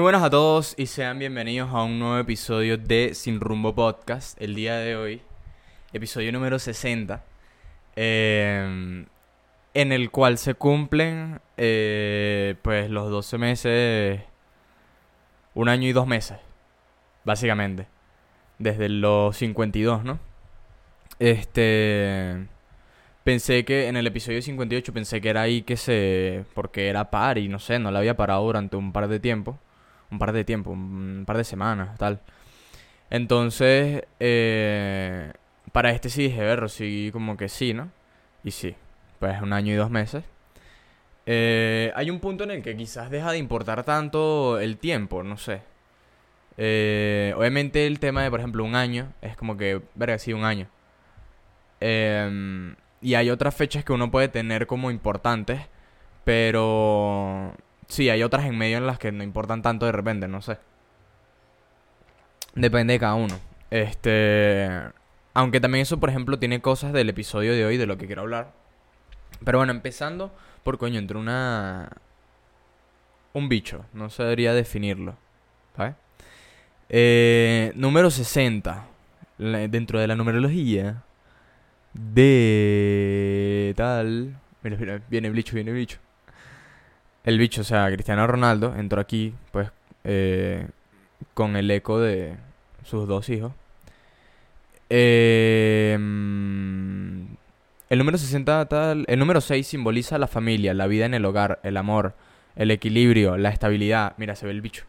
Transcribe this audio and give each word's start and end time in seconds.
Muy 0.00 0.04
buenas 0.04 0.22
a 0.22 0.30
todos 0.30 0.74
y 0.78 0.86
sean 0.86 1.18
bienvenidos 1.18 1.68
a 1.74 1.82
un 1.82 1.98
nuevo 1.98 2.16
episodio 2.16 2.78
de 2.78 3.12
Sin 3.12 3.38
Rumbo 3.38 3.74
Podcast. 3.74 4.40
El 4.40 4.54
día 4.54 4.76
de 4.76 4.96
hoy, 4.96 5.20
episodio 5.92 6.32
número 6.32 6.58
60, 6.58 7.22
eh, 7.96 9.04
en 9.74 9.92
el 9.92 10.10
cual 10.10 10.38
se 10.38 10.54
cumplen 10.54 11.42
eh, 11.58 12.54
pues 12.62 12.88
los 12.88 13.10
12 13.10 13.36
meses, 13.36 14.22
un 15.52 15.68
año 15.68 15.86
y 15.86 15.92
dos 15.92 16.06
meses, 16.06 16.38
básicamente, 17.24 17.86
desde 18.58 18.88
los 18.88 19.36
52, 19.36 20.02
¿no? 20.02 20.18
Este... 21.18 22.46
Pensé 23.22 23.66
que 23.66 23.88
en 23.88 23.98
el 23.98 24.06
episodio 24.06 24.40
58 24.40 24.94
pensé 24.94 25.20
que 25.20 25.28
era 25.28 25.42
ahí 25.42 25.60
que 25.60 25.76
se... 25.76 26.46
porque 26.54 26.88
era 26.88 27.10
par 27.10 27.36
y 27.36 27.48
no 27.48 27.58
sé, 27.58 27.78
no 27.78 27.90
la 27.90 27.98
había 27.98 28.16
parado 28.16 28.42
durante 28.46 28.76
un 28.76 28.94
par 28.94 29.06
de 29.06 29.20
tiempo. 29.20 29.58
Un 30.10 30.18
par 30.18 30.32
de 30.32 30.44
tiempo, 30.44 30.70
un 30.70 31.24
par 31.26 31.36
de 31.36 31.44
semanas, 31.44 31.96
tal. 31.98 32.20
Entonces, 33.10 34.04
eh, 34.20 35.32
para 35.72 35.90
este 35.90 36.10
sí 36.10 36.24
dije, 36.24 36.40
ver, 36.40 36.68
sí, 36.70 37.10
como 37.12 37.36
que 37.36 37.48
sí, 37.48 37.74
¿no? 37.74 37.90
Y 38.44 38.50
sí, 38.52 38.74
pues 39.18 39.40
un 39.42 39.52
año 39.52 39.72
y 39.72 39.76
dos 39.76 39.90
meses. 39.90 40.24
Eh, 41.26 41.92
hay 41.94 42.10
un 42.10 42.20
punto 42.20 42.44
en 42.44 42.50
el 42.50 42.62
que 42.62 42.76
quizás 42.76 43.10
deja 43.10 43.32
de 43.32 43.38
importar 43.38 43.84
tanto 43.84 44.58
el 44.58 44.78
tiempo, 44.78 45.22
no 45.22 45.36
sé. 45.36 45.62
Eh, 46.56 47.34
obviamente 47.36 47.86
el 47.86 48.00
tema 48.00 48.22
de, 48.22 48.30
por 48.30 48.40
ejemplo, 48.40 48.64
un 48.64 48.74
año, 48.74 49.12
es 49.22 49.36
como 49.36 49.56
que, 49.56 49.80
verga, 49.94 50.18
sí, 50.18 50.32
un 50.32 50.44
año. 50.44 50.68
Eh, 51.80 52.74
y 53.02 53.14
hay 53.14 53.30
otras 53.30 53.54
fechas 53.54 53.84
que 53.84 53.92
uno 53.92 54.10
puede 54.10 54.28
tener 54.28 54.66
como 54.66 54.90
importantes, 54.90 55.60
pero 56.24 57.54
sí, 57.90 58.08
hay 58.08 58.22
otras 58.22 58.46
en 58.46 58.56
medio 58.56 58.78
en 58.78 58.86
las 58.86 58.98
que 58.98 59.12
no 59.12 59.22
importan 59.22 59.62
tanto 59.62 59.86
de 59.86 59.92
repente, 59.92 60.28
no 60.28 60.40
sé. 60.42 60.58
Depende 62.54 62.94
de 62.94 63.00
cada 63.00 63.14
uno. 63.14 63.38
Este, 63.70 64.68
aunque 65.34 65.60
también 65.60 65.82
eso, 65.82 66.00
por 66.00 66.10
ejemplo, 66.10 66.38
tiene 66.38 66.60
cosas 66.60 66.92
del 66.92 67.08
episodio 67.08 67.52
de 67.52 67.64
hoy 67.64 67.76
de 67.76 67.86
lo 67.86 67.98
que 67.98 68.06
quiero 68.06 68.22
hablar. 68.22 68.52
Pero 69.44 69.58
bueno, 69.58 69.72
empezando 69.72 70.32
por 70.64 70.78
coño, 70.78 70.98
entre 70.98 71.18
una 71.18 71.90
un 73.32 73.48
bicho, 73.48 73.84
no 73.92 74.10
sabría 74.10 74.54
definirlo, 74.54 75.16
¿vale? 75.76 75.94
Eh, 76.88 77.72
número 77.76 78.10
60 78.10 78.86
dentro 79.38 80.00
de 80.00 80.06
la 80.08 80.16
numerología 80.16 81.04
de 81.94 83.72
tal. 83.76 84.36
Mira, 84.62 84.76
mira, 84.76 85.02
viene 85.08 85.28
el 85.28 85.34
bicho, 85.34 85.54
viene 85.54 85.70
el 85.70 85.76
bicho. 85.76 85.98
El 87.24 87.38
bicho, 87.38 87.60
o 87.60 87.64
sea, 87.64 87.90
Cristiano 87.90 88.26
Ronaldo 88.26 88.74
entró 88.76 89.00
aquí, 89.00 89.34
pues, 89.52 89.70
eh, 90.04 90.66
con 91.34 91.56
el 91.56 91.70
eco 91.70 92.00
de 92.00 92.36
sus 92.84 93.06
dos 93.06 93.28
hijos. 93.28 93.52
Eh, 94.88 95.94
el 97.90 97.98
número 97.98 98.18
60 98.18 98.66
tal, 98.66 99.04
el 99.08 99.18
número 99.18 99.40
6 99.40 99.66
simboliza 99.66 100.18
la 100.18 100.26
familia, 100.26 100.74
la 100.74 100.86
vida 100.86 101.06
en 101.06 101.14
el 101.14 101.24
hogar, 101.24 101.60
el 101.62 101.76
amor, 101.76 102.14
el 102.56 102.70
equilibrio, 102.70 103.36
la 103.36 103.50
estabilidad. 103.50 104.14
Mira, 104.16 104.34
se 104.34 104.46
ve 104.46 104.52
el 104.52 104.60
bicho. 104.60 104.84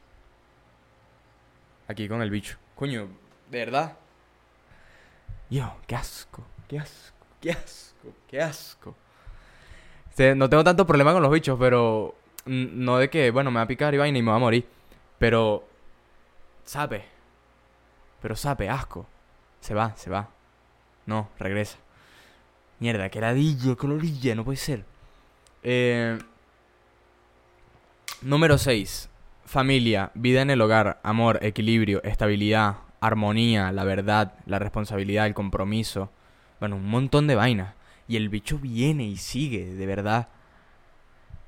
Aquí 1.88 2.08
con 2.08 2.22
el 2.22 2.30
bicho. 2.30 2.58
Coño, 2.76 3.10
¿de 3.50 3.60
verdad? 3.60 3.98
Yo, 5.50 5.76
qué 5.86 5.96
asco. 5.96 6.46
Qué 6.72 6.80
asco, 6.80 7.26
qué 7.42 7.52
asco, 7.52 8.14
qué 8.30 8.42
asco. 8.42 8.96
no 10.38 10.50
tengo 10.50 10.64
tanto 10.64 10.88
problema 10.88 11.12
con 11.12 11.22
los 11.22 11.30
bichos, 11.30 11.60
pero. 11.60 12.16
No 12.46 12.98
de 12.98 13.10
que, 13.10 13.32
bueno, 13.32 13.52
me 13.52 13.58
va 13.58 13.64
a 13.64 13.68
picar 13.68 13.94
y 13.94 13.98
vaina 13.98 14.18
y 14.18 14.22
me 14.22 14.32
va 14.32 14.38
a 14.38 14.40
morir. 14.40 14.68
Pero. 15.20 15.68
Sabe. 16.64 17.06
Pero 18.22 18.36
sabe, 18.36 18.70
asco. 18.70 19.06
Se 19.60 19.74
va, 19.74 19.96
se 19.96 20.10
va. 20.10 20.30
No, 21.06 21.30
regresa. 21.40 21.78
Mierda, 22.80 23.10
que 23.10 23.22
ladillo, 23.22 23.78
colorilla, 23.78 24.36
no 24.36 24.44
puede 24.44 24.58
ser. 24.58 24.86
Eh, 25.64 26.18
número 28.22 28.58
6. 28.58 29.10
Familia, 29.46 30.12
vida 30.14 30.42
en 30.42 30.50
el 30.50 30.62
hogar, 30.62 31.00
amor, 31.04 31.40
equilibrio, 31.44 32.02
estabilidad, 32.04 32.78
armonía, 33.02 33.72
la 33.72 33.84
verdad, 33.84 34.34
la 34.46 34.60
responsabilidad, 34.60 35.28
el 35.28 35.34
compromiso, 35.34 36.10
bueno, 36.60 36.78
un 36.78 36.88
montón 36.88 37.28
de 37.28 37.36
vainas. 37.36 37.74
Y 38.08 38.16
el 38.16 38.30
bicho 38.30 38.58
viene 38.58 39.04
y 39.06 39.18
sigue, 39.18 39.74
de 39.74 39.86
verdad. 39.86 40.30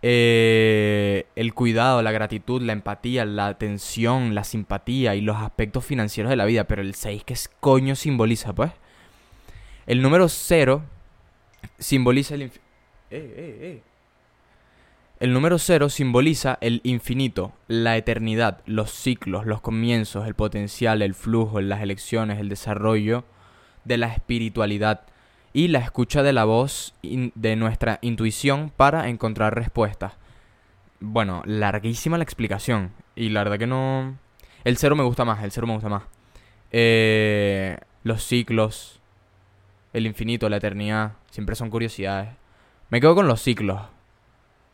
Eh, 0.05 1.27
el 1.37 1.53
cuidado, 1.53 2.01
la 2.01 2.11
gratitud, 2.11 2.61
la 2.61 2.73
empatía, 2.73 3.23
la 3.23 3.47
atención, 3.47 4.35
la 4.35 4.43
simpatía 4.43 5.15
y 5.15 5.21
los 5.21 5.37
aspectos 5.37 5.85
financieros 5.85 6.29
de 6.29 6.35
la 6.35 6.43
vida. 6.43 6.65
Pero 6.65 6.81
el 6.81 6.93
6, 6.93 7.23
¿qué 7.23 7.35
coño 7.61 7.95
simboliza, 7.95 8.53
pues? 8.53 8.73
El 9.87 10.01
número 10.01 10.27
0 10.27 10.83
simboliza 11.79 12.35
el... 12.35 12.41
Eh, 12.43 12.51
eh. 13.11 13.81
El 15.21 15.31
número 15.31 15.57
0 15.57 15.87
simboliza 15.87 16.57
el 16.59 16.81
infinito, 16.83 17.53
la 17.69 17.95
eternidad, 17.95 18.61
los 18.65 18.91
ciclos, 18.91 19.45
los 19.45 19.61
comienzos, 19.61 20.27
el 20.27 20.35
potencial, 20.35 21.01
el 21.01 21.13
flujo, 21.13 21.61
las 21.61 21.81
elecciones, 21.81 22.39
el 22.39 22.49
desarrollo 22.49 23.23
de 23.85 23.97
la 23.97 24.07
espiritualidad 24.07 25.05
y 25.53 25.67
la 25.67 25.79
escucha 25.79 26.23
de 26.23 26.33
la 26.33 26.45
voz 26.45 26.95
de 27.03 27.55
nuestra 27.55 27.99
intuición 28.01 28.71
para 28.75 29.07
encontrar 29.07 29.55
respuestas. 29.55 30.13
Bueno, 30.99 31.43
larguísima 31.45 32.17
la 32.17 32.23
explicación. 32.23 32.91
Y 33.15 33.29
la 33.29 33.43
verdad 33.43 33.59
que 33.59 33.67
no... 33.67 34.17
El 34.63 34.77
cero 34.77 34.95
me 34.95 35.03
gusta 35.03 35.25
más, 35.25 35.43
el 35.43 35.51
cero 35.51 35.67
me 35.67 35.73
gusta 35.73 35.89
más. 35.89 36.03
Eh, 36.71 37.77
los 38.03 38.23
ciclos, 38.23 38.99
el 39.93 40.07
infinito, 40.07 40.49
la 40.49 40.57
eternidad, 40.57 41.13
siempre 41.29 41.55
son 41.55 41.69
curiosidades. 41.69 42.29
Me 42.89 42.99
quedo 42.99 43.13
con 43.13 43.27
los 43.27 43.41
ciclos. 43.41 43.81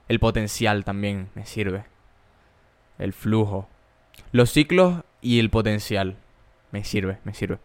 El 0.08 0.20
potencial 0.20 0.86
también 0.86 1.30
me 1.36 1.46
sirve. 1.46 1.84
El 2.98 3.12
flujo. 3.12 3.68
Los 4.32 4.52
ciclos 4.52 5.04
y 5.22 5.40
el 5.40 5.50
potencial. 5.50 6.16
Me 6.72 6.84
sirve, 6.86 7.18
me 7.26 7.34
sirve. 7.34 7.58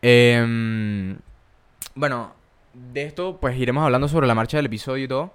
Eh, 0.00 1.16
bueno, 1.94 2.32
de 2.74 3.04
esto 3.04 3.38
pues 3.40 3.56
iremos 3.58 3.84
hablando 3.84 4.08
sobre 4.08 4.26
la 4.26 4.34
marcha 4.34 4.56
del 4.56 4.66
episodio 4.66 5.04
y 5.04 5.08
todo. 5.08 5.32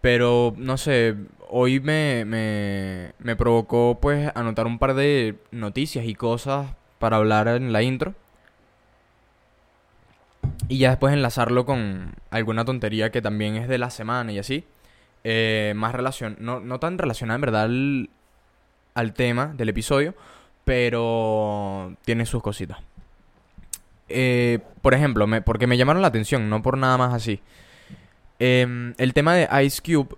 Pero 0.00 0.54
no 0.56 0.76
sé, 0.76 1.16
hoy 1.48 1.80
me, 1.80 2.24
me, 2.24 3.12
me 3.18 3.36
provocó 3.36 3.98
pues 4.00 4.30
anotar 4.34 4.66
un 4.66 4.78
par 4.78 4.94
de 4.94 5.36
noticias 5.50 6.04
y 6.04 6.14
cosas 6.14 6.68
para 6.98 7.16
hablar 7.16 7.48
en 7.48 7.72
la 7.72 7.82
intro. 7.82 8.14
Y 10.68 10.78
ya 10.78 10.90
después 10.90 11.14
enlazarlo 11.14 11.64
con 11.64 12.14
alguna 12.30 12.64
tontería 12.64 13.10
que 13.10 13.22
también 13.22 13.56
es 13.56 13.68
de 13.68 13.78
la 13.78 13.90
semana 13.90 14.32
y 14.32 14.38
así. 14.38 14.64
Eh, 15.24 15.72
más 15.76 15.94
relación, 15.94 16.36
no, 16.38 16.60
no 16.60 16.78
tan 16.78 16.98
relacionada 16.98 17.36
en 17.36 17.40
verdad 17.40 17.62
al, 17.62 18.10
al 18.94 19.14
tema 19.14 19.52
del 19.56 19.70
episodio, 19.70 20.14
pero 20.64 21.94
tiene 22.04 22.24
sus 22.26 22.42
cositas. 22.42 22.78
Eh, 24.08 24.60
por 24.82 24.94
ejemplo, 24.94 25.26
me, 25.26 25.42
porque 25.42 25.66
me 25.66 25.76
llamaron 25.76 26.02
la 26.02 26.08
atención, 26.08 26.48
no 26.48 26.62
por 26.62 26.78
nada 26.78 26.96
más 26.98 27.14
así. 27.14 27.40
Em, 28.38 28.94
el 28.98 29.12
tema 29.14 29.34
de 29.34 29.48
Ice 29.64 29.82
Cube, 29.82 30.16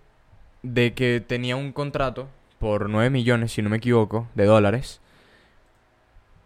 de 0.62 0.95
que 0.95 1.23
tenía 1.27 1.56
un 1.56 1.73
contrato 1.73 2.28
por 2.59 2.89
9 2.91 3.11
millones, 3.11 3.53
si 3.53 3.62
no 3.62 3.71
me 3.71 3.78
equivoco, 3.78 4.28
de 4.34 4.45
dólares, 4.45 5.01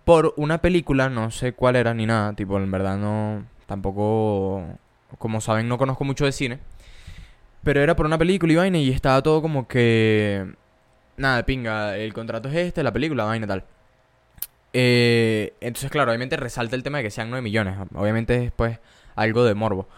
por 0.04 0.34
una 0.36 0.58
película, 0.58 1.08
no 1.08 1.30
sé 1.30 1.52
cuál 1.52 1.76
era 1.76 1.94
ni 1.94 2.06
nada, 2.06 2.34
tipo, 2.34 2.58
en 2.58 2.70
verdad 2.70 2.98
no, 2.98 3.44
tampoco, 3.66 4.62
como 5.18 5.40
saben, 5.40 5.68
no 5.68 5.78
conozco 5.78 6.04
mucho 6.04 6.24
de 6.24 6.32
cine, 6.32 6.58
pero 7.62 7.80
era 7.82 7.96
por 7.96 8.06
una 8.06 8.18
película 8.18 8.52
y 8.52 8.56
vaina 8.56 8.78
y 8.78 8.90
estaba 8.90 9.22
todo 9.22 9.42
como 9.42 9.66
que, 9.66 10.54
nada, 11.16 11.44
pinga, 11.44 11.96
el 11.96 12.12
contrato 12.14 12.48
es 12.48 12.56
este, 12.56 12.82
la 12.82 12.92
película, 12.92 13.24
vaina 13.24 13.46
tal. 13.46 13.64
Eh, 14.76 15.54
entonces, 15.60 15.90
claro, 15.90 16.10
obviamente 16.10 16.36
resalta 16.36 16.74
el 16.74 16.82
tema 16.82 16.98
de 16.98 17.04
que 17.04 17.10
sean 17.10 17.30
9 17.30 17.42
millones. 17.42 17.76
Obviamente 17.94 18.46
es 18.46 18.52
pues 18.52 18.80
algo 19.14 19.44
de 19.44 19.54
morbo. 19.54 19.88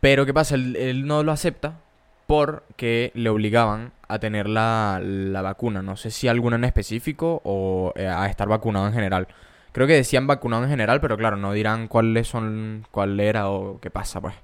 Pero 0.00 0.24
¿qué 0.24 0.32
pasa? 0.32 0.54
Él, 0.54 1.06
no 1.06 1.22
lo 1.22 1.32
acepta 1.32 1.80
porque 2.26 3.10
le 3.14 3.28
obligaban 3.28 3.92
a 4.08 4.20
tener 4.20 4.48
la, 4.48 5.00
la, 5.02 5.42
vacuna. 5.42 5.82
No 5.82 5.96
sé 5.96 6.10
si 6.10 6.28
alguna 6.28 6.56
en 6.56 6.64
específico 6.64 7.42
o 7.44 7.92
eh, 7.96 8.06
a 8.06 8.26
estar 8.26 8.48
vacunado 8.48 8.86
en 8.86 8.94
general. 8.94 9.26
Creo 9.72 9.88
que 9.88 9.94
decían 9.94 10.28
vacunado 10.28 10.62
en 10.62 10.70
general, 10.70 11.00
pero 11.00 11.16
claro, 11.16 11.36
no 11.36 11.52
dirán 11.52 11.88
cuáles 11.88 12.28
son, 12.28 12.86
cuál 12.92 13.18
era 13.18 13.48
o 13.50 13.80
qué 13.80 13.90
pasa, 13.90 14.20
pues. 14.20 14.34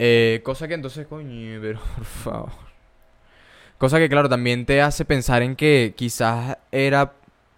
Eh, 0.00 0.40
cosa 0.44 0.66
que 0.66 0.74
entonces, 0.74 1.06
coño, 1.06 1.60
pero 1.60 1.78
por 1.96 2.04
favor. 2.04 2.50
Cosa 3.78 3.98
que, 3.98 4.08
claro, 4.08 4.28
también 4.28 4.66
te 4.66 4.82
hace 4.82 5.04
pensar 5.04 5.42
en 5.42 5.54
que 5.54 5.94
quizás 5.96 6.58
era 6.72 7.12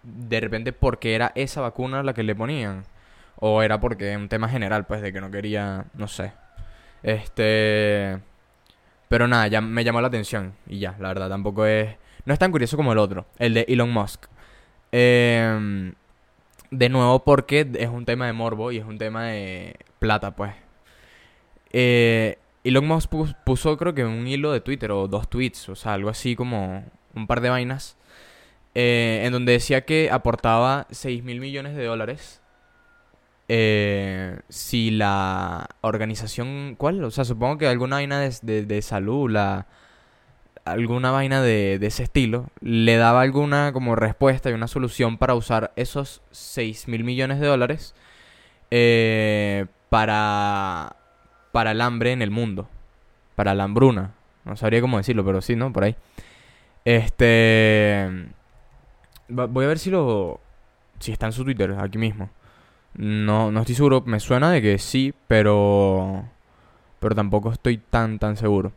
de 0.07 0.39
repente 0.39 0.71
porque 0.73 1.15
era 1.15 1.31
esa 1.35 1.61
vacuna 1.61 2.03
la 2.03 2.13
que 2.13 2.23
le 2.23 2.35
ponían. 2.35 2.83
O 3.35 3.61
era 3.61 3.79
porque 3.79 4.15
un 4.17 4.29
tema 4.29 4.49
general, 4.49 4.87
pues, 4.87 5.01
de 5.01 5.13
que 5.13 5.21
no 5.21 5.29
quería, 5.29 5.85
no 5.93 6.07
sé. 6.07 6.33
Este... 7.03 8.19
Pero 9.09 9.27
nada, 9.27 9.47
ya 9.47 9.61
me 9.61 9.83
llamó 9.83 10.01
la 10.01 10.07
atención 10.07 10.53
y 10.67 10.79
ya, 10.79 10.95
la 10.99 11.09
verdad, 11.09 11.29
tampoco 11.29 11.65
es... 11.65 11.95
No 12.25 12.33
es 12.33 12.39
tan 12.39 12.51
curioso 12.51 12.75
como 12.75 12.91
el 12.91 12.97
otro, 12.97 13.25
el 13.37 13.53
de 13.53 13.65
Elon 13.69 13.91
Musk. 13.91 14.25
Em, 14.91 15.93
de 16.71 16.89
nuevo 16.89 17.23
porque 17.23 17.69
es 17.75 17.89
un 17.89 18.05
tema 18.05 18.25
de 18.25 18.33
morbo 18.33 18.71
y 18.71 18.77
es 18.77 18.85
un 18.85 18.97
tema 18.97 19.27
de 19.27 19.77
plata, 19.99 20.35
pues. 20.35 20.53
Eh, 21.71 22.37
Elon 22.63 22.85
Musk 22.85 23.09
puso 23.45 23.77
creo 23.77 23.93
que 23.93 24.03
un 24.03 24.27
hilo 24.27 24.51
de 24.51 24.59
Twitter 24.61 24.91
o 24.91 25.07
dos 25.07 25.29
tweets, 25.29 25.69
o 25.69 25.75
sea, 25.75 25.93
algo 25.93 26.09
así 26.09 26.35
como 26.35 26.83
un 27.13 27.27
par 27.27 27.39
de 27.39 27.49
vainas, 27.49 27.96
eh, 28.79 29.23
en 29.25 29.33
donde 29.33 29.53
decía 29.53 29.85
que 29.85 30.11
aportaba 30.11 30.85
6 30.91 31.23
mil 31.23 31.39
millones 31.39 31.75
de 31.75 31.83
dólares 31.83 32.43
eh, 33.47 34.39
si 34.49 34.91
la 34.91 35.67
organización, 35.81 36.75
¿cuál? 36.77 37.03
O 37.03 37.09
sea, 37.09 37.25
supongo 37.25 37.57
que 37.57 37.67
alguna 37.67 37.95
vaina 37.95 38.19
de, 38.19 38.65
de, 38.67 38.81
salud, 38.83 39.31
la, 39.31 39.65
alguna 40.63 41.09
vaina 41.09 41.41
de, 41.41 41.79
de, 41.79 41.87
ese 41.87 42.03
estilo, 42.03 42.51
le 42.61 42.97
daba 42.97 43.21
alguna 43.21 43.73
como 43.73 43.95
respuesta 43.95 44.51
y 44.51 44.53
una 44.53 44.67
solución 44.67 45.17
para 45.17 45.33
usar 45.33 45.73
esos 45.75 46.21
6 46.29 46.87
mil 46.87 47.03
millones 47.03 47.39
de 47.39 47.47
dólares 47.47 47.95
eh, 48.69 49.65
para, 49.89 50.97
para 51.51 51.71
el 51.71 51.81
hambre 51.81 52.11
en 52.11 52.21
el 52.21 52.29
mundo, 52.29 52.69
para 53.33 53.55
la 53.55 53.63
hambruna. 53.63 54.13
No 54.45 54.55
sabría 54.55 54.81
cómo 54.81 54.97
decirlo, 54.97 55.25
pero 55.25 55.41
sí, 55.41 55.55
¿no? 55.55 55.73
Por 55.73 55.85
ahí. 55.85 55.95
Este... 56.85 58.36
Voy 59.29 59.65
a 59.65 59.67
ver 59.67 59.79
si 59.79 59.89
lo... 59.89 60.39
Si 60.99 61.11
está 61.11 61.27
en 61.27 61.31
su 61.31 61.43
Twitter, 61.43 61.75
aquí 61.79 61.97
mismo. 61.97 62.29
No, 62.95 63.51
no 63.51 63.59
estoy 63.61 63.75
seguro. 63.75 64.01
Me 64.05 64.19
suena 64.19 64.51
de 64.51 64.61
que 64.61 64.79
sí, 64.79 65.13
pero. 65.27 66.25
Pero 66.99 67.15
tampoco 67.15 67.51
estoy 67.51 67.77
tan, 67.77 68.17
tan 68.17 68.35
seguro. 68.37 68.71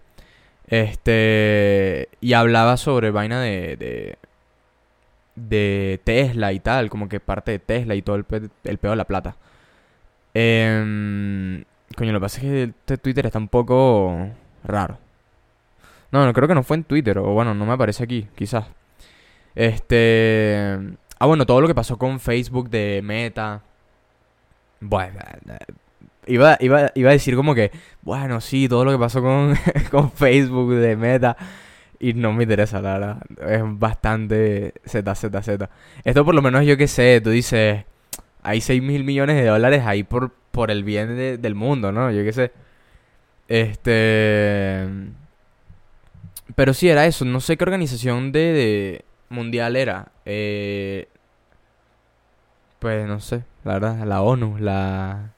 Este. 0.66 2.08
Y 2.20 2.34
hablaba 2.34 2.76
sobre 2.76 3.10
vaina 3.10 3.40
de. 3.40 3.76
de, 3.76 4.18
de 5.36 6.00
Tesla 6.04 6.52
y 6.52 6.60
tal. 6.60 6.90
Como 6.90 7.08
que 7.08 7.20
parte 7.20 7.52
de 7.52 7.58
Tesla 7.60 7.94
y 7.94 8.02
todo 8.02 8.16
el, 8.16 8.26
el 8.64 8.78
pedo 8.78 8.92
de 8.92 8.96
la 8.96 9.06
plata. 9.06 9.36
Eh, 10.34 11.64
coño, 11.96 12.12
lo 12.12 12.18
que 12.18 12.22
pasa 12.22 12.36
es 12.38 12.42
que 12.42 12.62
este 12.64 12.98
Twitter 12.98 13.26
está 13.26 13.38
un 13.38 13.48
poco 13.48 14.28
raro. 14.64 14.98
No, 16.12 16.26
no, 16.26 16.32
creo 16.34 16.48
que 16.48 16.54
no 16.54 16.62
fue 16.62 16.76
en 16.76 16.84
Twitter. 16.84 17.18
O 17.18 17.32
bueno, 17.32 17.54
no 17.54 17.64
me 17.64 17.72
aparece 17.72 18.04
aquí, 18.04 18.28
quizás. 18.34 18.66
Este. 19.54 20.78
Ah, 21.18 21.26
bueno, 21.26 21.46
todo 21.46 21.60
lo 21.60 21.68
que 21.68 21.74
pasó 21.74 21.98
con 21.98 22.20
Facebook 22.20 22.70
de 22.70 23.00
Meta. 23.02 23.62
Bueno, 24.80 25.20
iba, 26.26 26.56
iba, 26.60 26.90
iba 26.94 27.10
a 27.10 27.12
decir 27.12 27.36
como 27.36 27.54
que, 27.54 27.70
bueno, 28.02 28.40
sí, 28.40 28.68
todo 28.68 28.84
lo 28.84 28.92
que 28.92 28.98
pasó 28.98 29.20
con, 29.22 29.54
con 29.90 30.10
Facebook 30.12 30.74
de 30.74 30.96
Meta. 30.96 31.36
Y 31.98 32.14
no 32.14 32.32
me 32.32 32.44
interesa, 32.44 32.80
la 32.80 32.92
verdad. 32.94 33.22
Es 33.46 33.62
bastante 33.64 34.72
Z, 34.86 35.14
Z, 35.14 35.42
Z. 35.42 35.70
Esto 36.04 36.24
por 36.24 36.34
lo 36.34 36.40
menos 36.42 36.64
yo 36.64 36.76
que 36.78 36.88
sé, 36.88 37.20
tú 37.20 37.30
dices, 37.30 37.84
hay 38.42 38.60
6 38.62 38.82
mil 38.82 39.04
millones 39.04 39.36
de 39.36 39.44
dólares 39.46 39.82
ahí 39.84 40.02
por, 40.02 40.32
por 40.50 40.70
el 40.70 40.84
bien 40.84 41.16
del 41.40 41.54
mundo, 41.54 41.92
¿no? 41.92 42.10
Yo 42.10 42.24
qué 42.24 42.32
sé. 42.32 42.52
Este... 43.48 44.88
Pero 46.54 46.74
sí, 46.74 46.88
era 46.88 47.06
eso. 47.06 47.24
No 47.24 47.40
sé 47.40 47.56
qué 47.56 47.64
organización 47.64 48.32
de, 48.32 48.40
de 48.40 49.04
mundial 49.30 49.76
era. 49.76 50.08
Eh, 50.26 51.08
pues 52.78 53.06
no 53.06 53.20
sé, 53.20 53.44
la 53.64 53.74
verdad, 53.74 54.04
la 54.06 54.22
ONU, 54.22 54.58
la... 54.58 55.32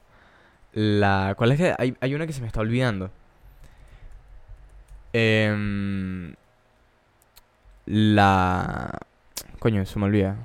La... 0.73 1.35
¿Cuál 1.37 1.53
es 1.53 1.57
que...? 1.59 1.75
Hay, 1.77 1.95
hay 2.01 2.15
una 2.15 2.27
que 2.27 2.33
se 2.33 2.41
me 2.41 2.47
está 2.47 2.61
olvidando. 2.61 3.11
Eh, 5.13 6.33
la... 7.85 8.99
Coño, 9.59 9.85
se 9.85 9.99
me 9.99 10.05
olvida. 10.05 10.37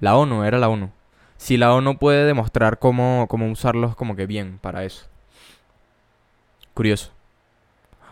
La 0.00 0.16
ONU, 0.16 0.44
era 0.44 0.58
la 0.58 0.68
ONU. 0.68 0.90
Si 1.36 1.56
la 1.56 1.72
ONU 1.74 1.98
puede 1.98 2.24
demostrar 2.24 2.78
cómo, 2.78 3.26
cómo 3.28 3.50
usarlos 3.50 3.96
como 3.96 4.16
que 4.16 4.26
bien 4.26 4.58
para 4.58 4.84
eso. 4.84 5.06
Curioso. 6.74 7.12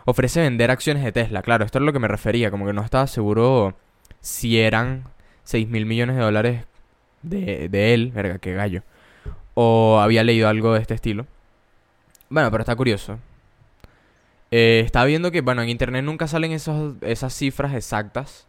Ofrece 0.05 0.41
vender 0.41 0.71
acciones 0.71 1.03
de 1.03 1.11
Tesla, 1.11 1.41
claro, 1.43 1.65
esto 1.65 1.77
es 1.77 1.83
lo 1.83 1.93
que 1.93 1.99
me 1.99 2.07
refería, 2.07 2.49
como 2.49 2.65
que 2.65 2.73
no 2.73 2.81
estaba 2.83 3.05
seguro 3.05 3.75
si 4.21 4.59
eran 4.59 5.03
6 5.43 5.67
mil 5.67 5.85
millones 5.85 6.15
de 6.15 6.21
dólares 6.21 6.65
de, 7.21 7.69
de 7.69 7.93
él, 7.93 8.11
verga, 8.11 8.39
qué 8.39 8.53
gallo. 8.53 8.83
O 9.53 9.99
había 9.99 10.23
leído 10.23 10.47
algo 10.47 10.73
de 10.73 10.81
este 10.81 10.93
estilo. 10.93 11.27
Bueno, 12.29 12.51
pero 12.51 12.61
está 12.61 12.75
curioso. 12.75 13.19
Eh, 14.51 14.81
estaba 14.85 15.05
viendo 15.05 15.31
que, 15.31 15.41
bueno, 15.41 15.61
en 15.61 15.69
internet 15.69 16.03
nunca 16.03 16.27
salen 16.27 16.51
esas 16.51 17.33
cifras 17.33 17.73
exactas. 17.73 18.47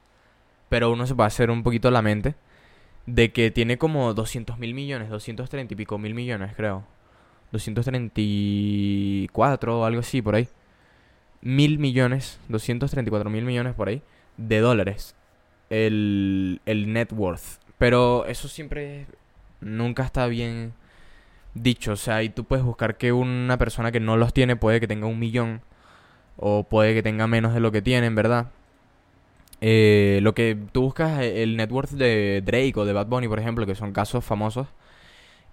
Pero 0.68 0.90
uno 0.92 1.06
se 1.06 1.14
puede 1.14 1.28
hacer 1.28 1.50
un 1.50 1.62
poquito 1.62 1.90
la 1.90 2.02
mente. 2.02 2.34
De 3.06 3.32
que 3.32 3.50
tiene 3.50 3.78
como 3.78 4.12
200 4.14 4.58
mil 4.58 4.74
millones, 4.74 5.08
230 5.10 5.74
y 5.74 5.76
pico 5.76 5.98
mil 5.98 6.14
millones, 6.14 6.52
creo. 6.56 6.84
234 7.52 9.80
o 9.80 9.84
algo 9.84 10.00
así, 10.00 10.22
por 10.22 10.34
ahí. 10.36 10.48
Mil 11.42 11.78
millones, 11.78 12.38
234 12.48 13.30
mil 13.30 13.44
millones 13.44 13.74
por 13.74 13.88
ahí, 13.88 14.02
de 14.36 14.60
dólares. 14.60 15.14
El, 15.70 16.60
el 16.66 16.92
net 16.92 17.12
worth 17.12 17.60
pero 17.80 18.26
eso 18.26 18.46
siempre 18.46 19.06
nunca 19.62 20.02
está 20.04 20.26
bien 20.26 20.74
dicho. 21.54 21.92
O 21.92 21.96
sea, 21.96 22.22
y 22.22 22.28
tú 22.28 22.44
puedes 22.44 22.62
buscar 22.62 22.98
que 22.98 23.10
una 23.10 23.56
persona 23.56 23.90
que 23.90 24.00
no 24.00 24.18
los 24.18 24.34
tiene 24.34 24.54
puede 24.54 24.80
que 24.80 24.86
tenga 24.86 25.06
un 25.06 25.18
millón. 25.18 25.62
O 26.36 26.64
puede 26.64 26.92
que 26.92 27.02
tenga 27.02 27.26
menos 27.26 27.54
de 27.54 27.60
lo 27.60 27.72
que 27.72 27.80
tienen, 27.80 28.14
¿verdad? 28.14 28.50
Eh, 29.62 30.20
lo 30.22 30.34
que 30.34 30.58
tú 30.72 30.82
buscas 30.82 31.20
el 31.22 31.56
net 31.56 31.72
worth 31.72 31.92
de 31.92 32.42
Drake 32.44 32.74
o 32.76 32.84
de 32.84 32.92
Bad 32.92 33.06
Bunny, 33.06 33.28
por 33.28 33.38
ejemplo, 33.38 33.64
que 33.64 33.74
son 33.74 33.92
casos 33.94 34.26
famosos. 34.26 34.68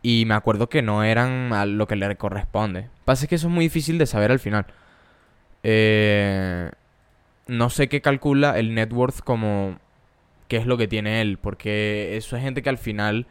Y 0.02 0.26
me 0.26 0.34
acuerdo 0.34 0.68
que 0.68 0.82
no 0.82 1.04
eran 1.06 1.54
a 1.54 1.66
lo 1.66 1.88
que 1.88 1.96
le 1.96 2.18
corresponde. 2.18 2.90
Pasa 3.06 3.24
es 3.24 3.30
que 3.30 3.36
eso 3.36 3.48
es 3.48 3.54
muy 3.54 3.66
difícil 3.66 3.98
de 3.98 4.06
saber 4.06 4.32
al 4.32 4.40
final. 4.40 4.66
Eh, 5.64 6.72
no 7.48 7.70
sé 7.70 7.88
qué 7.88 8.02
calcula 8.02 8.60
el 8.60 8.76
net 8.76 8.92
worth 8.92 9.22
como 9.22 9.80
qué 10.48 10.58
es 10.58 10.66
lo 10.66 10.78
que 10.78 10.88
tiene 10.88 11.22
él, 11.22 11.38
porque 11.38 12.18
eso 12.18 12.36
es 12.38 12.44
gente 12.44 12.62
que 12.62 12.70
al 12.70 12.78
final 12.78 13.28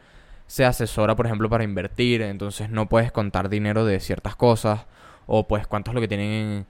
se 0.47 0.65
asesora, 0.65 1.15
por 1.15 1.25
ejemplo, 1.25 1.49
para 1.49 1.63
invertir, 1.63 2.21
entonces 2.21 2.69
no 2.69 2.87
puedes 2.87 3.11
contar 3.11 3.49
dinero 3.49 3.85
de 3.85 3.99
ciertas 3.99 4.35
cosas, 4.35 4.85
o 5.25 5.47
pues 5.47 5.67
cuánto 5.67 5.91
es 5.91 5.95
lo 5.95 6.01
que 6.01 6.07
tienen 6.07 6.65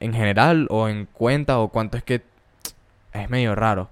en, 0.00 0.12
general, 0.14 0.66
o 0.70 0.88
en 0.88 1.06
cuenta, 1.06 1.58
o 1.58 1.68
cuánto 1.68 1.98
es 1.98 2.04
que 2.04 2.22
es 3.12 3.30
medio 3.30 3.54
raro. 3.54 3.90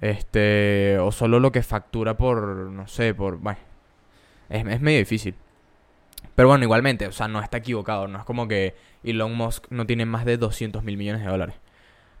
Este, 0.00 0.98
o 0.98 1.12
solo 1.12 1.40
lo 1.40 1.52
que 1.52 1.62
factura 1.62 2.16
por, 2.16 2.42
no 2.70 2.86
sé, 2.88 3.14
por, 3.14 3.38
bueno, 3.38 3.58
es, 4.48 4.66
es 4.66 4.80
medio 4.80 4.98
difícil. 4.98 5.34
Pero 6.34 6.48
bueno, 6.48 6.64
igualmente, 6.64 7.06
o 7.06 7.12
sea, 7.12 7.28
no 7.28 7.40
está 7.40 7.58
equivocado, 7.58 8.08
no 8.08 8.18
es 8.18 8.24
como 8.24 8.48
que 8.48 8.74
Elon 9.04 9.34
Musk 9.36 9.66
no 9.70 9.86
tiene 9.86 10.06
más 10.06 10.24
de 10.24 10.36
200 10.36 10.82
mil 10.82 10.96
millones 10.96 11.22
de 11.22 11.28
dólares. 11.28 11.56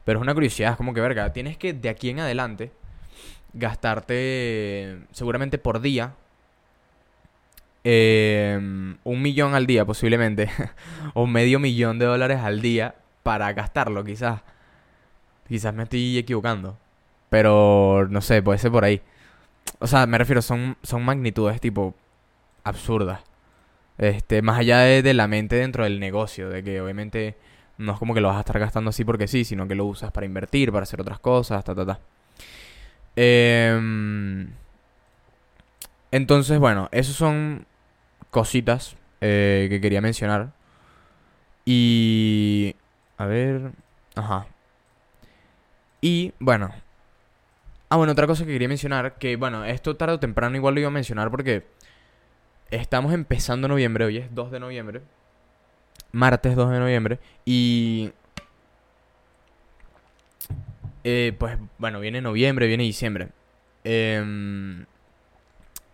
Pero 0.04 0.18
es 0.18 0.22
una 0.22 0.34
curiosidad, 0.34 0.72
es 0.72 0.76
como 0.76 0.92
que, 0.94 1.00
verga, 1.00 1.32
tienes 1.32 1.56
que 1.56 1.72
de 1.72 1.88
aquí 1.88 2.10
en 2.10 2.20
adelante 2.20 2.70
gastarte 3.54 4.98
seguramente 5.12 5.58
por 5.58 5.80
día 5.80 6.14
em, 7.84 8.96
un 9.04 9.22
millón 9.22 9.54
al 9.54 9.66
día 9.66 9.84
posiblemente 9.84 10.50
o 11.14 11.26
medio 11.26 11.60
millón 11.60 11.98
de 11.98 12.06
dólares 12.06 12.40
al 12.40 12.60
día 12.60 12.96
para 13.22 13.52
gastarlo 13.52 14.04
quizás. 14.04 14.42
Quizás 15.48 15.74
me 15.74 15.84
estoy 15.84 16.18
equivocando 16.18 16.78
pero 17.28 18.06
no 18.10 18.20
sé 18.20 18.42
puede 18.42 18.58
ser 18.58 18.70
por 18.70 18.84
ahí. 18.84 19.02
O 19.80 19.86
sea 19.86 20.06
me 20.06 20.18
refiero 20.18 20.42
son 20.42 20.76
son 20.82 21.04
magnitudes 21.04 21.60
tipo 21.60 21.94
absurdas. 22.64 23.20
Este 23.98 24.42
más 24.42 24.58
allá 24.58 24.80
de, 24.80 25.02
de 25.02 25.14
la 25.14 25.28
mente 25.28 25.56
dentro 25.56 25.84
del 25.84 26.00
negocio 26.00 26.48
de 26.48 26.62
que 26.64 26.80
obviamente 26.80 27.36
no 27.78 27.92
es 27.92 27.98
como 27.98 28.14
que 28.14 28.20
lo 28.20 28.28
vas 28.28 28.36
a 28.38 28.40
estar 28.40 28.58
gastando 28.58 28.90
así 28.90 29.04
porque 29.04 29.28
sí 29.28 29.44
sino 29.44 29.68
que 29.68 29.74
lo 29.74 29.84
usas 29.84 30.12
para 30.12 30.26
invertir 30.26 30.72
para 30.72 30.84
hacer 30.84 31.00
otras 31.00 31.18
cosas 31.18 31.64
ta 31.64 31.74
ta 31.74 31.86
ta 31.86 32.00
Em, 33.16 34.48
entonces, 36.10 36.58
bueno, 36.58 36.88
esas 36.92 37.14
son 37.14 37.66
cositas 38.30 38.96
eh, 39.20 39.66
que 39.70 39.80
quería 39.80 40.00
mencionar. 40.00 40.52
Y... 41.64 42.76
A 43.16 43.26
ver... 43.26 43.72
Ajá. 44.14 44.46
Y 46.00 46.32
bueno. 46.38 46.72
Ah, 47.88 47.96
bueno, 47.96 48.12
otra 48.12 48.26
cosa 48.26 48.44
que 48.44 48.52
quería 48.52 48.68
mencionar, 48.68 49.14
que 49.18 49.36
bueno, 49.36 49.64
esto 49.64 49.96
tarde 49.96 50.14
o 50.14 50.20
temprano 50.20 50.56
igual 50.56 50.74
lo 50.74 50.80
iba 50.80 50.88
a 50.88 50.92
mencionar 50.92 51.30
porque 51.30 51.64
estamos 52.70 53.12
empezando 53.14 53.68
noviembre, 53.68 54.04
hoy 54.04 54.18
es 54.18 54.34
2 54.34 54.50
de 54.50 54.60
noviembre. 54.60 55.02
Martes 56.12 56.56
2 56.56 56.70
de 56.70 56.78
noviembre. 56.78 57.18
Y 57.44 58.12
eh, 61.04 61.34
pues 61.38 61.58
bueno, 61.78 62.00
viene 62.00 62.20
noviembre, 62.20 62.66
viene 62.66 62.84
diciembre. 62.84 63.28
Em, 63.84 64.86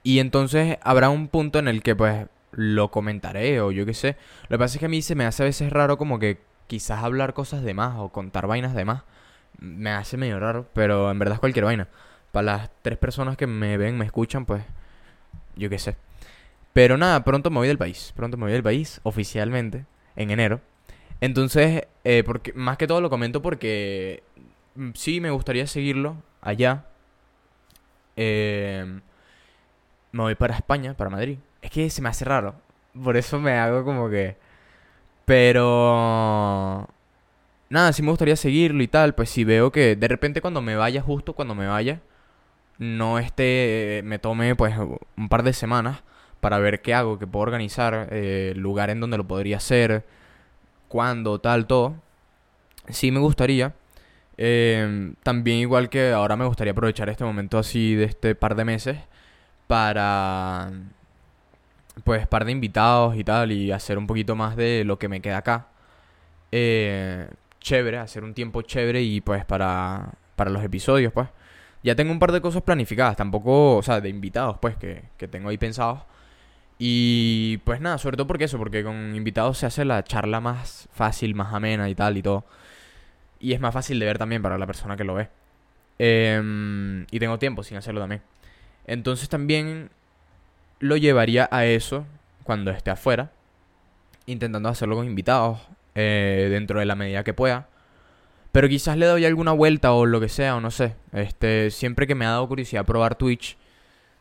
y 0.02 0.20
entonces 0.20 0.78
habrá 0.82 1.10
un 1.10 1.28
punto 1.28 1.58
en 1.58 1.68
el 1.68 1.82
que 1.82 1.96
pues 1.96 2.26
lo 2.52 2.90
comentaré 2.90 3.60
o 3.60 3.72
yo 3.72 3.84
qué 3.86 3.94
sé. 3.94 4.16
Lo 4.48 4.56
que 4.56 4.58
pasa 4.58 4.74
es 4.76 4.80
que 4.80 4.86
a 4.86 4.88
mí 4.88 5.02
se 5.02 5.14
me 5.14 5.26
hace 5.26 5.42
a 5.42 5.46
veces 5.46 5.72
raro 5.72 5.98
como 5.98 6.18
que 6.18 6.38
quizás 6.66 7.02
hablar 7.02 7.34
cosas 7.34 7.62
de 7.62 7.74
más 7.74 7.96
o 7.98 8.10
contar 8.10 8.46
vainas 8.46 8.74
de 8.74 8.84
más. 8.84 9.02
me 9.58 9.90
hace 9.90 10.16
medio 10.16 10.40
raro, 10.40 10.68
pero 10.74 11.10
en 11.10 11.18
verdad 11.18 11.34
es 11.34 11.40
cualquier 11.40 11.64
vaina. 11.66 11.88
Para 12.32 12.44
las 12.44 12.70
tres 12.82 12.98
personas 12.98 13.36
que 13.36 13.46
me 13.46 13.76
ven, 13.76 13.98
me 13.98 14.06
escuchan, 14.06 14.46
pues 14.46 14.62
yo 15.56 15.68
qué 15.70 15.78
sé. 15.78 15.96
Pero 16.72 16.96
nada, 16.96 17.24
pronto 17.24 17.50
me 17.50 17.58
voy 17.58 17.68
del 17.68 17.78
país. 17.78 18.12
Pronto 18.16 18.36
me 18.36 18.44
voy 18.44 18.52
del 18.52 18.62
país, 18.62 19.00
oficialmente, 19.02 19.86
en 20.16 20.30
enero. 20.30 20.60
Entonces, 21.20 21.86
eh, 22.04 22.22
porque, 22.24 22.52
más 22.54 22.78
que 22.78 22.86
todo 22.86 23.00
lo 23.00 23.10
comento 23.10 23.42
porque 23.42 24.22
sí 24.94 25.20
me 25.20 25.30
gustaría 25.30 25.66
seguirlo 25.66 26.16
allá. 26.40 26.86
Eh, 28.16 29.00
me 30.12 30.22
voy 30.22 30.34
para 30.34 30.56
España, 30.56 30.94
para 30.94 31.10
Madrid. 31.10 31.38
Es 31.62 31.70
que 31.70 31.88
se 31.90 32.02
me 32.02 32.08
hace 32.08 32.24
raro. 32.24 32.54
Por 33.02 33.16
eso 33.16 33.38
me 33.38 33.52
hago 33.58 33.84
como 33.84 34.10
que... 34.10 34.36
Pero... 35.24 36.88
Nada, 37.68 37.92
sí 37.92 38.02
me 38.02 38.10
gustaría 38.10 38.36
seguirlo 38.36 38.82
y 38.82 38.88
tal. 38.88 39.14
Pues 39.14 39.30
si 39.30 39.44
veo 39.44 39.70
que 39.72 39.96
de 39.96 40.08
repente 40.08 40.40
cuando 40.40 40.62
me 40.62 40.76
vaya, 40.76 41.02
justo 41.02 41.34
cuando 41.34 41.54
me 41.54 41.66
vaya, 41.66 42.00
no 42.78 43.18
esté... 43.18 44.02
Me 44.04 44.18
tome 44.18 44.56
pues 44.56 44.76
un 45.16 45.28
par 45.28 45.42
de 45.42 45.52
semanas 45.52 46.02
para 46.40 46.58
ver 46.58 46.82
qué 46.82 46.94
hago, 46.94 47.18
qué 47.18 47.26
puedo 47.26 47.42
organizar, 47.42 48.08
eh, 48.10 48.54
lugar 48.56 48.90
en 48.90 49.00
donde 49.00 49.18
lo 49.18 49.24
podría 49.28 49.58
hacer, 49.58 50.04
cuándo, 50.88 51.38
tal, 51.40 51.66
todo. 51.66 51.96
Sí 52.88 53.10
me 53.12 53.20
gustaría. 53.20 53.74
Em, 54.42 55.16
también 55.22 55.58
igual 55.58 55.90
que 55.90 56.12
ahora 56.12 56.34
me 56.34 56.46
gustaría 56.46 56.72
aprovechar 56.72 57.10
este 57.10 57.24
momento 57.24 57.58
así 57.58 57.94
de 57.94 58.04
este 58.04 58.34
par 58.34 58.54
de 58.54 58.64
meses 58.64 58.98
para 59.66 60.70
pues 62.04 62.26
par 62.26 62.46
de 62.46 62.52
invitados 62.52 63.16
y 63.16 63.24
tal 63.24 63.52
y 63.52 63.70
hacer 63.70 63.98
un 63.98 64.06
poquito 64.06 64.36
más 64.36 64.56
de 64.56 64.84
lo 64.84 64.98
que 64.98 65.08
me 65.08 65.20
queda 65.20 65.38
acá. 65.38 65.68
Eh, 66.52 67.28
chévere, 67.60 67.98
hacer 67.98 68.24
un 68.24 68.34
tiempo 68.34 68.62
chévere 68.62 69.02
y 69.02 69.20
pues 69.20 69.44
para, 69.44 70.12
para 70.36 70.50
los 70.50 70.64
episodios 70.64 71.12
pues. 71.12 71.28
Ya 71.82 71.94
tengo 71.94 72.12
un 72.12 72.18
par 72.18 72.32
de 72.32 72.40
cosas 72.40 72.62
planificadas, 72.62 73.16
tampoco, 73.16 73.76
o 73.76 73.82
sea, 73.82 74.00
de 74.00 74.08
invitados 74.08 74.58
pues 74.60 74.76
que, 74.76 75.04
que 75.18 75.28
tengo 75.28 75.50
ahí 75.50 75.58
pensados. 75.58 76.00
Y 76.78 77.58
pues 77.58 77.80
nada, 77.82 77.98
sobre 77.98 78.16
todo 78.16 78.26
porque 78.26 78.44
eso, 78.44 78.58
porque 78.58 78.82
con 78.84 79.14
invitados 79.14 79.58
se 79.58 79.66
hace 79.66 79.84
la 79.84 80.02
charla 80.04 80.40
más 80.40 80.88
fácil, 80.92 81.34
más 81.34 81.52
amena 81.54 81.90
y 81.90 81.94
tal 81.94 82.16
y 82.16 82.22
todo. 82.22 82.44
Y 83.40 83.52
es 83.54 83.60
más 83.60 83.74
fácil 83.74 83.98
de 83.98 84.06
ver 84.06 84.18
también 84.18 84.42
para 84.42 84.58
la 84.58 84.66
persona 84.66 84.96
que 84.96 85.04
lo 85.04 85.14
ve. 85.14 85.28
Em, 85.98 87.06
y 87.10 87.18
tengo 87.18 87.38
tiempo 87.38 87.62
sin 87.62 87.76
hacerlo 87.76 88.00
también. 88.00 88.22
Entonces 88.86 89.28
también 89.28 89.90
lo 90.78 90.96
llevaría 90.96 91.48
a 91.50 91.66
eso 91.66 92.06
cuando 92.44 92.70
esté 92.70 92.90
afuera, 92.90 93.30
intentando 94.26 94.68
hacerlo 94.68 94.96
con 94.96 95.06
invitados, 95.06 95.60
eh, 95.94 96.48
dentro 96.50 96.80
de 96.80 96.86
la 96.86 96.94
medida 96.94 97.24
que 97.24 97.34
pueda. 97.34 97.68
Pero 98.52 98.68
quizás 98.68 98.96
le 98.96 99.06
doy 99.06 99.24
alguna 99.24 99.52
vuelta 99.52 99.92
o 99.92 100.06
lo 100.06 100.20
que 100.20 100.28
sea, 100.28 100.56
o 100.56 100.60
no 100.60 100.70
sé. 100.70 100.94
Este, 101.12 101.70
siempre 101.70 102.06
que 102.06 102.14
me 102.14 102.26
ha 102.26 102.30
dado 102.30 102.48
curiosidad 102.48 102.84
probar 102.84 103.14
Twitch, 103.14 103.56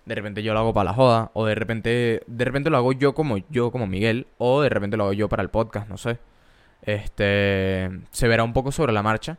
de 0.06 0.16
repente 0.16 0.44
yo 0.44 0.54
lo 0.54 0.60
hago 0.60 0.74
para 0.74 0.92
la 0.92 0.94
joda, 0.94 1.32
o 1.34 1.46
de 1.46 1.56
repente, 1.56 2.24
de 2.28 2.46
repente 2.46 2.70
lo 2.70 2.78
hago 2.78 2.92
yo 2.94 3.14
como 3.14 3.38
yo, 3.50 3.72
como 3.72 3.88
Miguel, 3.88 4.28
o 4.38 4.62
de 4.62 4.70
repente 4.70 4.98
lo 4.98 5.06
hago 5.06 5.14
yo 5.14 5.30
para 5.30 5.44
el 5.44 5.50
podcast, 5.50 5.90
no 5.90 5.98
sé. 5.98 6.20
Este, 6.82 7.90
se 8.12 8.28
verá 8.28 8.44
un 8.44 8.54
poco 8.54 8.72
sobre 8.72 8.94
la 8.94 9.04
marcha. 9.04 9.38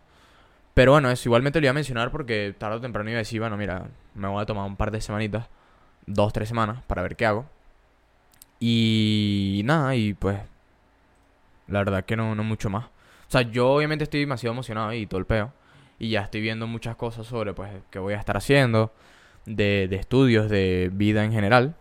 Pero 0.74 0.92
bueno, 0.92 1.10
eso 1.10 1.28
igualmente 1.28 1.60
lo 1.60 1.66
iba 1.66 1.70
a 1.72 1.74
mencionar 1.74 2.10
porque 2.10 2.54
tarde 2.56 2.76
o 2.76 2.80
temprano 2.80 3.10
iba 3.10 3.18
a 3.18 3.20
decir, 3.20 3.40
mira, 3.40 3.88
me 4.14 4.28
voy 4.28 4.42
a 4.42 4.46
tomar 4.46 4.66
un 4.66 4.76
par 4.76 4.90
de 4.90 5.00
semanitas 5.00 5.48
dos, 6.06 6.32
tres 6.32 6.48
semanas 6.48 6.82
para 6.86 7.02
ver 7.02 7.16
qué 7.16 7.26
hago. 7.26 7.46
Y 8.60 9.62
nada, 9.64 9.96
y 9.96 10.14
pues 10.14 10.38
la 11.66 11.80
verdad 11.80 12.04
que 12.04 12.16
no, 12.16 12.34
no 12.34 12.44
mucho 12.44 12.68
más. 12.70 12.86
O 12.86 13.30
sea, 13.30 13.42
yo 13.42 13.70
obviamente 13.70 14.04
estoy 14.04 14.20
demasiado 14.20 14.52
emocionado 14.52 14.92
y 14.92 15.06
todo. 15.06 15.24
Y 15.98 16.10
ya 16.10 16.22
estoy 16.22 16.40
viendo 16.40 16.66
muchas 16.66 16.96
cosas 16.96 17.26
sobre 17.26 17.52
pues 17.54 17.70
qué 17.90 17.98
voy 17.98 18.14
a 18.14 18.18
estar 18.18 18.36
haciendo, 18.36 18.92
de, 19.46 19.86
de 19.88 19.96
estudios, 19.96 20.50
de 20.50 20.90
vida 20.92 21.24
en 21.24 21.32
general. 21.32 21.76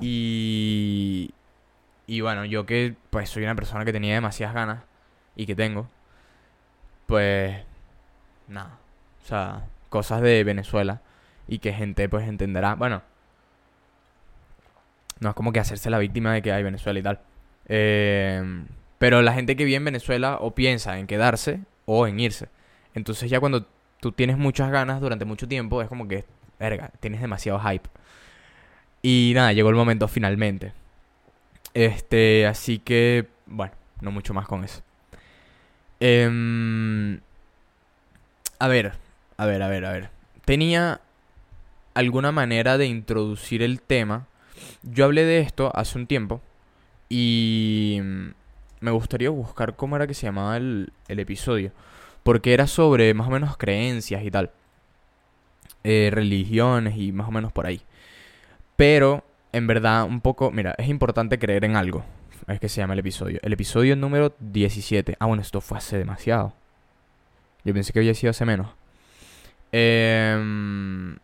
Y, 0.00 1.30
y 2.12 2.20
bueno, 2.20 2.44
yo 2.44 2.66
que 2.66 2.94
pues 3.08 3.30
soy 3.30 3.42
una 3.42 3.54
persona 3.54 3.86
que 3.86 3.92
tenía 3.94 4.12
demasiadas 4.12 4.54
ganas 4.54 4.82
y 5.34 5.46
que 5.46 5.54
tengo, 5.54 5.88
pues 7.06 7.56
nada. 8.48 8.78
O 9.24 9.26
sea, 9.26 9.64
cosas 9.88 10.20
de 10.20 10.44
Venezuela 10.44 11.00
y 11.48 11.58
que 11.60 11.72
gente 11.72 12.10
pues 12.10 12.28
entenderá. 12.28 12.74
Bueno, 12.74 13.00
no 15.20 15.30
es 15.30 15.34
como 15.34 15.54
que 15.54 15.60
hacerse 15.60 15.88
la 15.88 15.96
víctima 15.96 16.34
de 16.34 16.42
que 16.42 16.52
hay 16.52 16.62
Venezuela 16.62 17.00
y 17.00 17.02
tal. 17.02 17.20
Eh, 17.68 18.62
pero 18.98 19.22
la 19.22 19.32
gente 19.32 19.56
que 19.56 19.64
vive 19.64 19.78
en 19.78 19.86
Venezuela 19.86 20.36
o 20.38 20.54
piensa 20.54 20.98
en 20.98 21.06
quedarse 21.06 21.60
o 21.86 22.06
en 22.06 22.20
irse. 22.20 22.50
Entonces 22.92 23.30
ya 23.30 23.40
cuando 23.40 23.66
tú 24.00 24.12
tienes 24.12 24.36
muchas 24.36 24.70
ganas 24.70 25.00
durante 25.00 25.24
mucho 25.24 25.48
tiempo, 25.48 25.80
es 25.80 25.88
como 25.88 26.06
que, 26.06 26.26
verga, 26.60 26.90
tienes 27.00 27.22
demasiado 27.22 27.58
hype. 27.58 27.88
Y 29.00 29.32
nada, 29.34 29.54
llegó 29.54 29.70
el 29.70 29.76
momento 29.76 30.08
finalmente. 30.08 30.74
Este, 31.74 32.46
así 32.46 32.78
que, 32.78 33.26
bueno, 33.46 33.72
no 34.00 34.10
mucho 34.10 34.34
más 34.34 34.46
con 34.46 34.64
eso. 34.64 34.82
Em, 36.00 37.20
a 38.58 38.68
ver, 38.68 38.92
a 39.36 39.46
ver, 39.46 39.62
a 39.62 39.68
ver, 39.68 39.84
a 39.84 39.92
ver. 39.92 40.10
Tenía 40.44 41.00
alguna 41.94 42.32
manera 42.32 42.78
de 42.78 42.86
introducir 42.86 43.62
el 43.62 43.80
tema 43.80 44.26
yo 44.82 45.04
hablé 45.04 45.24
de 45.24 45.40
esto 45.40 45.70
hace 45.74 45.98
un 45.98 46.06
tiempo 46.06 46.40
y 47.08 48.00
me 48.80 48.90
gustaría 48.90 49.30
buscar 49.30 49.76
cómo 49.76 49.96
era 49.96 50.06
que 50.06 50.14
se 50.14 50.26
llamaba 50.26 50.56
el, 50.56 50.92
episodio. 51.08 51.72
Porque 52.22 52.54
era 52.54 52.66
sobre 52.66 53.14
más 53.14 53.26
o 53.26 53.30
menos 53.30 53.56
creencias 53.56 54.24
y 54.24 54.30
tal. 54.30 54.50
Eh, 55.84 56.10
religiones 56.12 56.96
y 56.96 57.12
más 57.12 57.28
o 57.28 57.32
menos 57.32 57.52
por 57.52 57.66
ahí. 57.66 57.82
Pero, 58.76 59.24
en 59.52 59.66
verdad, 59.66 60.04
un 60.04 60.20
poco... 60.20 60.50
Mira, 60.50 60.74
es 60.78 60.88
importante 60.88 61.38
creer 61.38 61.64
en 61.64 61.76
algo. 61.76 62.04
Es 62.48 62.58
que 62.58 62.68
se 62.68 62.80
llama 62.80 62.94
el 62.94 63.00
episodio. 63.00 63.38
El 63.42 63.52
episodio 63.52 63.94
número 63.96 64.34
17. 64.40 65.16
Ah, 65.20 65.26
bueno, 65.26 65.42
esto 65.42 65.60
fue 65.60 65.78
hace 65.78 65.98
demasiado. 65.98 66.54
Yo 67.64 67.72
pensé 67.72 67.92
que 67.92 68.00
había 68.00 68.14
sido 68.14 68.30
hace 68.30 68.44
menos. 68.44 68.68
Eh, 69.70 71.16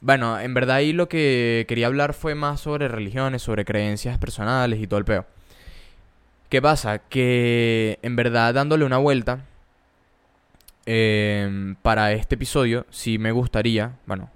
bueno, 0.00 0.38
en 0.38 0.54
verdad 0.54 0.76
ahí 0.76 0.92
lo 0.92 1.08
que 1.08 1.64
quería 1.68 1.86
hablar 1.86 2.12
fue 2.14 2.34
más 2.34 2.60
sobre 2.60 2.88
religiones, 2.88 3.42
sobre 3.42 3.64
creencias 3.64 4.18
personales 4.18 4.80
y 4.80 4.86
todo 4.86 4.98
el 4.98 5.04
peo. 5.04 5.26
¿Qué 6.48 6.62
pasa? 6.62 6.98
Que 7.00 7.98
en 8.02 8.14
verdad 8.14 8.54
dándole 8.54 8.84
una 8.84 8.98
vuelta 8.98 9.40
em, 10.84 11.74
para 11.82 12.12
este 12.12 12.36
episodio, 12.36 12.86
sí 12.90 13.18
me 13.18 13.32
gustaría, 13.32 13.92
bueno, 14.06 14.30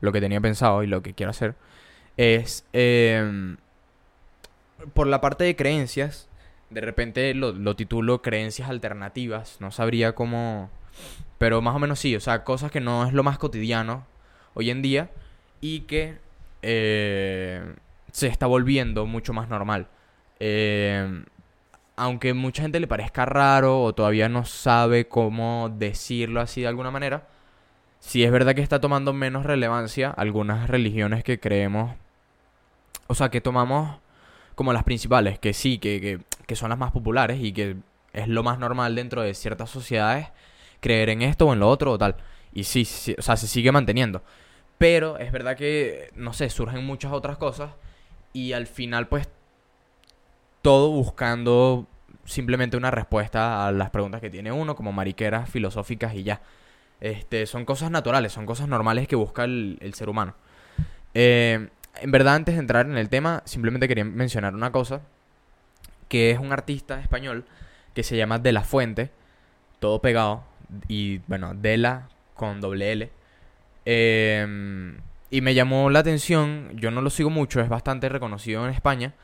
lo 0.00 0.12
que 0.12 0.20
tenía 0.20 0.40
pensado 0.40 0.82
y 0.82 0.86
lo 0.86 1.02
que 1.02 1.14
quiero 1.14 1.30
hacer 1.30 1.54
es 2.16 2.64
em, 2.72 3.56
por 4.94 5.06
la 5.06 5.20
parte 5.20 5.44
de 5.44 5.56
creencias, 5.56 6.28
de 6.70 6.80
repente 6.80 7.34
lo, 7.34 7.52
lo 7.52 7.76
titulo 7.76 8.22
creencias 8.22 8.68
alternativas, 8.68 9.56
no 9.60 9.70
sabría 9.70 10.14
cómo, 10.14 10.70
pero 11.38 11.62
más 11.62 11.74
o 11.74 11.78
menos 11.78 11.98
sí, 11.98 12.16
o 12.16 12.20
sea, 12.20 12.44
cosas 12.44 12.70
que 12.70 12.80
no 12.80 13.06
es 13.06 13.12
lo 13.12 13.22
más 13.22 13.38
cotidiano 13.38 14.06
hoy 14.54 14.70
en 14.70 14.82
día 14.82 15.10
y 15.60 15.80
que 15.80 16.18
eh, 16.62 17.74
se 18.12 18.26
está 18.26 18.46
volviendo 18.46 19.06
mucho 19.06 19.32
más 19.32 19.48
normal. 19.48 19.88
Eh, 20.38 21.24
aunque 21.96 22.32
mucha 22.32 22.62
gente 22.62 22.80
le 22.80 22.86
parezca 22.86 23.26
raro 23.26 23.82
o 23.82 23.94
todavía 23.94 24.28
no 24.28 24.44
sabe 24.46 25.06
cómo 25.06 25.70
decirlo 25.76 26.40
así 26.40 26.62
de 26.62 26.68
alguna 26.68 26.90
manera, 26.90 27.28
sí 28.00 28.24
es 28.24 28.32
verdad 28.32 28.54
que 28.54 28.62
está 28.62 28.80
tomando 28.80 29.12
menos 29.12 29.46
relevancia 29.46 30.10
algunas 30.10 30.68
religiones 30.68 31.22
que 31.22 31.38
creemos, 31.38 31.94
o 33.06 33.14
sea, 33.14 33.30
que 33.30 33.40
tomamos 33.40 33.98
como 34.54 34.72
las 34.72 34.84
principales, 34.84 35.38
que 35.38 35.52
sí, 35.52 35.78
que, 35.78 36.00
que, 36.00 36.20
que 36.46 36.56
son 36.56 36.70
las 36.70 36.78
más 36.78 36.92
populares 36.92 37.40
y 37.40 37.52
que 37.52 37.76
es 38.12 38.28
lo 38.28 38.42
más 38.42 38.58
normal 38.58 38.94
dentro 38.94 39.22
de 39.22 39.34
ciertas 39.34 39.70
sociedades 39.70 40.28
creer 40.80 41.10
en 41.10 41.22
esto 41.22 41.46
o 41.46 41.52
en 41.52 41.60
lo 41.60 41.68
otro 41.68 41.92
o 41.92 41.98
tal. 41.98 42.16
Y 42.52 42.64
sí, 42.64 42.84
sí, 42.84 43.14
o 43.18 43.22
sea, 43.22 43.36
se 43.36 43.46
sigue 43.46 43.70
manteniendo. 43.70 44.22
Pero 44.78 45.18
es 45.18 45.30
verdad 45.30 45.56
que, 45.56 46.10
no 46.16 46.32
sé, 46.32 46.50
surgen 46.50 46.84
muchas 46.84 47.12
otras 47.12 47.36
cosas 47.38 47.70
y 48.32 48.52
al 48.52 48.66
final 48.66 49.08
pues 49.08 49.28
todo 50.62 50.90
buscando 50.90 51.86
simplemente 52.24 52.76
una 52.76 52.90
respuesta 52.90 53.66
a 53.66 53.72
las 53.72 53.90
preguntas 53.90 54.20
que 54.20 54.30
tiene 54.30 54.52
uno, 54.52 54.74
como 54.74 54.92
mariqueras 54.92 55.50
filosóficas 55.50 56.14
y 56.14 56.22
ya. 56.22 56.40
Este, 57.00 57.46
son 57.46 57.64
cosas 57.64 57.90
naturales, 57.90 58.32
son 58.32 58.46
cosas 58.46 58.68
normales 58.68 59.08
que 59.08 59.16
busca 59.16 59.44
el, 59.44 59.92
ser 59.94 60.08
humano. 60.08 60.34
Eh, 61.14 61.68
en 62.00 62.10
verdad, 62.10 62.34
antes 62.34 62.54
de 62.54 62.60
entrar 62.60 62.86
en 62.86 62.96
el 62.96 63.08
tema, 63.08 63.42
simplemente 63.46 63.88
quería 63.88 64.04
mencionar 64.04 64.54
una 64.54 64.70
cosa, 64.70 65.00
que 66.08 66.30
es 66.30 66.38
un 66.38 66.52
artista 66.52 67.00
español 67.00 67.44
que 67.94 68.02
se 68.02 68.16
llama 68.16 68.38
De 68.38 68.52
La 68.52 68.62
Fuente, 68.62 69.10
todo 69.78 70.00
pegado, 70.00 70.44
y 70.88 71.18
bueno, 71.26 71.54
De 71.54 71.76
La 71.78 72.08
con 72.34 72.60
doble 72.60 72.92
L. 72.92 73.10
Em, 73.84 74.98
y 75.30 75.40
me 75.40 75.54
llamó 75.54 75.90
la 75.90 76.00
atención, 76.00 76.70
yo 76.74 76.90
no 76.90 77.02
lo 77.02 77.10
sigo 77.10 77.30
mucho, 77.30 77.60
es 77.60 77.68
bastante 77.68 78.08
reconocido 78.08 78.64
en 78.66 78.74
España, 78.74 79.14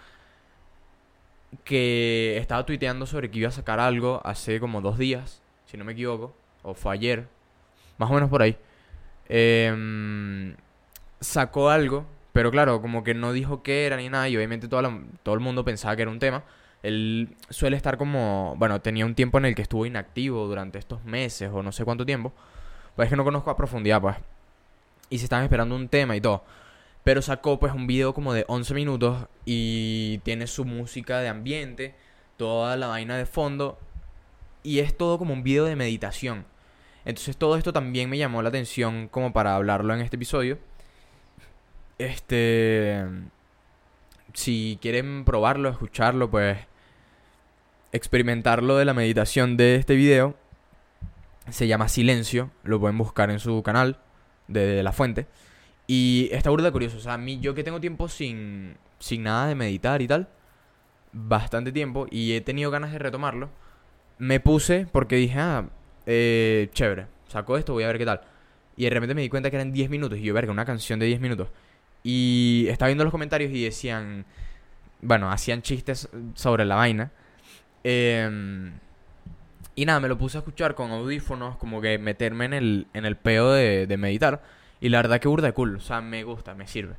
que 1.64 2.37
estaba 2.38 2.66
tuiteando 2.66 3.06
sobre 3.06 3.30
que 3.30 3.38
iba 3.38 3.49
a 3.49 3.52
sacar 3.52 3.80
algo 3.80 4.21
hace 4.25 4.61
como 4.61 4.80
dos 4.80 4.99
días, 4.99 5.42
si 5.66 5.76
no 5.76 5.85
me 5.85 5.92
equivoco, 5.92 6.35
o 6.62 6.75
fue 6.75 6.95
ayer, 6.95 7.28
más 7.98 8.10
o 8.10 8.14
menos 8.14 8.30
por 8.30 8.42
ahí, 8.42 8.56
em, 9.28 10.54
sacó 11.20 11.70
algo, 11.70 12.06
pero 12.32 12.50
claro, 12.50 12.82
como 12.82 13.04
que 13.04 13.14
no 13.14 13.32
dijo 13.32 13.62
qué 13.62 13.86
era 13.86 13.96
ni 13.96 14.08
nada, 14.08 14.28
y 14.28 14.36
obviamente 14.36 14.68
todo 14.68 15.34
el 15.34 15.40
mundo 15.40 15.64
pensaba 15.64 15.96
que 15.96 16.02
era 16.02 16.10
un 16.10 16.18
tema. 16.18 16.44
Él 16.82 17.34
suele 17.50 17.76
estar 17.76 17.96
como, 17.96 18.54
bueno, 18.58 18.80
tenía 18.80 19.06
un 19.06 19.14
tiempo 19.14 19.38
en 19.38 19.46
el 19.46 19.54
que 19.54 19.62
estuvo 19.62 19.86
inactivo 19.86 20.46
durante 20.46 20.78
estos 20.78 21.04
meses 21.04 21.50
o 21.52 21.62
no 21.62 21.72
sé 21.72 21.84
cuánto 21.84 22.06
tiempo. 22.06 22.32
Pues 22.94 23.06
es 23.06 23.10
que 23.10 23.16
no 23.16 23.24
conozco 23.24 23.50
a 23.50 23.56
profundidad, 23.56 24.00
pues. 24.00 24.16
Y 25.10 25.18
se 25.18 25.24
estaban 25.24 25.44
esperando 25.44 25.74
un 25.74 25.88
tema 25.88 26.14
y 26.16 26.20
todo. 26.20 26.44
Pero 27.04 27.22
sacó 27.22 27.58
pues 27.58 27.72
un 27.72 27.86
video 27.86 28.14
como 28.14 28.32
de 28.32 28.44
11 28.48 28.74
minutos 28.74 29.26
y 29.44 30.18
tiene 30.18 30.46
su 30.46 30.64
música 30.64 31.18
de 31.20 31.28
ambiente, 31.28 31.94
toda 32.36 32.76
la 32.76 32.88
vaina 32.88 33.16
de 33.16 33.26
fondo. 33.26 33.78
Y 34.62 34.80
es 34.80 34.96
todo 34.96 35.18
como 35.18 35.32
un 35.32 35.42
video 35.42 35.64
de 35.64 35.76
meditación. 35.76 36.44
Entonces 37.06 37.36
todo 37.36 37.56
esto 37.56 37.72
también 37.72 38.10
me 38.10 38.18
llamó 38.18 38.42
la 38.42 38.48
atención 38.48 39.08
como 39.08 39.32
para 39.32 39.54
hablarlo 39.54 39.94
en 39.94 40.00
este 40.00 40.16
episodio. 40.16 40.58
Este... 41.98 43.06
Si 44.34 44.78
quieren 44.82 45.25
probarlo, 45.25 45.70
escucharlo, 45.70 46.30
pues 46.30 46.58
experimentarlo 47.92 48.76
de 48.76 48.84
la 48.84 48.92
meditación 48.92 49.56
de 49.56 49.76
este 49.76 49.94
video. 49.94 50.36
Se 51.48 51.68
llama 51.68 51.88
Silencio, 51.88 52.50
lo 52.64 52.80
pueden 52.80 52.98
buscar 52.98 53.30
en 53.30 53.38
su 53.38 53.62
canal 53.62 53.98
de, 54.48 54.82
La 54.82 54.92
Fuente. 54.92 55.26
Y 55.86 56.28
está 56.32 56.50
burda 56.50 56.72
curioso, 56.72 56.98
o 56.98 57.00
sea, 57.00 57.14
a 57.14 57.18
mí 57.18 57.38
yo 57.40 57.54
que 57.54 57.62
tengo 57.62 57.80
tiempo 57.80 58.08
sin, 58.08 58.76
sin 58.98 59.22
nada 59.22 59.46
de 59.46 59.54
meditar 59.54 60.02
y 60.02 60.08
tal, 60.08 60.28
bastante 61.12 61.70
tiempo, 61.70 62.08
y 62.10 62.32
he 62.32 62.40
tenido 62.40 62.72
ganas 62.72 62.92
de 62.92 62.98
retomarlo, 62.98 63.48
me 64.18 64.40
puse 64.40 64.86
porque 64.90 65.16
dije, 65.16 65.38
ah, 65.38 65.68
eh, 66.06 66.68
chévere, 66.72 67.06
saco 67.28 67.56
esto, 67.56 67.72
voy 67.72 67.84
a 67.84 67.88
ver 67.88 67.98
qué 67.98 68.06
tal. 68.06 68.20
Y 68.76 68.84
de 68.84 68.90
repente 68.90 69.14
me 69.14 69.22
di 69.22 69.28
cuenta 69.28 69.50
que 69.50 69.56
eran 69.56 69.72
10 69.72 69.90
minutos, 69.90 70.18
y 70.18 70.22
yo, 70.22 70.34
verga, 70.34 70.52
una 70.52 70.64
canción 70.64 70.98
de 70.98 71.06
10 71.06 71.20
minutos. 71.20 71.48
Y 72.02 72.66
estaba 72.68 72.88
viendo 72.88 73.04
los 73.04 73.10
comentarios 73.10 73.50
y 73.52 73.64
decían, 73.64 74.25
bueno, 75.02 75.30
hacían 75.30 75.62
chistes 75.62 76.08
sobre 76.34 76.64
la 76.64 76.76
vaina. 76.76 77.10
Em, 77.84 78.72
y 79.75 79.84
nada, 79.86 80.00
me 80.00 80.08
lo 80.08 80.16
puse 80.18 80.38
a 80.38 80.40
escuchar 80.40 80.75
con 80.75 80.90
audífonos, 80.90 81.56
como 81.56 81.80
que 81.80 81.98
meterme 81.98 82.44
en 82.46 82.54
el, 82.54 82.86
en 82.94 83.06
el 83.06 83.16
peo 83.16 83.52
de, 83.52 83.86
de 83.86 83.96
meditar. 83.96 84.42
Y 84.80 84.88
la 84.90 84.98
verdad 84.98 85.20
que 85.20 85.28
burda 85.28 85.48
de 85.48 85.52
cool, 85.54 85.76
o 85.76 85.80
sea, 85.80 86.00
me 86.00 86.22
gusta, 86.25 86.54
me 86.54 86.66
sirve. 86.66 86.96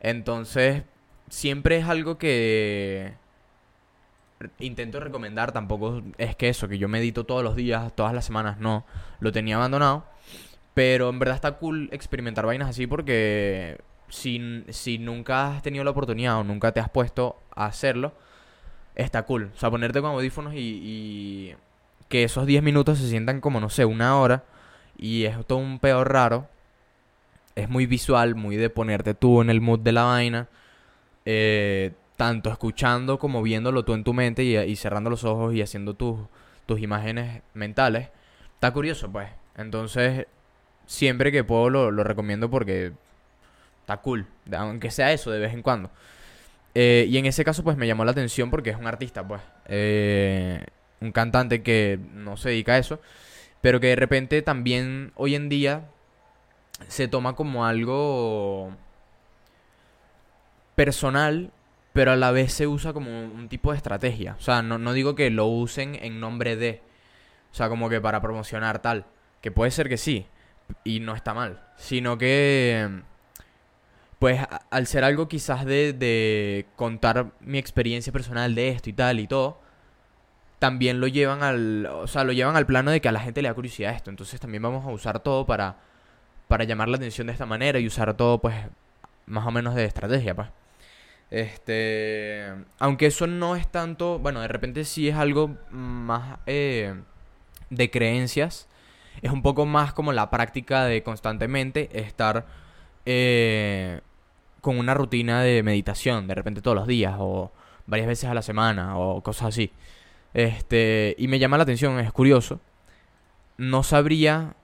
Entonces, 0.00 0.82
siempre 1.28 1.78
es 1.78 1.86
algo 1.86 2.18
que 2.18 3.14
intento 4.58 5.00
recomendar, 5.00 5.52
tampoco 5.52 6.02
es 6.18 6.36
que 6.36 6.48
eso, 6.48 6.68
que 6.68 6.78
yo 6.78 6.88
medito 6.88 7.24
todos 7.24 7.42
los 7.42 7.56
días, 7.56 7.94
todas 7.94 8.14
las 8.14 8.24
semanas, 8.24 8.58
no, 8.58 8.84
lo 9.20 9.32
tenía 9.32 9.56
abandonado. 9.56 10.04
Pero 10.74 11.10
en 11.10 11.18
verdad 11.18 11.34
está 11.36 11.52
cool 11.58 11.88
experimentar 11.92 12.46
vainas 12.46 12.70
así 12.70 12.86
porque 12.86 13.78
si, 14.08 14.64
si 14.70 14.98
nunca 14.98 15.56
has 15.56 15.62
tenido 15.62 15.84
la 15.84 15.90
oportunidad 15.90 16.38
o 16.38 16.44
nunca 16.44 16.72
te 16.72 16.80
has 16.80 16.88
puesto 16.88 17.36
a 17.54 17.66
hacerlo, 17.66 18.12
está 18.94 19.22
cool. 19.24 19.50
O 19.54 19.58
sea, 19.58 19.70
ponerte 19.70 20.00
con 20.00 20.12
audífonos 20.12 20.54
y, 20.54 20.58
y 20.58 21.54
que 22.08 22.24
esos 22.24 22.46
10 22.46 22.62
minutos 22.62 22.98
se 22.98 23.08
sientan 23.08 23.40
como, 23.40 23.60
no 23.60 23.70
sé, 23.70 23.84
una 23.84 24.18
hora. 24.18 24.44
Y 24.98 25.24
es 25.24 25.46
todo 25.46 25.58
un 25.58 25.78
peor 25.78 26.12
raro. 26.12 26.48
Es 27.54 27.68
muy 27.68 27.86
visual, 27.86 28.34
muy 28.34 28.56
de 28.56 28.70
ponerte 28.70 29.14
tú 29.14 29.40
en 29.40 29.50
el 29.50 29.60
mood 29.60 29.80
de 29.80 29.92
la 29.92 30.04
vaina. 30.04 30.48
Eh, 31.24 31.92
tanto 32.16 32.50
escuchando 32.50 33.18
como 33.18 33.42
viéndolo 33.42 33.84
tú 33.84 33.94
en 33.94 34.04
tu 34.04 34.12
mente 34.14 34.44
y, 34.44 34.76
cerrando 34.76 35.10
los 35.10 35.24
ojos 35.24 35.54
y 35.54 35.62
haciendo 35.62 35.94
tus, 35.94 36.18
tus 36.66 36.80
imágenes 36.80 37.42
mentales. 37.54 38.08
Está 38.54 38.72
curioso, 38.72 39.10
pues. 39.10 39.28
Entonces, 39.56 40.26
siempre 40.86 41.32
que 41.32 41.44
puedo 41.44 41.70
lo, 41.70 41.90
lo 41.90 42.04
recomiendo 42.04 42.50
porque 42.50 42.92
está 43.80 43.98
cool. 43.98 44.26
Aunque 44.56 44.90
sea 44.90 45.12
eso 45.12 45.30
de 45.30 45.40
vez 45.40 45.52
en 45.52 45.62
cuando. 45.62 45.90
Eh, 46.74 47.06
y 47.08 47.18
en 47.18 47.26
ese 47.26 47.44
caso, 47.44 47.62
pues 47.62 47.76
me 47.76 47.86
llamó 47.86 48.04
la 48.04 48.12
atención 48.12 48.50
porque 48.50 48.70
es 48.70 48.76
un 48.76 48.86
artista, 48.86 49.26
pues. 49.26 49.42
Eh, 49.66 50.64
un 51.00 51.12
cantante 51.12 51.62
que 51.62 51.98
no 52.14 52.36
se 52.36 52.50
dedica 52.50 52.74
a 52.74 52.78
eso. 52.78 53.00
Pero 53.60 53.80
que 53.80 53.88
de 53.88 53.96
repente 53.96 54.42
también 54.42 55.12
hoy 55.14 55.34
en 55.34 55.48
día 55.48 55.88
se 56.88 57.08
toma 57.08 57.34
como 57.36 57.64
algo 57.64 58.76
personal, 60.74 61.52
pero 61.92 62.12
a 62.12 62.16
la 62.16 62.30
vez 62.30 62.52
se 62.52 62.66
usa 62.66 62.92
como 62.92 63.10
un 63.10 63.48
tipo 63.48 63.70
de 63.70 63.76
estrategia. 63.76 64.36
O 64.38 64.42
sea, 64.42 64.62
no, 64.62 64.78
no 64.78 64.92
digo 64.92 65.14
que 65.14 65.30
lo 65.30 65.46
usen 65.46 65.96
en 65.96 66.20
nombre 66.20 66.56
de. 66.56 66.82
O 67.52 67.54
sea, 67.54 67.68
como 67.68 67.88
que 67.88 68.00
para 68.00 68.20
promocionar 68.20 68.80
tal. 68.80 69.06
Que 69.40 69.50
puede 69.50 69.70
ser 69.70 69.88
que 69.88 69.98
sí. 69.98 70.26
Y 70.84 71.00
no 71.00 71.14
está 71.14 71.34
mal. 71.34 71.62
Sino 71.76 72.18
que 72.18 73.02
pues 74.22 74.40
al 74.70 74.86
ser 74.86 75.02
algo 75.02 75.26
quizás 75.26 75.64
de, 75.64 75.92
de, 75.92 76.66
contar 76.76 77.32
mi 77.40 77.58
experiencia 77.58 78.12
personal 78.12 78.54
de 78.54 78.68
esto 78.68 78.88
y 78.88 78.92
tal 78.92 79.18
y 79.18 79.26
todo, 79.26 79.58
también 80.60 81.00
lo 81.00 81.08
llevan 81.08 81.42
al, 81.42 81.86
o 81.86 82.06
sea, 82.06 82.22
lo 82.22 82.32
llevan 82.32 82.54
al 82.54 82.64
plano 82.64 82.92
de 82.92 83.00
que 83.00 83.08
a 83.08 83.12
la 83.12 83.18
gente 83.18 83.42
le 83.42 83.48
da 83.48 83.54
curiosidad 83.54 83.92
esto. 83.92 84.10
Entonces 84.10 84.38
también 84.38 84.62
vamos 84.62 84.86
a 84.86 84.90
usar 84.90 85.18
todo 85.18 85.44
para, 85.44 85.78
para 86.46 86.62
llamar 86.62 86.88
la 86.88 86.98
atención 86.98 87.26
de 87.26 87.32
esta 87.32 87.46
manera 87.46 87.80
y 87.80 87.86
usar 87.88 88.14
todo, 88.14 88.40
pues, 88.40 88.54
más 89.26 89.44
o 89.44 89.50
menos 89.50 89.74
de 89.74 89.86
estrategia, 89.86 90.36
pues. 90.36 90.48
Este, 91.32 92.44
aunque 92.78 93.06
eso 93.06 93.26
no 93.26 93.56
es 93.56 93.66
tanto, 93.66 94.18
bueno, 94.18 94.42
de 94.42 94.48
repente 94.48 94.84
sí 94.84 95.08
es 95.08 95.16
algo 95.16 95.56
más 95.70 96.38
eh, 96.44 96.94
de 97.70 97.90
creencias. 97.90 98.68
Es 99.22 99.32
un 99.32 99.40
poco 99.40 99.64
más 99.64 99.94
como 99.94 100.12
la 100.12 100.28
práctica 100.28 100.84
de 100.84 101.02
constantemente 101.02 101.88
estar 101.98 102.44
eh, 103.06 104.02
con 104.60 104.78
una 104.78 104.92
rutina 104.92 105.40
de 105.40 105.62
meditación, 105.62 106.26
de 106.26 106.34
repente 106.34 106.60
todos 106.60 106.74
los 106.74 106.86
días 106.86 107.14
o 107.18 107.50
varias 107.86 108.08
veces 108.08 108.28
a 108.28 108.34
la 108.34 108.42
semana 108.42 108.98
o 108.98 109.22
cosas 109.22 109.48
así. 109.48 109.72
Este, 110.34 111.14
y 111.16 111.28
me 111.28 111.38
llama 111.38 111.56
la 111.56 111.62
atención, 111.62 111.98
es 111.98 112.12
curioso. 112.12 112.60
No 113.56 113.82
sabría 113.84 114.54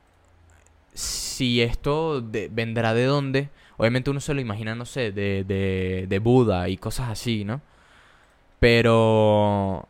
si 0.92 1.62
esto 1.62 2.22
vendrá 2.50 2.92
de 2.92 3.04
dónde. 3.04 3.48
Obviamente 3.79 4.11
uno 4.11 4.21
se 4.21 4.35
lo 4.35 4.41
imagina, 4.41 4.75
no 4.75 4.85
sé, 4.85 5.12
de, 5.12 5.45
de, 5.45 6.07
de 6.09 6.19
Buda 6.19 6.69
y 6.69 6.77
cosas 6.77 7.09
así, 7.09 7.45
¿no? 7.45 7.62
Pero... 8.61 9.88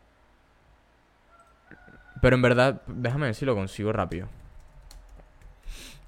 Pero 2.21 2.37
en 2.37 2.43
verdad, 2.43 2.83
déjame 2.87 3.27
ver 3.27 3.35
si 3.35 3.45
lo 3.45 3.55
consigo 3.55 3.93
rápido. 3.93 4.29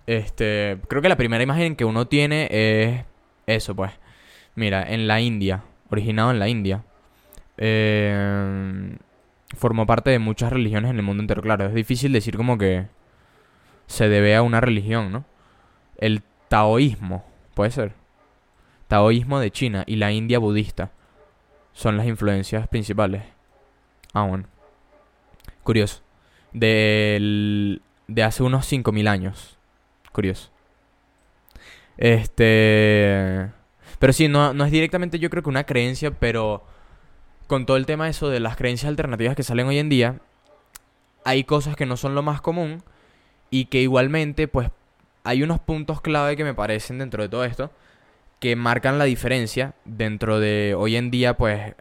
Este, 0.07 0.79
creo 0.89 1.01
que 1.03 1.09
la 1.09 1.17
primera 1.17 1.43
imagen 1.43 1.77
que 1.77 1.85
uno 1.85 2.07
tiene 2.07 2.49
es 2.51 3.05
eso, 3.47 3.75
pues. 3.75 3.93
Mira, 4.57 4.83
en 4.83 5.07
la 5.07 5.21
India, 5.21 5.63
originado 5.89 6.33
en 6.33 6.39
la 6.39 6.49
India. 6.49 6.85
Eh, 7.57 8.97
formó 9.57 9.87
parte 9.87 10.11
de 10.11 10.19
muchas 10.19 10.53
religiones 10.53 10.91
en 10.91 10.97
el 10.97 11.03
mundo 11.03 11.23
entero. 11.23 11.43
Claro, 11.43 11.67
es 11.67 11.75
difícil 11.75 12.13
decir 12.13 12.37
como 12.37 12.59
que 12.59 12.87
se 13.87 14.09
debe 14.09 14.35
a 14.35 14.43
una 14.43 14.61
religión, 14.61 15.13
¿no? 15.13 15.25
El 15.97 16.23
taoísmo, 16.49 17.25
puede 17.55 17.71
ser. 17.71 17.95
Taoísmo 18.89 19.39
de 19.39 19.51
China 19.51 19.85
y 19.87 19.97
la 19.97 20.13
India 20.13 20.39
budista 20.39 20.91
son 21.73 21.97
las 21.97 22.07
influencias 22.07 22.67
principales. 22.69 23.23
Ah, 24.13 24.25
bueno. 24.25 24.45
Curioso. 25.63 26.03
Del, 26.53 27.83
de 28.09 28.23
hace 28.23 28.43
unos 28.43 28.71
5.000 28.71 29.09
años. 29.09 29.59
Curioso. 30.13 30.51
Este... 31.97 33.51
Pero 33.99 34.13
sí, 34.13 34.29
no, 34.29 34.55
no 34.55 34.65
es 34.65 34.73
directamente 34.73 35.19
yo 35.19 35.31
creo 35.31 35.43
que 35.43 35.51
una 35.51 35.65
creencia, 35.65 36.11
pero 36.11 36.65
con 37.47 37.67
todo 37.67 37.77
el 37.77 37.87
tema 37.87 38.09
eso 38.09 38.29
de 38.29 38.41
las 38.41 38.57
creencias 38.57 38.89
alternativas 38.89 39.37
que 39.37 39.43
salen 39.43 39.67
hoy 39.67 39.79
en 39.79 39.89
día, 39.89 40.21
hay 41.25 41.45
cosas 41.45 41.77
que 41.77 41.87
no 41.87 41.97
son 41.97 42.15
lo 42.15 42.23
más 42.23 42.41
común 42.41 42.83
y 43.51 43.67
que 43.67 43.83
igualmente 43.83 44.49
pues 44.49 44.71
hay 45.25 45.43
unos 45.43 45.61
puntos 45.61 46.01
clave 46.01 46.37
que 46.37 46.45
me 46.45 46.55
parecen 46.55 46.99
dentro 46.99 47.23
de 47.23 47.29
todo 47.29 47.45
esto 47.45 47.71
que 48.39 48.57
marcan 48.57 48.99
la 48.99 49.05
diferencia 49.05 49.75
dentro 49.85 50.41
de 50.41 50.75
hoy 50.77 50.97
en 50.97 51.11
día 51.11 51.37
pues 51.37 51.75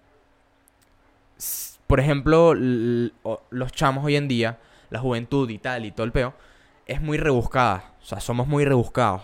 por 1.87 1.99
ejemplo 1.99 2.53
los 2.55 3.71
chamos 3.71 4.03
hoy 4.05 4.15
en 4.15 4.27
día 4.27 4.59
la 4.89 4.99
juventud 4.99 5.49
y 5.49 5.57
tal 5.57 5.85
y 5.85 5.91
todo 5.91 6.05
el 6.05 6.11
peo 6.11 6.33
es 6.85 7.01
muy 7.01 7.17
rebuscada 7.17 7.93
o 8.01 8.05
sea 8.05 8.19
somos 8.19 8.47
muy 8.47 8.65
rebuscados 8.65 9.23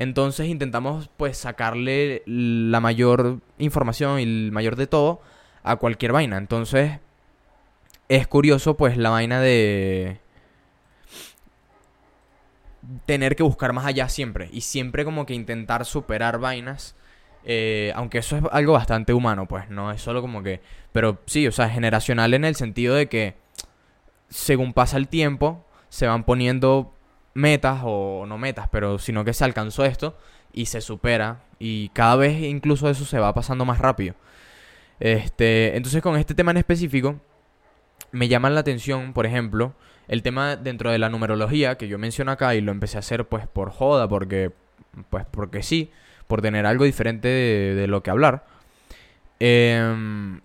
entonces 0.00 0.46
intentamos 0.48 1.10
pues 1.18 1.36
sacarle 1.36 2.22
la 2.24 2.80
mayor 2.80 3.40
información 3.58 4.18
y 4.18 4.22
el 4.22 4.50
mayor 4.50 4.76
de 4.76 4.86
todo 4.86 5.20
a 5.62 5.76
cualquier 5.76 6.12
vaina. 6.12 6.38
Entonces 6.38 7.00
es 8.08 8.26
curioso 8.26 8.78
pues 8.78 8.96
la 8.96 9.10
vaina 9.10 9.42
de 9.42 10.18
tener 13.06 13.36
que 13.36 13.42
buscar 13.42 13.72
más 13.72 13.86
allá 13.86 14.08
siempre 14.08 14.48
y 14.52 14.62
siempre 14.62 15.04
como 15.04 15.26
que 15.26 15.34
intentar 15.34 15.84
superar 15.84 16.38
vainas. 16.38 16.96
Eh, 17.44 17.92
aunque 17.94 18.18
eso 18.18 18.36
es 18.36 18.42
algo 18.52 18.74
bastante 18.74 19.12
humano, 19.14 19.46
pues 19.46 19.70
no 19.70 19.90
es 19.90 20.02
solo 20.02 20.20
como 20.20 20.42
que... 20.42 20.60
Pero 20.92 21.20
sí, 21.26 21.46
o 21.46 21.52
sea, 21.52 21.68
generacional 21.70 22.34
en 22.34 22.44
el 22.44 22.54
sentido 22.54 22.94
de 22.94 23.08
que 23.08 23.36
según 24.28 24.72
pasa 24.72 24.96
el 24.96 25.08
tiempo, 25.08 25.64
se 25.88 26.06
van 26.06 26.24
poniendo 26.24 26.94
metas 27.34 27.80
o 27.84 28.24
no 28.26 28.38
metas, 28.38 28.68
pero 28.70 28.98
sino 28.98 29.24
que 29.24 29.32
se 29.32 29.44
alcanzó 29.44 29.84
esto 29.84 30.16
y 30.52 30.66
se 30.66 30.80
supera 30.80 31.44
y 31.58 31.90
cada 31.90 32.16
vez 32.16 32.42
incluso 32.42 32.88
eso 32.88 33.04
se 33.04 33.18
va 33.18 33.34
pasando 33.34 33.64
más 33.64 33.78
rápido. 33.78 34.14
Este, 34.98 35.76
entonces 35.76 36.02
con 36.02 36.16
este 36.16 36.34
tema 36.34 36.50
en 36.50 36.58
específico 36.58 37.20
me 38.12 38.28
llama 38.28 38.50
la 38.50 38.60
atención, 38.60 39.12
por 39.12 39.26
ejemplo, 39.26 39.74
el 40.10 40.24
tema 40.24 40.56
dentro 40.56 40.90
de 40.90 40.98
la 40.98 41.08
numerología 41.08 41.78
que 41.78 41.86
yo 41.86 41.96
menciono 41.96 42.32
acá 42.32 42.56
y 42.56 42.60
lo 42.60 42.72
empecé 42.72 42.96
a 42.96 42.98
hacer 42.98 43.26
pues 43.26 43.46
por 43.46 43.70
joda, 43.70 44.08
porque 44.08 44.50
pues 45.08 45.24
porque 45.30 45.62
sí, 45.62 45.92
por 46.26 46.42
tener 46.42 46.66
algo 46.66 46.84
diferente 46.84 47.28
de, 47.28 47.86
lo 47.86 48.02
que 48.02 48.10
hablar. 48.10 48.44
Em, 49.38 50.40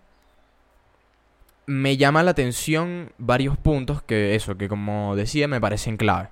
me 1.65 1.97
llama 1.97 2.21
la 2.21 2.29
atención 2.29 3.11
varios 3.17 3.57
puntos 3.57 4.03
que 4.03 4.35
eso, 4.35 4.55
que 4.55 4.69
como 4.69 5.15
decía, 5.15 5.47
me 5.47 5.59
parecen 5.59 5.97
clave. 5.97 6.29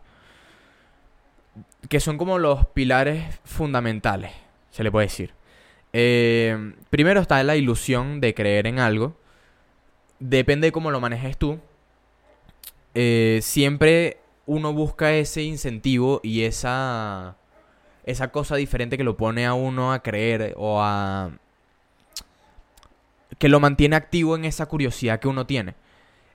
Que 1.89 1.99
son 1.99 2.19
como 2.19 2.37
los 2.37 2.67
pilares 2.67 3.39
fundamentales, 3.45 4.31
se 4.69 4.83
le 4.83 4.91
puede 4.91 5.07
decir. 5.07 5.33
Em, 5.91 6.75
primero 6.91 7.19
está 7.19 7.43
la 7.43 7.55
ilusión 7.55 8.21
de 8.21 8.35
creer 8.35 8.67
en 8.67 8.77
algo. 8.77 9.17
Depende 10.19 10.67
de 10.67 10.71
cómo 10.71 10.91
lo 10.91 11.01
manejes 11.01 11.35
tú. 11.35 11.59
Eh, 12.95 13.39
siempre 13.41 14.17
uno 14.45 14.73
busca 14.73 15.13
ese 15.13 15.41
incentivo 15.43 16.19
y 16.23 16.43
esa, 16.43 17.37
esa 18.05 18.31
cosa 18.31 18.55
diferente 18.55 18.97
que 18.97 19.03
lo 19.03 19.17
pone 19.17 19.45
a 19.45 19.53
uno 19.53 19.93
a 19.93 20.03
creer 20.03 20.53
o 20.57 20.81
a... 20.81 21.31
que 23.39 23.49
lo 23.49 23.59
mantiene 23.59 23.95
activo 23.95 24.35
en 24.35 24.45
esa 24.45 24.65
curiosidad 24.65 25.19
que 25.19 25.27
uno 25.27 25.45
tiene. 25.45 25.75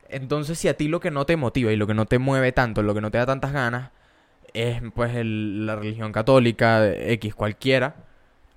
Entonces, 0.09 0.59
si 0.59 0.69
a 0.69 0.77
ti 0.77 0.89
lo 0.89 1.01
que 1.01 1.11
no 1.11 1.27
te 1.27 1.37
motiva 1.37 1.73
y 1.73 1.77
lo 1.77 1.87
que 1.87 1.95
no 1.95 2.07
te 2.07 2.19
mueve 2.19 2.53
tanto, 2.53 2.83
lo 2.83 2.95
que 2.95 3.03
no 3.03 3.11
te 3.11 3.19
da 3.19 3.27
tantas 3.27 3.53
ganas, 3.53 3.91
es 4.55 4.81
pues 4.95 5.13
la 5.25 5.77
religión 5.77 6.13
católica, 6.13 6.91
X 6.91 7.35
cualquiera, 7.35 7.97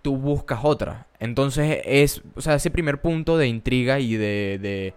tú 0.01 0.17
buscas 0.17 0.61
otra. 0.63 1.07
Entonces 1.19 1.81
es, 1.85 2.21
o 2.35 2.41
sea, 2.41 2.55
ese 2.55 2.71
primer 2.71 3.01
punto 3.01 3.37
de 3.37 3.47
intriga 3.47 3.99
y 3.99 4.15
de 4.15 4.59
de 4.61 4.93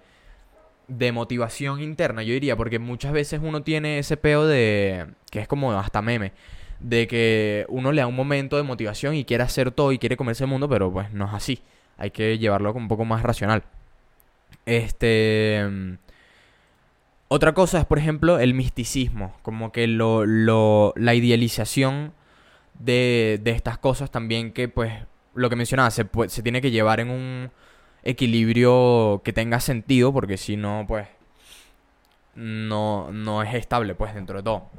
motivación 0.89 1.81
interna, 1.81 2.23
yo 2.23 2.35
diría, 2.35 2.57
porque 2.57 2.79
muchas 2.79 3.13
veces 3.13 3.41
uno 3.43 3.63
tiene 3.63 3.99
ese 3.99 4.17
peo 4.17 4.47
de, 4.47 5.07
que 5.31 5.41
es 5.41 5.49
como 5.49 5.73
hasta 5.73 6.03
meme, 6.03 6.33
de 6.81 7.07
que 7.07 7.67
uno 7.69 7.93
le 7.93 8.03
da 8.03 8.07
un 8.07 8.17
momento 8.17 8.57
de 8.57 8.63
motivación 8.63 9.15
y 9.15 9.25
quiere 9.25 9.45
hacer 9.45 9.71
todo 9.71 9.93
y 9.93 9.99
quiere 9.99 10.17
comerse 10.17 10.45
el 10.45 10.51
mundo, 10.51 10.69
pero 10.69 10.93
pues 10.93 11.13
no 11.13 11.27
es 11.27 11.35
así. 11.35 11.63
Hay 11.97 12.11
que 12.11 12.39
llevarlo 12.39 12.73
un 12.73 12.89
poco 12.89 13.05
más 13.05 13.23
racional. 13.23 13.63
Este... 14.67 15.65
Otra 17.29 17.55
cosa 17.55 17.81
es, 17.81 17.85
por 17.87 17.99
ejemplo, 17.99 18.39
el 18.39 18.55
misticismo, 18.55 19.35
como 19.43 19.73
que 19.73 19.87
lo, 19.87 20.27
lo, 20.27 20.93
la 20.97 21.15
idealización 21.15 22.13
de, 22.79 23.41
de 23.43 23.51
estas 23.53 23.79
cosas 23.79 24.11
también 24.11 24.53
que, 24.53 24.69
pues, 24.69 24.93
lo 25.35 25.51
que 25.51 25.57
mencionaba, 25.57 25.91
se, 25.91 26.07
se 26.29 26.43
tiene 26.43 26.61
que 26.61 26.71
llevar 26.71 27.01
en 27.01 27.11
un 27.11 27.51
equilibrio 28.05 29.23
que 29.25 29.33
tenga 29.33 29.59
sentido, 29.61 30.13
porque 30.13 30.37
si 30.37 30.57
no, 30.57 30.85
pues, 30.87 31.09
no, 32.35 33.11
no 33.11 33.43
es 33.43 33.55
estable, 33.55 33.95
pues, 33.95 34.15
dentro 34.15 34.37
de 34.37 34.43
todo. 34.45 34.71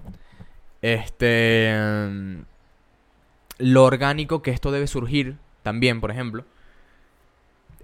Este... 0.82 1.74
Lo 3.58 3.86
orgánico 3.86 4.42
que 4.42 4.52
esto 4.52 4.72
debe 4.72 4.86
surgir 4.88 5.38
también, 5.64 6.02
por 6.02 6.12
ejemplo. 6.12 6.46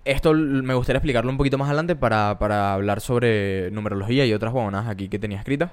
Esto 0.03 0.33
me 0.33 0.73
gustaría 0.73 0.97
explicarlo 0.97 1.31
un 1.31 1.37
poquito 1.37 1.57
más 1.57 1.67
adelante 1.67 1.95
para, 1.95 2.37
para 2.39 2.73
hablar 2.73 3.01
sobre 3.01 3.71
numerología 3.71 4.25
y 4.25 4.33
otras 4.33 4.51
buenas 4.51 4.87
aquí 4.87 5.07
que 5.07 5.19
tenía 5.19 5.37
escritas. 5.37 5.71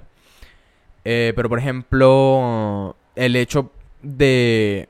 Eh, 1.05 1.33
pero, 1.35 1.49
por 1.49 1.59
ejemplo, 1.59 2.97
el 3.17 3.37
hecho 3.37 3.73
de... 4.03 4.89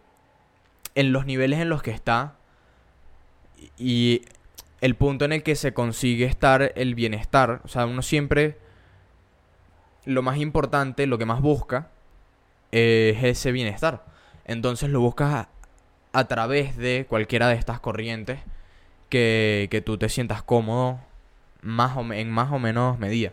En 0.95 1.13
los 1.13 1.25
niveles 1.27 1.61
en 1.61 1.69
los 1.69 1.83
que 1.83 1.93
está 1.93 2.35
y 3.79 4.23
el 4.81 4.95
punto 4.95 5.25
en 5.25 5.33
el 5.33 5.43
que 5.43 5.57
se 5.57 5.73
consigue 5.75 6.25
estar 6.25 6.73
el 6.77 6.95
bienestar. 6.95 7.61
O 7.65 7.69
sea, 7.69 7.87
uno 7.87 8.03
siempre 8.03 8.59
lo 10.05 10.23
más 10.23 10.39
importante, 10.39 11.07
lo 11.07 11.19
que 11.19 11.27
más 11.27 11.41
busca, 11.41 11.91
es 12.73 13.23
ese 13.23 13.53
bienestar. 13.53 14.05
Entonces 14.45 14.91
lo 14.91 15.01
buscas 15.01 15.49
a, 16.13 16.25
través 16.29 16.77
de 16.77 17.07
cualquiera 17.09 17.49
de 17.49 17.55
estas 17.55 17.81
corrientes 17.81 18.41
que, 19.09 19.69
que 19.71 19.81
tú 19.81 19.99
te 19.99 20.09
sientas 20.09 20.43
cómodo 20.43 21.01
más 21.63 21.97
o, 21.97 22.13
en 22.13 22.31
más 22.31 22.53
o 22.53 22.59
menos 22.59 22.99
medida. 22.99 23.33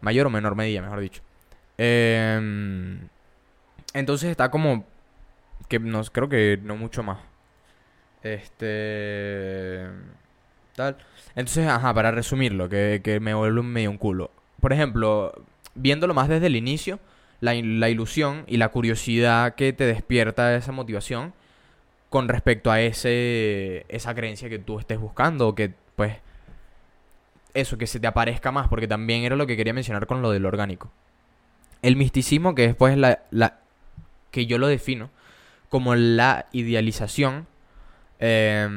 Mayor 0.00 0.26
o 0.28 0.30
menor 0.30 0.54
medida, 0.54 0.80
mejor 0.80 1.00
dicho. 1.00 1.22
Em, 1.76 3.08
entonces 3.94 4.30
está 4.30 4.50
como... 4.50 4.84
Que 5.68 5.78
no, 5.78 6.02
creo 6.04 6.28
que 6.28 6.58
no 6.62 6.76
mucho 6.76 7.02
más. 7.02 7.18
Este... 8.22 9.88
Entonces, 11.34 11.66
ajá, 11.66 11.94
para 11.94 12.10
resumirlo, 12.10 12.68
que, 12.68 13.18
me 13.20 13.34
vuelve 13.34 13.62
medio 13.62 13.90
un 13.90 13.98
culo. 13.98 14.30
Por 14.60 14.72
ejemplo, 14.72 15.32
viéndolo 15.74 16.14
más 16.14 16.28
desde 16.28 16.46
el 16.46 16.56
inicio, 16.56 16.98
la, 17.40 17.54
la, 17.54 17.88
ilusión 17.88 18.44
y 18.46 18.56
la 18.56 18.68
curiosidad 18.70 19.54
que 19.54 19.72
te 19.72 19.84
despierta 19.84 20.56
esa 20.56 20.72
motivación 20.72 21.32
con 22.10 22.28
respecto 22.28 22.70
a 22.70 22.80
ese 22.80 23.84
esa 23.88 24.14
creencia 24.14 24.48
que 24.48 24.58
tú 24.58 24.78
estés 24.78 24.98
buscando, 24.98 25.54
que 25.54 25.72
pues 25.94 26.16
eso, 27.54 27.78
que 27.78 27.86
se 27.86 28.00
te 28.00 28.06
aparezca 28.06 28.50
más, 28.50 28.68
porque 28.68 28.88
también 28.88 29.24
era 29.24 29.36
lo 29.36 29.46
que 29.46 29.56
quería 29.56 29.74
mencionar 29.74 30.06
con 30.06 30.22
lo 30.22 30.30
del 30.30 30.46
orgánico. 30.46 30.90
El 31.82 31.96
misticismo, 31.96 32.54
que 32.54 32.62
después 32.62 32.96
la, 32.96 33.22
la 33.30 33.60
que 34.30 34.46
yo 34.46 34.58
lo 34.58 34.66
defino 34.66 35.10
como 35.68 35.94
la 35.94 36.46
idealización 36.52 37.46
eh, 38.20 38.68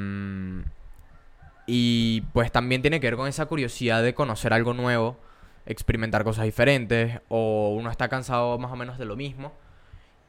y 1.65 2.21
pues 2.33 2.51
también 2.51 2.81
tiene 2.81 2.99
que 2.99 3.07
ver 3.07 3.17
con 3.17 3.27
esa 3.27 3.45
curiosidad 3.45 4.03
de 4.03 4.13
conocer 4.13 4.53
algo 4.53 4.73
nuevo, 4.73 5.17
experimentar 5.65 6.23
cosas 6.23 6.45
diferentes, 6.45 7.19
o 7.29 7.75
uno 7.77 7.91
está 7.91 8.09
cansado 8.09 8.57
más 8.57 8.71
o 8.71 8.75
menos 8.75 8.97
de 8.97 9.05
lo 9.05 9.15
mismo. 9.15 9.53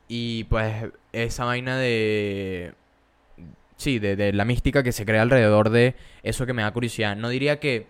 Y 0.08 0.44
pues 0.44 0.90
esa 1.12 1.44
vaina 1.44 1.78
de... 1.78 2.74
Sí, 3.76 3.98
de, 3.98 4.32
la 4.32 4.44
mística 4.44 4.82
que 4.82 4.92
se 4.92 5.04
crea 5.04 5.22
alrededor 5.22 5.70
de 5.70 5.96
eso 6.22 6.46
que 6.46 6.52
me 6.52 6.62
da 6.62 6.70
curiosidad. 6.72 7.16
No 7.16 7.30
diría 7.30 7.58
que 7.58 7.88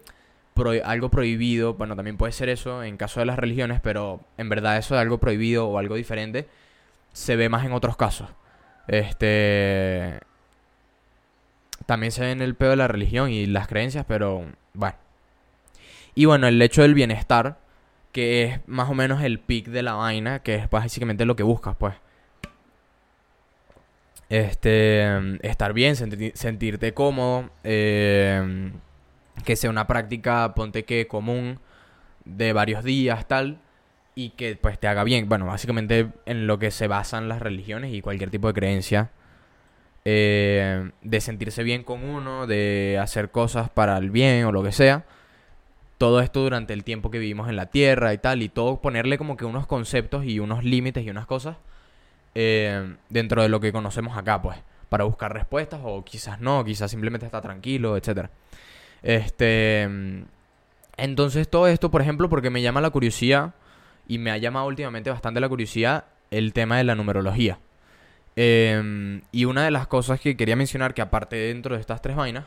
algo 0.85 1.11
prohibido, 1.11 1.75
bueno, 1.75 1.97
también 1.97 2.17
puede 2.17 2.33
ser 2.33 2.49
eso 2.49 2.83
en 2.83 2.97
caso 2.97 3.21
de 3.21 3.27
las 3.27 3.39
religiones, 3.39 3.81
pero 3.83 4.21
en 4.39 4.49
verdad 4.49 4.79
eso 4.79 4.95
de 4.95 5.01
algo 5.01 5.19
prohibido 5.19 5.69
o 5.69 5.79
algo 5.79 5.97
diferente 5.97 6.49
se 7.13 7.37
ve 7.37 7.49
más 7.49 7.67
en 7.67 7.73
otros 7.73 7.97
casos. 7.97 8.31
Este 8.89 10.21
también 11.87 12.13
se 12.13 12.23
ve 12.23 12.31
en 12.31 12.43
el 12.43 12.55
pedo 12.55 12.71
de 12.71 12.77
la 12.77 12.89
religión 12.89 13.31
y 13.31 13.47
las 13.47 13.69
creencias, 13.69 14.05
pero 14.07 14.47
bueno. 14.75 14.97
Y 16.15 16.27
bueno, 16.27 16.47
el 16.47 16.61
hecho 16.61 16.83
del 16.83 16.95
bienestar, 16.95 17.59
que 18.13 18.45
es 18.45 18.61
más 18.67 18.91
o 18.91 18.95
menos 18.95 19.23
el 19.23 19.39
pic 19.41 19.69
de 19.69 19.83
la 19.83 19.95
vaina, 19.95 20.41
que 20.41 20.57
es 20.57 20.71
básicamente 20.71 21.25
lo 21.25 21.37
que 21.37 21.43
buscas, 21.43 21.77
pues. 21.77 21.95
Este, 24.29 25.07
estar 25.47 25.73
bien, 25.75 25.95
sentirte 25.97 26.95
cómodo, 26.95 27.51
eh, 27.65 28.73
que 29.45 29.57
sea 29.57 29.71
una 29.71 29.87
práctica, 29.87 30.55
ponte 30.55 30.85
que 30.85 31.07
común, 31.07 31.59
de 32.25 32.53
varios 32.53 32.85
días, 32.85 33.27
tal, 33.29 33.59
y 34.15 34.31
que 34.31 34.57
pues 34.57 34.79
te 34.79 34.89
haga 34.89 35.05
bien. 35.05 35.29
Bueno, 35.29 35.47
básicamente 35.47 36.09
en 36.27 36.47
lo 36.47 36.59
que 36.59 36.71
se 36.71 36.87
basan 36.89 37.29
las 37.29 37.41
religiones 37.41 37.93
y 37.93 38.01
cualquier 38.03 38.31
tipo 38.31 38.49
de 38.49 38.55
creencia 38.55 39.11
eh, 40.05 40.91
de 41.03 41.21
sentirse 41.21 41.63
bien 41.63 41.85
con 41.85 42.05
uno, 42.05 42.47
de 42.47 42.99
hacer 43.01 43.31
cosas 43.31 43.71
para 43.71 43.97
el 43.99 44.11
bien 44.11 44.45
o 44.45 44.53
lo 44.53 44.63
que 44.63 44.73
sea. 44.73 45.05
Todo 45.99 46.21
esto 46.21 46.41
durante 46.41 46.73
el 46.73 46.83
tiempo 46.83 47.11
que 47.11 47.19
vivimos 47.19 47.49
en 47.49 47.57
la 47.57 47.67
Tierra 47.67 48.13
y 48.13 48.19
tal, 48.19 48.43
y 48.43 48.49
todo 48.49 48.81
ponerle 48.81 49.19
como 49.19 49.37
que 49.37 49.45
unos 49.45 49.67
conceptos 49.67 50.25
y 50.25 50.41
unos 50.41 50.65
límites 50.65 51.05
y 51.05 51.11
unas 51.11 51.27
cosas 51.27 51.57
eh, 52.35 52.97
dentro 53.09 53.43
de 53.43 53.49
lo 53.49 53.61
que 53.61 53.73
conocemos 53.73 54.17
acá, 54.17 54.43
pues, 54.43 54.59
para 54.89 55.05
buscar 55.05 55.33
respuestas 55.33 55.81
o 55.85 56.05
quizás 56.05 56.41
no, 56.41 56.65
quizás 56.65 56.91
simplemente 56.91 57.27
está 57.27 57.41
tranquilo, 57.41 57.97
etcétera. 57.97 58.31
Este, 59.03 59.89
entonces 60.97 61.49
todo 61.49 61.69
esto, 61.69 61.91
por 61.91 62.03
ejemplo, 62.03 62.29
porque 62.29 62.51
me 62.51 62.63
llama 62.63 62.81
la 62.81 62.91
curiosidad 62.91 63.55
y 64.09 64.19
me 64.19 64.31
ha 64.31 64.39
llamado 64.39 64.67
últimamente 64.67 65.11
bastante 65.11 65.41
la 65.41 65.49
curiosidad 65.49 66.05
el 66.31 66.53
tema 66.53 66.79
de 66.79 66.85
la 66.85 66.95
numerología. 66.95 67.59
Em, 68.37 69.23
y 69.31 69.45
una 69.45 69.65
de 69.65 69.71
las 69.71 69.87
cosas 69.87 70.21
que 70.21 70.37
quería 70.37 70.57
mencionar, 70.57 70.95
que 70.95 71.03
aparte 71.03 71.37
dentro 71.37 71.75
de 71.75 71.81
estas 71.81 72.01
tres 72.03 72.17
vainas, 72.17 72.47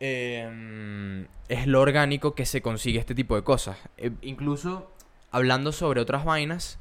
em, 0.00 1.26
es 1.48 1.66
lo 1.66 1.80
orgánico 1.80 2.34
que 2.34 2.46
se 2.46 2.62
consigue 2.62 2.98
este 2.98 3.14
tipo 3.14 3.36
de 3.36 3.42
cosas. 3.42 3.76
E, 3.96 4.12
incluso 4.22 4.90
hablando 5.30 5.72
sobre 5.72 6.00
otras 6.00 6.24
vainas, 6.24 6.78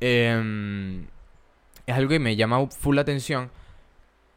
em, 0.00 1.06
es 1.86 1.94
algo 1.94 2.10
que 2.10 2.18
me 2.18 2.36
llama 2.36 2.66
full 2.68 2.98
atención. 2.98 3.50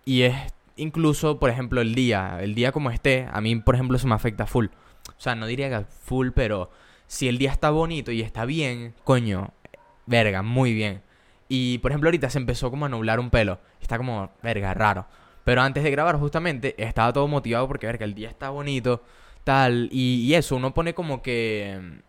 Y 0.06 0.24
es 0.24 0.36
incluso, 0.78 1.40
por 1.40 1.50
ejemplo, 1.50 1.82
el 1.82 1.96
día. 1.96 2.40
El 2.42 2.56
día 2.56 2.72
como 2.72 2.92
esté, 2.92 3.28
a 3.32 3.42
mí, 3.42 3.56
por 3.58 3.76
ejemplo, 3.76 3.98
se 3.98 4.08
me 4.08 4.16
afecta 4.16 4.46
full. 4.46 4.68
O 5.18 5.22
sea, 5.22 5.36
no 5.36 5.48
diría 5.48 5.70
que 5.70 5.86
full, 5.86 6.30
pero 6.36 6.70
si 7.08 7.28
el 7.28 7.38
día 7.38 7.52
está 7.52 7.70
bonito 7.72 8.12
y 8.12 8.22
está 8.22 8.46
bien, 8.46 8.94
coño, 9.04 9.54
verga, 10.06 10.42
muy 10.44 10.74
bien. 10.74 11.02
Y 11.48 11.78
por 11.80 11.92
ejemplo, 11.92 12.08
ahorita 12.08 12.30
se 12.30 12.40
empezó 12.40 12.70
como 12.70 12.86
a 12.86 12.90
nublar 12.90 13.20
un 13.20 13.30
pelo. 13.30 13.60
Está 13.82 13.98
como, 13.98 14.32
verga, 14.44 14.74
raro. 14.74 15.08
Pero 15.44 15.62
antes 15.62 15.84
de 15.84 15.92
grabar, 15.92 16.18
justamente, 16.18 16.76
estaba 16.78 17.14
todo 17.14 17.28
motivado 17.28 17.68
porque, 17.68 17.88
verga, 17.88 18.06
el 18.06 18.14
día 18.14 18.30
está 18.30 18.50
bonito, 18.50 19.04
tal. 19.44 19.90
Y, 19.92 20.34
eso, 20.34 20.58
uno 20.58 20.74
pone 20.74 20.94
como 20.94 21.22
que. 21.22 22.02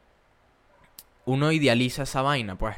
Uno 1.25 1.53
idealiza 1.53 2.03
esa 2.03 2.23
vaina, 2.23 2.57
pues. 2.59 2.77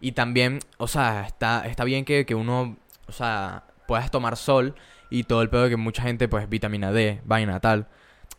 Y 0.00 0.12
también, 0.12 0.60
o 0.78 0.88
sea, 0.88 1.26
está, 1.26 1.66
está 1.66 1.84
bien 1.84 2.04
que, 2.04 2.24
que 2.24 2.34
uno, 2.34 2.78
o 3.06 3.12
sea, 3.12 3.64
puedas 3.86 4.10
tomar 4.10 4.36
sol 4.36 4.76
y 5.10 5.24
todo 5.24 5.42
el 5.42 5.50
pedo 5.50 5.64
de 5.64 5.70
que 5.70 5.76
mucha 5.76 6.02
gente, 6.02 6.28
pues, 6.28 6.48
vitamina 6.48 6.92
D, 6.92 7.20
vaina, 7.24 7.60
tal. 7.60 7.88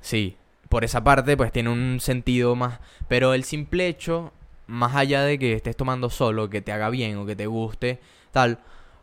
Sí, 0.01 0.37
por 0.69 0.83
esa 0.85 1.03
parte, 1.03 1.35
pues 1.37 1.51
tiene 1.51 1.69
un 1.69 1.99
sentido 1.99 2.55
más. 2.55 2.79
Pero 3.07 3.33
el 3.33 3.43
simple 3.43 3.87
hecho, 3.87 4.33
más 4.69 4.95
allá 4.95 5.23
de 5.23 5.39
que 5.39 5.53
estés 5.53 5.75
tomando 5.75 6.11
solo, 6.11 6.49
que 6.49 6.61
te 6.61 6.71
haga 6.71 6.91
bien 6.91 7.17
o 7.17 7.25
que 7.25 7.35
te 7.35 7.47
guste, 7.47 7.99
tal, 8.31 8.59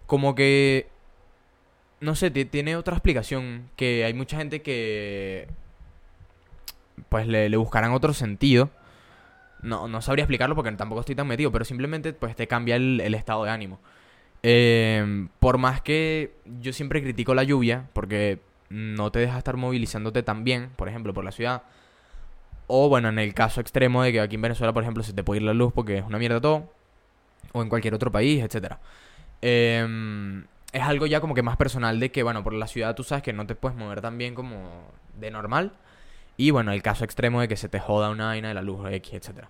como 0.06 0.34
que. 0.34 0.88
No 2.00 2.14
sé, 2.14 2.30
tiene 2.30 2.76
otra 2.76 2.94
explicación. 2.94 3.68
Que 3.76 4.04
hay 4.04 4.14
mucha 4.14 4.36
gente 4.36 4.62
que. 4.62 5.48
Pues 7.08 7.26
le, 7.26 7.54
buscarán 7.56 7.92
otro 7.92 8.14
sentido. 8.14 8.70
No, 9.62 9.88
no 9.88 10.00
sabría 10.02 10.22
explicarlo 10.22 10.54
porque 10.54 10.70
tampoco 10.72 11.00
estoy 11.00 11.16
tan 11.16 11.26
metido, 11.26 11.50
pero 11.50 11.64
simplemente 11.64 12.12
pues 12.12 12.36
te 12.36 12.46
cambia 12.46 12.76
el, 12.76 13.14
estado 13.14 13.44
de 13.44 13.50
ánimo. 13.50 13.80
Eh, 14.42 15.26
por 15.40 15.58
más 15.58 15.80
que 15.80 16.34
yo 16.60 16.72
siempre 16.72 17.02
critico 17.02 17.34
la 17.34 17.42
lluvia, 17.42 17.88
porque 17.92 18.38
no 18.68 19.10
te 19.10 19.18
deja 19.18 19.38
estar 19.38 19.56
movilizándote 19.56 20.22
tan 20.22 20.44
bien, 20.44 20.70
por 20.76 20.88
ejemplo, 20.88 21.12
por 21.12 21.24
la 21.24 21.32
ciudad. 21.32 21.62
O 22.66 22.88
bueno, 22.88 23.08
en 23.08 23.18
el 23.18 23.34
caso 23.34 23.60
extremo 23.60 24.02
de 24.02 24.12
que 24.12 24.20
aquí 24.20 24.34
en 24.36 24.42
Venezuela, 24.42 24.72
por 24.72 24.82
ejemplo, 24.82 25.02
se 25.02 25.12
te 25.12 25.22
puede 25.22 25.40
ir 25.40 25.46
la 25.46 25.54
luz 25.54 25.72
porque 25.72 25.98
es 25.98 26.04
una 26.04 26.18
mierda 26.18 26.40
todo. 26.40 26.72
O 27.52 27.62
en 27.62 27.68
cualquier 27.68 27.94
otro 27.94 28.10
país, 28.10 28.42
etcétera. 28.42 28.80
Eh, 29.42 30.44
es 30.72 30.82
algo 30.82 31.06
ya 31.06 31.20
como 31.20 31.34
que 31.34 31.42
más 31.42 31.56
personal 31.56 32.00
de 32.00 32.10
que, 32.10 32.22
bueno, 32.22 32.44
por 32.44 32.52
la 32.52 32.66
ciudad 32.66 32.94
tú 32.94 33.02
sabes 33.02 33.22
que 33.22 33.32
no 33.32 33.46
te 33.46 33.54
puedes 33.54 33.76
mover 33.78 34.00
tan 34.00 34.18
bien 34.18 34.34
como 34.34 34.90
de 35.18 35.30
normal. 35.30 35.72
Y 36.36 36.50
bueno, 36.50 36.72
el 36.72 36.82
caso 36.82 37.04
extremo 37.04 37.40
de 37.40 37.48
que 37.48 37.56
se 37.56 37.68
te 37.68 37.80
joda 37.80 38.10
una 38.10 38.26
vaina 38.26 38.48
de 38.48 38.54
la 38.54 38.62
luz 38.62 38.86
X, 38.90 39.14
etcétera. 39.14 39.48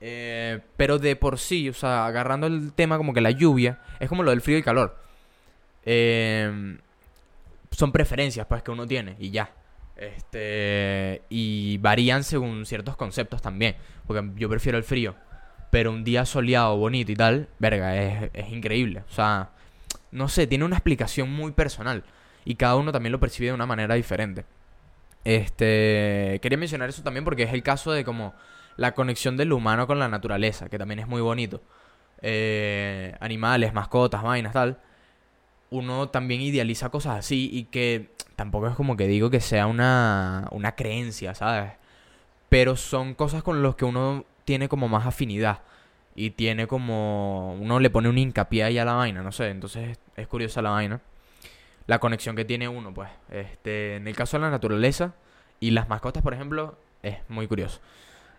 Eh, 0.00 0.60
pero 0.76 0.98
de 0.98 1.16
por 1.16 1.38
sí, 1.38 1.68
o 1.68 1.72
sea, 1.72 2.06
agarrando 2.06 2.46
el 2.46 2.72
tema 2.72 2.98
como 2.98 3.12
que 3.12 3.20
la 3.20 3.30
lluvia, 3.30 3.80
es 3.98 4.08
como 4.08 4.22
lo 4.22 4.30
del 4.30 4.42
frío 4.42 4.58
y 4.58 4.62
calor. 4.62 4.96
Eh, 5.84 6.78
son 7.70 7.92
preferencias 7.92 8.46
pues 8.46 8.62
que 8.62 8.70
uno 8.70 8.86
tiene 8.86 9.16
y 9.18 9.30
ya. 9.30 9.50
Este, 9.96 11.22
y 11.28 11.78
varían 11.78 12.24
según 12.24 12.66
ciertos 12.66 12.96
conceptos 12.96 13.42
también. 13.42 13.76
Porque 14.06 14.28
yo 14.36 14.48
prefiero 14.48 14.78
el 14.78 14.84
frío. 14.84 15.14
Pero 15.70 15.90
un 15.90 16.04
día 16.04 16.24
soleado, 16.24 16.76
bonito 16.76 17.10
y 17.10 17.16
tal, 17.16 17.48
verga, 17.58 17.96
es, 17.96 18.30
es 18.32 18.48
increíble. 18.50 19.02
O 19.08 19.12
sea, 19.12 19.50
no 20.12 20.28
sé, 20.28 20.46
tiene 20.46 20.64
una 20.64 20.76
explicación 20.76 21.32
muy 21.32 21.52
personal. 21.52 22.04
Y 22.44 22.56
cada 22.56 22.76
uno 22.76 22.92
también 22.92 23.12
lo 23.12 23.20
percibe 23.20 23.48
de 23.48 23.54
una 23.54 23.66
manera 23.66 23.94
diferente. 23.94 24.44
Este, 25.24 26.38
quería 26.42 26.58
mencionar 26.58 26.88
eso 26.90 27.02
también 27.02 27.24
porque 27.24 27.44
es 27.44 27.52
el 27.52 27.62
caso 27.62 27.92
de 27.92 28.04
como 28.04 28.34
la 28.76 28.92
conexión 28.92 29.36
del 29.36 29.52
humano 29.52 29.86
con 29.86 29.98
la 29.98 30.08
naturaleza, 30.08 30.68
que 30.68 30.78
también 30.78 31.00
es 31.00 31.08
muy 31.08 31.22
bonito. 31.22 31.62
Eh, 32.20 33.16
animales, 33.20 33.72
mascotas, 33.72 34.22
vainas, 34.22 34.52
tal 34.52 34.78
uno 35.74 36.08
también 36.08 36.40
idealiza 36.40 36.90
cosas 36.90 37.18
así 37.18 37.50
y 37.52 37.64
que 37.64 38.10
tampoco 38.36 38.68
es 38.68 38.76
como 38.76 38.96
que 38.96 39.08
digo 39.08 39.28
que 39.30 39.40
sea 39.40 39.66
una, 39.66 40.46
una 40.52 40.76
creencia, 40.76 41.34
¿sabes? 41.34 41.72
Pero 42.48 42.76
son 42.76 43.14
cosas 43.14 43.42
con 43.42 43.62
las 43.62 43.74
que 43.74 43.84
uno 43.84 44.24
tiene 44.44 44.68
como 44.68 44.88
más 44.88 45.06
afinidad 45.06 45.62
y 46.14 46.30
tiene 46.30 46.68
como 46.68 47.54
uno 47.54 47.80
le 47.80 47.90
pone 47.90 48.08
un 48.08 48.18
hincapié 48.18 48.62
ahí 48.62 48.78
a 48.78 48.84
la 48.84 48.94
vaina, 48.94 49.22
no 49.22 49.32
sé, 49.32 49.50
entonces 49.50 49.98
es 50.16 50.26
curiosa 50.28 50.62
la 50.62 50.70
vaina. 50.70 51.00
La 51.86 51.98
conexión 51.98 52.34
que 52.34 52.44
tiene 52.46 52.68
uno, 52.68 52.94
pues. 52.94 53.10
Este, 53.30 53.96
en 53.96 54.08
el 54.08 54.16
caso 54.16 54.38
de 54.38 54.42
la 54.42 54.50
naturaleza 54.50 55.14
y 55.60 55.72
las 55.72 55.88
mascotas, 55.88 56.22
por 56.22 56.32
ejemplo, 56.32 56.78
es 57.02 57.18
muy 57.28 57.46
curioso. 57.46 57.80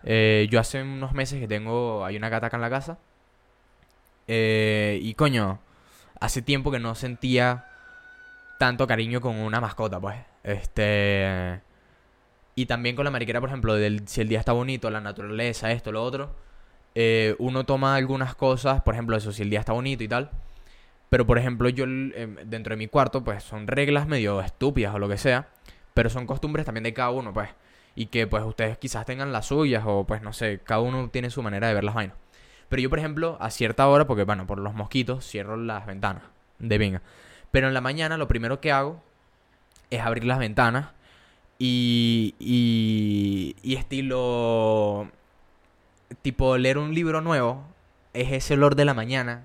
Eh, 0.03 0.47
yo 0.49 0.59
hace 0.59 0.81
unos 0.81 1.13
meses 1.13 1.39
que 1.39 1.47
tengo, 1.47 2.05
hay 2.05 2.15
una 2.17 2.29
gata 2.29 2.47
acá 2.47 2.57
en 2.57 2.61
la 2.61 2.69
casa. 2.71 2.97
Eh, 4.27 4.99
y 5.03 5.13
coño, 5.13 5.59
hace 6.19 6.41
tiempo 6.41 6.71
que 6.71 6.80
no 6.80 6.95
sentía 6.95 7.65
tanto 8.58 8.88
cariño 8.88 9.21
con 9.21 9.36
una 9.36 9.62
mascota, 9.62 9.99
pues. 9.99 10.17
Este. 10.43 11.62
Y 12.56 12.67
también 12.67 12.95
con 12.95 13.06
la 13.06 13.12
mariquera, 13.12 13.41
por 13.41 13.49
ejemplo, 13.49 13.75
del, 13.75 14.08
si 14.08 14.21
el 14.21 14.30
día 14.30 14.39
está 14.39 14.54
bonito, 14.54 14.89
la 14.89 15.01
naturaleza, 15.01 15.71
esto, 15.71 15.91
lo 15.91 16.04
otro. 16.04 16.36
Eh, 16.95 17.36
uno 17.39 17.65
toma 17.65 17.95
algunas 17.95 18.36
cosas, 18.36 18.82
por 18.82 18.93
ejemplo, 18.93 19.17
eso, 19.17 19.34
si 19.34 19.41
el 19.41 19.49
día 19.49 19.60
está 19.60 19.73
bonito 19.73 20.04
y 20.04 20.08
tal. 20.08 20.32
Pero, 21.10 21.25
por 21.28 21.38
ejemplo, 21.38 21.69
yo 21.69 21.84
em, 21.86 22.36
dentro 22.45 22.71
de 22.73 22.78
mi 22.78 22.88
cuarto, 22.88 23.23
pues 23.23 23.43
son 23.43 23.67
reglas 23.67 24.08
medio 24.08 24.41
estúpidas 24.41 24.95
o 24.95 24.99
lo 24.99 25.10
que 25.10 25.17
sea. 25.17 25.49
Pero 25.93 26.10
son 26.10 26.25
costumbres 26.28 26.65
también 26.65 26.84
de 26.84 26.93
cada 26.93 27.12
uno, 27.12 27.34
pues. 27.34 27.49
Y 27.95 28.08
que, 28.08 28.28
pues, 28.28 28.43
ustedes 28.43 28.78
quizás 28.78 29.06
tengan 29.06 29.32
las 29.32 29.47
suyas 29.47 29.84
o, 29.86 30.06
pues, 30.06 30.21
no 30.21 30.34
sé, 30.34 30.62
cada 30.63 30.82
uno 30.82 31.10
tiene 31.10 31.30
su 31.30 31.41
manera 31.43 31.67
de 31.67 31.73
ver 31.73 31.84
las 31.84 31.95
vainas. 31.95 32.17
Pero 32.69 32.82
yo, 32.82 32.89
por 32.89 32.99
ejemplo, 32.99 33.38
a 33.39 33.49
cierta 33.49 33.88
hora, 33.88 34.06
porque 34.08 34.23
bueno, 34.23 34.47
por 34.47 34.60
los 34.60 34.73
mosquitos, 34.73 35.25
cierro 35.25 35.58
las 35.58 35.86
ventanas 35.86 36.23
de 36.60 36.78
venga. 36.78 37.01
Pero 37.51 37.67
en 37.67 37.73
la 37.73 37.82
mañana 37.82 38.17
lo 38.17 38.28
primero 38.28 38.60
que 38.60 38.71
hago 38.71 39.01
es 39.89 40.01
abrir 40.01 40.25
las 40.25 40.39
ventanas 40.39 40.88
y, 41.58 42.36
y, 42.39 43.56
y 43.62 43.75
estilo, 43.75 45.10
tipo 46.21 46.58
leer 46.58 46.78
un 46.78 46.93
libro 46.93 47.21
nuevo, 47.21 47.63
es 48.13 48.32
ese 48.32 48.56
olor 48.56 48.75
de 48.75 48.86
la 48.86 48.93
mañana, 48.93 49.43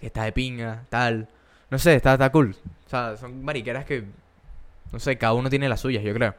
que 0.00 0.06
está 0.06 0.24
de 0.24 0.32
pinga, 0.32 0.84
tal. 0.88 1.28
No 1.70 1.78
sé, 1.78 1.94
está, 1.94 2.14
está 2.14 2.30
cool. 2.32 2.56
O 2.86 2.90
sea, 2.90 3.16
son 3.16 3.44
mariqueras 3.44 3.84
que, 3.84 4.04
no 4.92 4.98
sé, 4.98 5.16
cada 5.18 5.34
uno 5.34 5.50
tiene 5.50 5.68
las 5.68 5.80
suyas, 5.80 6.02
yo 6.02 6.14
creo. 6.14 6.34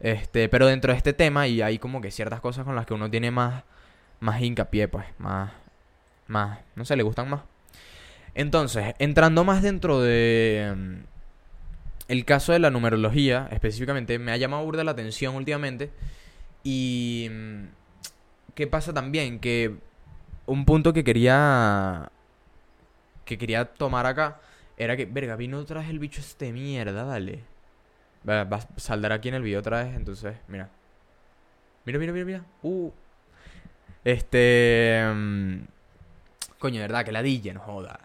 Este, 0.00 0.48
pero 0.48 0.66
dentro 0.66 0.92
de 0.92 0.98
este 0.98 1.12
tema 1.12 1.46
y 1.46 1.62
hay 1.62 1.78
como 1.78 2.00
que 2.00 2.10
ciertas 2.10 2.40
cosas 2.40 2.64
con 2.64 2.76
las 2.76 2.86
que 2.86 2.94
uno 2.94 3.10
tiene 3.10 3.30
más, 3.30 3.64
más 4.20 4.40
hincapié, 4.42 4.88
pues, 4.88 5.06
más, 5.18 5.52
más, 6.28 6.60
no 6.74 6.84
sé, 6.84 6.96
le 6.96 7.02
gustan 7.02 7.28
más. 7.30 7.42
Entonces, 8.34 8.94
entrando 8.98 9.44
más 9.44 9.62
dentro 9.62 10.00
de 10.00 10.74
mm, 10.76 10.96
el 12.08 12.24
caso 12.24 12.52
de 12.52 12.58
la 12.58 12.70
numerología, 12.70 13.48
específicamente, 13.50 14.18
me 14.18 14.32
ha 14.32 14.36
llamado 14.36 14.64
burda 14.64 14.84
la 14.84 14.90
atención 14.92 15.34
últimamente. 15.34 15.90
Y 16.62 17.28
mm, 17.30 17.64
qué 18.54 18.66
pasa 18.66 18.92
también 18.92 19.40
que 19.40 19.76
un 20.46 20.64
punto 20.64 20.92
que 20.92 21.04
quería 21.04 22.10
que 23.24 23.38
quería 23.38 23.64
tomar 23.66 24.06
acá 24.06 24.40
era 24.76 24.96
que, 24.96 25.06
verga, 25.06 25.36
vino 25.36 25.58
otra 25.58 25.80
vez 25.80 25.90
el 25.90 25.98
bicho 25.98 26.20
este 26.20 26.52
mierda, 26.52 27.04
vale. 27.04 27.40
Va, 28.28 28.44
va, 28.44 28.60
saldrá 28.76 29.16
aquí 29.16 29.28
en 29.28 29.34
el 29.34 29.42
video 29.42 29.60
otra 29.60 29.84
vez, 29.84 29.96
entonces, 29.96 30.36
mira. 30.48 30.68
Mira, 31.84 31.98
mira, 31.98 32.12
mira, 32.12 32.24
mira. 32.24 32.44
Uh. 32.62 32.90
Este. 34.04 35.02
Mm, 35.14 35.75
Coño, 36.58 36.80
de 36.80 36.86
verdad, 36.86 37.04
que 37.04 37.12
ladilla, 37.12 37.52
no 37.54 37.60
joda. 37.60 37.98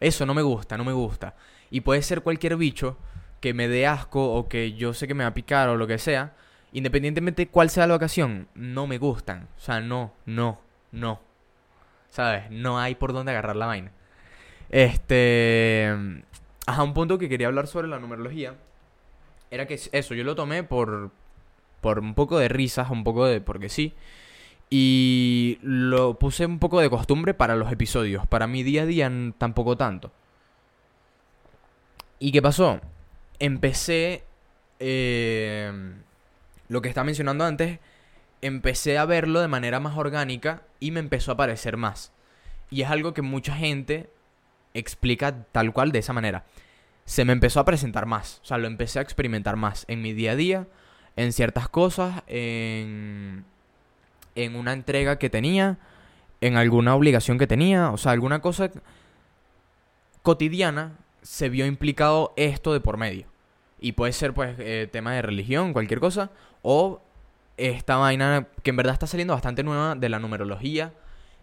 Eso 0.00 0.26
no 0.26 0.34
me 0.34 0.42
gusta, 0.42 0.76
no 0.76 0.84
me 0.84 0.92
gusta. 0.92 1.34
Y 1.70 1.80
puede 1.80 2.02
ser 2.02 2.22
cualquier 2.22 2.56
bicho 2.56 2.96
que 3.40 3.54
me 3.54 3.68
dé 3.68 3.86
asco 3.86 4.34
o 4.34 4.48
que 4.48 4.72
yo 4.74 4.94
sé 4.94 5.06
que 5.06 5.14
me 5.14 5.24
va 5.24 5.30
a 5.30 5.34
picar 5.34 5.68
o 5.68 5.76
lo 5.76 5.86
que 5.86 5.98
sea. 5.98 6.34
Independientemente 6.72 7.42
de 7.42 7.48
cuál 7.48 7.70
sea 7.70 7.86
la 7.86 7.94
ocasión, 7.94 8.48
no 8.54 8.86
me 8.86 8.98
gustan. 8.98 9.48
O 9.56 9.60
sea, 9.60 9.80
no, 9.80 10.12
no, 10.26 10.60
no. 10.92 11.20
¿Sabes? 12.10 12.50
No 12.50 12.78
hay 12.78 12.94
por 12.94 13.12
dónde 13.12 13.32
agarrar 13.32 13.56
la 13.56 13.66
vaina. 13.66 13.92
Este. 14.68 15.94
Ajá, 16.66 16.82
un 16.82 16.94
punto 16.94 17.18
que 17.18 17.28
quería 17.28 17.46
hablar 17.46 17.66
sobre 17.66 17.88
la 17.88 17.98
numerología. 17.98 18.54
Era 19.50 19.66
que 19.66 19.80
eso, 19.92 20.14
yo 20.14 20.24
lo 20.24 20.34
tomé 20.34 20.62
por. 20.62 21.10
Por 21.80 22.00
un 22.00 22.14
poco 22.14 22.38
de 22.38 22.48
risas, 22.48 22.90
un 22.90 23.04
poco 23.04 23.26
de. 23.26 23.40
Porque 23.40 23.68
sí. 23.68 23.94
Y 24.68 25.58
lo 25.62 26.18
puse 26.18 26.44
un 26.44 26.58
poco 26.58 26.80
de 26.80 26.90
costumbre 26.90 27.34
para 27.34 27.54
los 27.56 27.70
episodios. 27.70 28.26
Para 28.26 28.46
mi 28.46 28.62
día 28.62 28.82
a 28.82 28.86
día 28.86 29.10
tampoco 29.38 29.76
tanto. 29.76 30.12
¿Y 32.18 32.32
qué 32.32 32.42
pasó? 32.42 32.80
Empecé... 33.38 34.24
Eh, 34.78 35.72
lo 36.68 36.82
que 36.82 36.88
estaba 36.88 37.04
mencionando 37.04 37.44
antes. 37.44 37.78
Empecé 38.42 38.98
a 38.98 39.06
verlo 39.06 39.40
de 39.40 39.48
manera 39.48 39.80
más 39.80 39.96
orgánica 39.96 40.62
y 40.80 40.90
me 40.90 41.00
empezó 41.00 41.32
a 41.32 41.36
parecer 41.36 41.76
más. 41.76 42.12
Y 42.70 42.82
es 42.82 42.90
algo 42.90 43.14
que 43.14 43.22
mucha 43.22 43.54
gente 43.54 44.10
explica 44.74 45.44
tal 45.52 45.72
cual 45.72 45.92
de 45.92 46.00
esa 46.00 46.12
manera. 46.12 46.44
Se 47.04 47.24
me 47.24 47.32
empezó 47.32 47.60
a 47.60 47.64
presentar 47.64 48.06
más. 48.06 48.40
O 48.42 48.46
sea, 48.46 48.58
lo 48.58 48.66
empecé 48.66 48.98
a 48.98 49.02
experimentar 49.02 49.56
más 49.56 49.84
en 49.88 50.02
mi 50.02 50.12
día 50.12 50.32
a 50.32 50.36
día. 50.36 50.66
En 51.14 51.32
ciertas 51.32 51.68
cosas. 51.68 52.22
En 52.26 53.44
en 54.36 54.54
una 54.54 54.72
entrega 54.72 55.18
que 55.18 55.28
tenía, 55.28 55.78
en 56.40 56.56
alguna 56.56 56.94
obligación 56.94 57.38
que 57.38 57.48
tenía, 57.48 57.90
o 57.90 57.96
sea, 57.96 58.12
alguna 58.12 58.40
cosa 58.40 58.70
cotidiana, 60.22 60.98
se 61.22 61.48
vio 61.48 61.66
implicado 61.66 62.32
esto 62.36 62.72
de 62.72 62.80
por 62.80 62.96
medio. 62.96 63.26
Y 63.80 63.92
puede 63.92 64.12
ser, 64.12 64.32
pues, 64.32 64.54
eh, 64.58 64.88
tema 64.90 65.14
de 65.14 65.22
religión, 65.22 65.72
cualquier 65.72 65.98
cosa, 65.98 66.30
o 66.62 67.02
esta 67.56 67.96
vaina 67.96 68.46
que 68.62 68.70
en 68.70 68.76
verdad 68.76 68.92
está 68.92 69.06
saliendo 69.06 69.34
bastante 69.34 69.62
nueva 69.62 69.94
de 69.94 70.08
la 70.08 70.18
numerología 70.18 70.92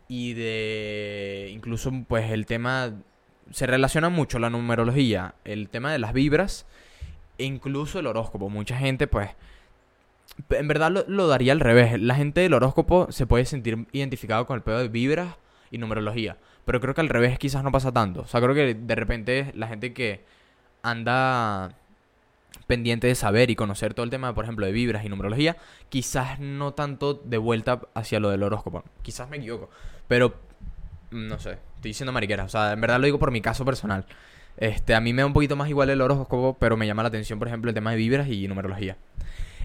y 0.08 0.34
de 0.34 1.50
incluso 1.52 1.92
pues 2.08 2.32
el 2.32 2.46
tema 2.46 2.94
se 3.52 3.68
relaciona 3.68 4.10
mucho 4.10 4.40
la 4.40 4.50
numerología, 4.50 5.36
el 5.44 5.70
tema 5.70 5.92
de 5.92 6.00
las 6.00 6.14
vibras 6.14 6.66
e 7.38 7.46
incluso 7.46 8.00
el 8.00 8.08
horóscopo. 8.08 8.50
Mucha 8.50 8.78
gente 8.78 9.08
pues 9.08 9.32
en 10.50 10.68
verdad 10.68 11.06
lo, 11.08 11.28
daría 11.28 11.54
al 11.54 11.60
revés. 11.60 12.00
La 12.00 12.16
gente 12.16 12.42
del 12.42 12.54
horóscopo 12.54 13.12
se 13.12 13.26
puede 13.26 13.46
sentir 13.46 13.88
identificado 13.92 14.46
con 14.46 14.56
el 14.56 14.64
pedo 14.64 14.80
de 14.80 14.88
vibras 14.88 15.36
y 15.72 15.78
numerología. 15.78 16.38
Pero 16.66 16.80
creo 16.80 16.94
que 16.94 17.02
al 17.02 17.10
revés 17.10 17.38
quizás 17.40 17.64
no 17.64 17.72
pasa 17.72 17.92
tanto. 17.92 18.22
O 18.22 18.28
sea, 18.28 18.42
creo 18.42 18.56
que 18.56 18.74
de 18.74 18.96
repente 18.96 19.52
la 19.56 19.68
gente 19.68 19.94
que 19.94 20.24
anda 20.82 21.76
pendiente 22.68 23.08
de 23.08 23.16
saber 23.16 23.50
y 23.50 23.56
conocer 23.56 23.94
todo 23.94 24.04
el 24.04 24.10
tema, 24.10 24.34
por 24.34 24.46
ejemplo, 24.46 24.66
de 24.66 24.72
vibras 24.72 25.04
y 25.04 25.10
numerología, 25.10 25.58
quizás 25.90 26.40
no 26.40 26.74
tanto 26.74 27.14
de 27.14 27.38
vuelta 27.38 27.82
hacia 27.94 28.20
lo 28.20 28.30
del 28.30 28.44
horóscopo. 28.44 28.84
Quizás 29.02 29.30
me 29.30 29.38
equivoco. 29.38 29.70
Pero, 30.08 30.36
no 31.12 31.40
sé, 31.40 31.58
estoy 31.76 31.90
diciendo 31.90 32.12
mariquera. 32.12 32.46
O 32.46 32.50
sea, 32.50 32.74
en 32.74 32.82
verdad 32.82 33.00
lo 33.00 33.06
digo 33.06 33.20
por 33.20 33.32
mi 33.32 33.42
caso 33.42 33.66
personal. 33.66 34.06
Este, 34.58 34.94
a 34.94 35.02
mí 35.02 35.14
me 35.14 35.24
da 35.24 35.26
un 35.26 35.34
poquito 35.34 35.56
más 35.56 35.68
igual 35.70 35.90
el 35.90 36.02
horóscopo, 36.02 36.58
pero 36.60 36.78
me 36.78 36.86
llama 36.86 37.04
la 37.04 37.10
atención, 37.10 37.40
por 37.40 37.48
ejemplo, 37.48 37.70
el 37.70 37.76
tema 37.76 37.92
de 37.92 37.98
vibras 37.98 38.28
y 38.28 38.48
numerología. 38.48 38.98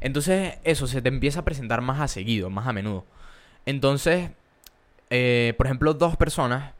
Entonces, 0.00 0.58
eso 0.64 0.86
se 0.86 1.02
te 1.02 1.08
empieza 1.08 1.40
a 1.40 1.44
presentar 1.44 1.80
más 1.82 2.00
a 2.00 2.08
seguido, 2.08 2.50
más 2.50 2.66
a 2.66 2.72
menudo. 2.72 3.04
Entonces, 3.66 4.30
eh, 5.10 5.54
por 5.56 5.66
ejemplo, 5.66 5.94
dos 5.94 6.16
personas 6.16 6.72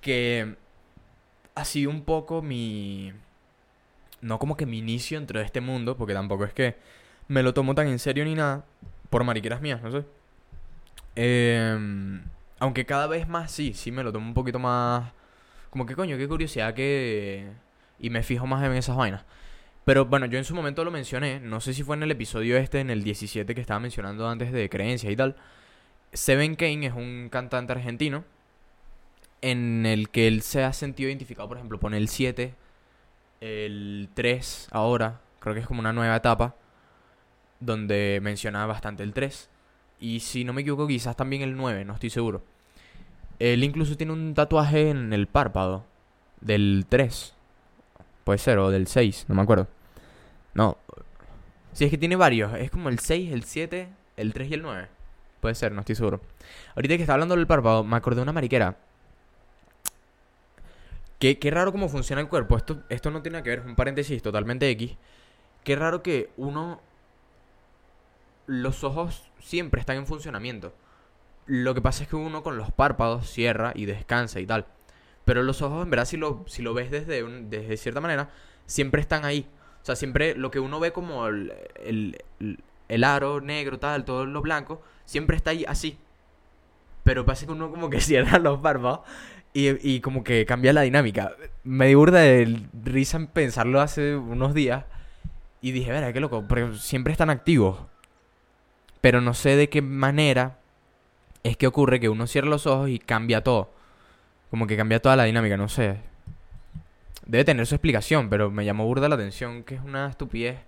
que 0.00 0.56
ha 1.54 1.64
sido 1.64 1.90
un 1.90 2.02
poco 2.02 2.42
mi... 2.42 3.12
No 4.20 4.38
como 4.38 4.56
que 4.56 4.66
mi 4.66 4.78
inicio 4.78 5.18
dentro 5.18 5.40
de 5.40 5.46
este 5.46 5.60
mundo, 5.60 5.96
porque 5.96 6.14
tampoco 6.14 6.44
es 6.44 6.52
que 6.52 6.76
me 7.28 7.42
lo 7.42 7.54
tomo 7.54 7.74
tan 7.74 7.88
en 7.88 7.98
serio 7.98 8.24
ni 8.24 8.34
nada, 8.34 8.64
por 9.10 9.24
mariqueras 9.24 9.60
mías, 9.60 9.82
no 9.82 9.90
sé. 9.90 10.04
Em, 11.16 12.22
aunque 12.58 12.86
cada 12.86 13.06
vez 13.06 13.28
más 13.28 13.50
sí, 13.50 13.74
sí 13.74 13.90
me 13.90 14.02
lo 14.04 14.12
tomo 14.12 14.26
un 14.26 14.34
poquito 14.34 14.58
más... 14.58 15.12
Como 15.70 15.86
que 15.86 15.96
coño, 15.96 16.16
qué 16.16 16.28
curiosidad 16.28 16.74
que... 16.74 17.50
Y 17.98 18.10
me 18.10 18.22
fijo 18.22 18.46
más 18.46 18.64
en 18.64 18.72
esas 18.72 18.96
vainas. 18.96 19.24
Pero 19.84 20.06
bueno, 20.06 20.26
yo 20.26 20.38
en 20.38 20.44
su 20.44 20.54
momento 20.54 20.84
lo 20.84 20.90
mencioné, 20.90 21.40
no 21.40 21.60
sé 21.60 21.74
si 21.74 21.82
fue 21.82 21.96
en 21.96 22.04
el 22.04 22.10
episodio 22.12 22.56
este, 22.56 22.80
en 22.80 22.90
el 22.90 23.02
17 23.02 23.54
que 23.54 23.60
estaba 23.60 23.80
mencionando 23.80 24.28
antes 24.28 24.52
de 24.52 24.68
creencias 24.68 25.12
y 25.12 25.16
tal. 25.16 25.36
Seven 26.12 26.56
Kane 26.56 26.86
es 26.86 26.92
un 26.92 27.28
cantante 27.30 27.72
argentino 27.72 28.24
en 29.40 29.84
el 29.86 30.08
que 30.08 30.28
él 30.28 30.42
se 30.42 30.62
ha 30.62 30.72
sentido 30.72 31.08
identificado, 31.08 31.48
por 31.48 31.56
ejemplo, 31.56 31.80
pone 31.80 31.96
el 31.96 32.08
7, 32.08 32.54
el 33.40 34.08
3 34.14 34.68
ahora, 34.70 35.20
creo 35.40 35.54
que 35.54 35.60
es 35.60 35.66
como 35.66 35.80
una 35.80 35.92
nueva 35.92 36.16
etapa, 36.16 36.54
donde 37.58 38.20
menciona 38.22 38.64
bastante 38.66 39.02
el 39.02 39.12
3. 39.12 39.50
Y 39.98 40.20
si 40.20 40.44
no 40.44 40.52
me 40.52 40.62
equivoco, 40.62 40.86
quizás 40.86 41.16
también 41.16 41.42
el 41.42 41.56
9, 41.56 41.84
no 41.84 41.94
estoy 41.94 42.10
seguro. 42.10 42.44
Él 43.40 43.64
incluso 43.64 43.96
tiene 43.96 44.12
un 44.12 44.34
tatuaje 44.34 44.90
en 44.90 45.12
el 45.12 45.26
párpado 45.26 45.84
del 46.40 46.86
3. 46.88 47.34
Puede 48.24 48.38
ser, 48.38 48.58
o 48.58 48.70
del 48.70 48.86
6, 48.86 49.26
no 49.28 49.34
me 49.34 49.42
acuerdo. 49.42 49.68
No. 50.54 50.78
Si 51.72 51.84
es 51.84 51.90
que 51.90 51.98
tiene 51.98 52.16
varios, 52.16 52.54
es 52.54 52.70
como 52.70 52.88
el 52.88 52.98
6, 52.98 53.32
el 53.32 53.44
7, 53.44 53.88
el 54.16 54.32
3 54.32 54.50
y 54.50 54.54
el 54.54 54.62
9. 54.62 54.88
Puede 55.40 55.54
ser, 55.54 55.72
no 55.72 55.80
estoy 55.80 55.96
seguro. 55.96 56.20
Ahorita 56.76 56.96
que 56.96 57.02
está 57.02 57.14
hablando 57.14 57.34
del 57.34 57.46
párpado, 57.46 57.82
me 57.82 57.96
acordé 57.96 58.16
de 58.16 58.22
una 58.22 58.32
mariquera. 58.32 58.76
Qué, 61.18 61.38
qué 61.38 61.50
raro 61.50 61.72
cómo 61.72 61.88
funciona 61.88 62.20
el 62.20 62.28
cuerpo. 62.28 62.56
Esto, 62.56 62.82
esto 62.88 63.10
no 63.10 63.22
tiene 63.22 63.42
que 63.42 63.50
ver, 63.50 63.58
es 63.60 63.64
un 63.64 63.74
paréntesis 63.74 64.22
totalmente 64.22 64.68
X. 64.70 64.96
Qué 65.64 65.76
raro 65.76 66.02
que 66.02 66.30
uno. 66.36 66.80
Los 68.46 68.84
ojos 68.84 69.30
siempre 69.40 69.80
están 69.80 69.96
en 69.96 70.06
funcionamiento. 70.06 70.74
Lo 71.46 71.74
que 71.74 71.80
pasa 71.80 72.04
es 72.04 72.08
que 72.08 72.16
uno 72.16 72.42
con 72.42 72.56
los 72.56 72.70
párpados 72.72 73.28
cierra 73.28 73.72
y 73.74 73.86
descansa 73.86 74.40
y 74.40 74.46
tal. 74.46 74.66
Pero 75.32 75.44
los 75.44 75.62
ojos, 75.62 75.82
en 75.82 75.88
verdad, 75.88 76.04
si 76.04 76.18
lo, 76.18 76.44
si 76.46 76.60
lo 76.60 76.74
ves 76.74 76.90
desde, 76.90 77.22
desde 77.24 77.78
cierta 77.78 78.02
manera, 78.02 78.28
siempre 78.66 79.00
están 79.00 79.24
ahí. 79.24 79.48
O 79.80 79.86
sea, 79.86 79.96
siempre 79.96 80.34
lo 80.34 80.50
que 80.50 80.60
uno 80.60 80.78
ve 80.78 80.92
como 80.92 81.26
el, 81.26 81.54
el, 82.90 83.04
aro 83.04 83.40
negro, 83.40 83.78
tal, 83.78 84.04
todo 84.04 84.26
lo 84.26 84.42
blanco, 84.42 84.82
siempre 85.06 85.34
está 85.34 85.52
ahí 85.52 85.64
así. 85.66 85.96
Pero 87.02 87.24
pasa 87.24 87.46
que 87.46 87.52
uno 87.52 87.70
como 87.70 87.88
que 87.88 87.98
cierra 88.02 88.38
los 88.40 88.60
párpados 88.60 89.00
y, 89.54 89.70
y 89.90 90.02
como 90.02 90.22
que 90.22 90.44
cambia 90.44 90.74
la 90.74 90.82
dinámica. 90.82 91.32
Me 91.64 91.86
dio 91.86 92.00
burda 92.00 92.20
de 92.20 92.60
risa 92.84 93.16
en 93.16 93.26
pensarlo 93.26 93.80
hace 93.80 94.14
unos 94.14 94.52
días. 94.52 94.84
Y 95.62 95.72
dije, 95.72 95.92
verá, 95.92 96.12
qué 96.12 96.20
loco, 96.20 96.44
porque 96.46 96.76
siempre 96.76 97.12
están 97.12 97.30
activos. 97.30 97.80
Pero 99.00 99.22
no 99.22 99.32
sé 99.32 99.56
de 99.56 99.70
qué 99.70 99.80
manera 99.80 100.58
es 101.42 101.56
que 101.56 101.66
ocurre 101.66 102.00
que 102.00 102.10
uno 102.10 102.26
cierra 102.26 102.50
los 102.50 102.66
ojos 102.66 102.90
y 102.90 102.98
cambia 102.98 103.42
todo. 103.42 103.80
Como 104.52 104.66
que 104.66 104.76
cambia 104.76 105.00
toda 105.00 105.16
la 105.16 105.24
dinámica, 105.24 105.56
no 105.56 105.66
sé. 105.70 105.96
Debe 107.24 107.42
tener 107.42 107.66
su 107.66 107.74
explicación, 107.74 108.28
pero 108.28 108.50
me 108.50 108.66
llamó 108.66 108.84
burda 108.84 109.08
la 109.08 109.14
atención, 109.14 109.64
que 109.64 109.76
es 109.76 109.80
una 109.80 110.10
estupidez 110.10 110.58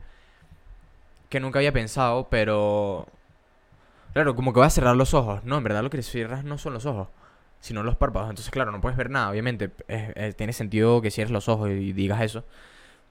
que 1.29 1.39
nunca 1.39 1.59
había 1.59 1.71
pensado, 1.71 2.29
pero... 2.31 3.07
Claro, 4.15 4.35
como 4.35 4.55
que 4.55 4.61
va 4.61 4.65
a 4.65 4.71
cerrar 4.71 4.97
los 4.97 5.13
ojos. 5.13 5.45
No, 5.45 5.59
en 5.59 5.65
verdad 5.65 5.83
lo 5.83 5.91
que 5.91 6.01
cierras 6.01 6.45
no 6.45 6.57
son 6.57 6.73
los 6.73 6.87
ojos, 6.87 7.09
sino 7.61 7.83
los 7.83 7.95
párpados. 7.95 8.31
Entonces, 8.31 8.51
claro, 8.51 8.73
no 8.73 8.81
puedes 8.81 8.97
ver 8.97 9.11
nada, 9.11 9.29
obviamente. 9.29 9.69
tiene 10.35 10.55
sentido 10.55 11.03
que 11.03 11.11
cierres 11.11 11.31
los 11.31 11.51
ojos 11.51 11.69
y 11.69 11.93
digas 11.93 12.23
eso. 12.23 12.47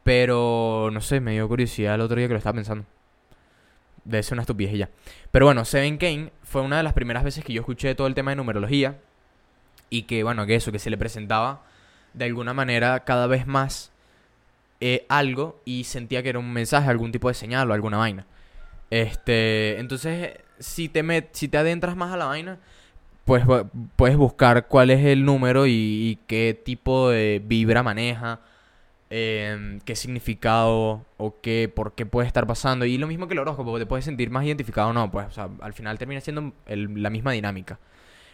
Pero, 0.02 0.90
no 0.92 1.02
sé, 1.02 1.20
me 1.20 1.34
dio 1.34 1.48
curiosidad 1.48 1.94
el 1.94 2.02
otro 2.02 2.18
día 2.18 2.26
que 2.26 2.34
lo 2.34 2.40
estaba 2.40 2.56
pensando. 2.56 2.86
Debe 4.06 4.24
ser 4.24 4.34
una 4.34 4.42
estupidez 4.42 4.76
ya. 4.76 4.90
Pero 5.30 5.46
bueno, 5.46 5.66
Seven 5.66 6.00
Kane 6.00 6.32
fue 6.42 6.64
una 6.64 6.78
de 6.78 6.84
las 6.84 6.94
primeras 6.94 7.24
veces 7.24 7.44
que 7.46 7.54
yo 7.54 7.62
escuché 7.62 7.94
todo 7.94 8.08
el 8.08 8.16
tema 8.16 8.32
de 8.32 8.38
numerología 8.38 8.98
y 9.89 10.04
que, 10.04 10.24
bueno, 10.24 10.46
que 10.46 10.56
eso, 10.56 10.72
que 10.72 10.80
se 10.80 10.89
le 10.89 10.98
presentaba 10.98 11.63
de 12.13 12.26
alguna 12.26 12.54
manera 12.54 13.02
cada 13.02 13.28
vez 13.28 13.48
más 13.48 13.91
eh, 14.82 15.06
algo 15.10 15.62
y 15.65 15.86
sentía 15.86 16.22
que 16.24 16.30
era 16.30 16.39
un 16.39 16.52
mensaje, 16.52 16.89
algún 16.89 17.12
tipo 17.12 17.28
de 17.28 17.34
señal 17.34 17.69
o 17.72 17.74
alguna 17.74 17.98
vaina. 17.98 18.26
Este, 18.89 19.80
entonces, 19.80 20.34
si 20.60 20.89
te, 20.89 21.04
met, 21.04 21.30
si 21.34 21.48
te 21.48 21.58
adentras 21.58 21.96
más 21.96 22.13
a 22.13 22.17
la 22.17 22.26
vaina, 22.26 22.60
pues 23.26 23.43
puedes 23.96 24.17
buscar 24.17 24.67
cuál 24.67 24.89
es 24.89 25.06
el 25.06 25.26
número 25.26 25.65
y, 25.67 26.19
qué 26.28 26.60
tipo 26.65 27.10
de 27.10 27.41
vibra 27.43 27.82
maneja, 27.82 28.41
em, 29.10 29.80
qué 29.82 29.96
significado 29.96 31.06
o 31.17 31.39
qué, 31.41 31.72
por 31.74 31.93
qué 31.96 32.06
puede 32.06 32.28
estar 32.28 32.46
pasando. 32.46 32.86
Y 32.86 32.98
lo 32.98 33.08
mismo 33.08 33.28
que 33.28 33.34
el 33.34 33.39
horóscopo, 33.39 33.80
te 33.80 33.86
puedes 33.86 34.06
sentir 34.06 34.30
más 34.30 34.46
identificado 34.46 34.89
o 34.89 34.93
no, 34.93 35.10
pues, 35.12 35.28
o 35.28 35.32
sea, 35.32 35.50
al 35.62 35.74
final 35.74 35.98
termina 35.98 36.22
siendo 36.22 36.54
la 36.67 37.10
misma 37.10 37.32
dinámica. 37.32 37.80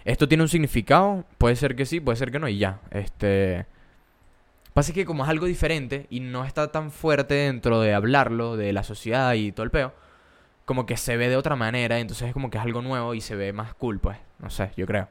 ¿Esto 0.06 0.28
tiene 0.28 0.44
un 0.44 0.50
significado? 0.50 1.26
Puede 1.38 1.56
ser 1.56 1.76
que 1.76 1.86
sí, 1.86 2.00
puede 2.00 2.18
ser 2.18 2.32
que 2.32 2.40
no, 2.40 2.48
y 2.48 2.58
ya. 2.58 2.80
Este. 2.92 3.66
Pasa 4.74 4.94
que 4.94 5.06
como 5.06 5.24
es 5.24 5.30
algo 5.30 5.46
diferente 5.46 6.08
y 6.10 6.20
no 6.20 6.46
está 6.46 6.72
tan 6.72 6.92
fuerte 6.92 7.34
dentro 7.34 7.82
de 7.82 7.94
hablarlo, 7.94 8.56
de 8.56 8.72
la 8.72 8.84
sociedad 8.84 9.34
y 9.34 9.52
todo 9.52 9.64
el 9.64 9.72
peo, 9.72 9.94
como 10.66 10.86
que 10.86 10.96
se 10.96 11.18
ve 11.18 11.28
de 11.28 11.36
otra 11.36 11.56
manera, 11.56 12.00
entonces 12.00 12.28
es 12.28 12.34
como 12.34 12.50
que 12.50 12.60
es 12.60 12.64
algo 12.64 12.82
nuevo 12.82 13.14
y 13.14 13.22
se 13.22 13.36
ve 13.36 13.52
más 13.52 13.74
cool, 13.74 14.00
pues. 14.00 14.18
No 14.40 14.50
sé, 14.50 14.72
yo 14.78 14.86
creo. 14.86 15.10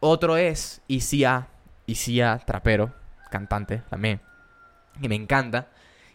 Otro 0.00 0.36
es 0.36 0.80
Isia, 0.88 1.48
Isia 1.86 2.38
Trapero, 2.44 2.92
cantante 3.30 3.82
también, 3.90 4.20
que 5.00 5.08
me 5.08 5.14
encanta, 5.14 5.68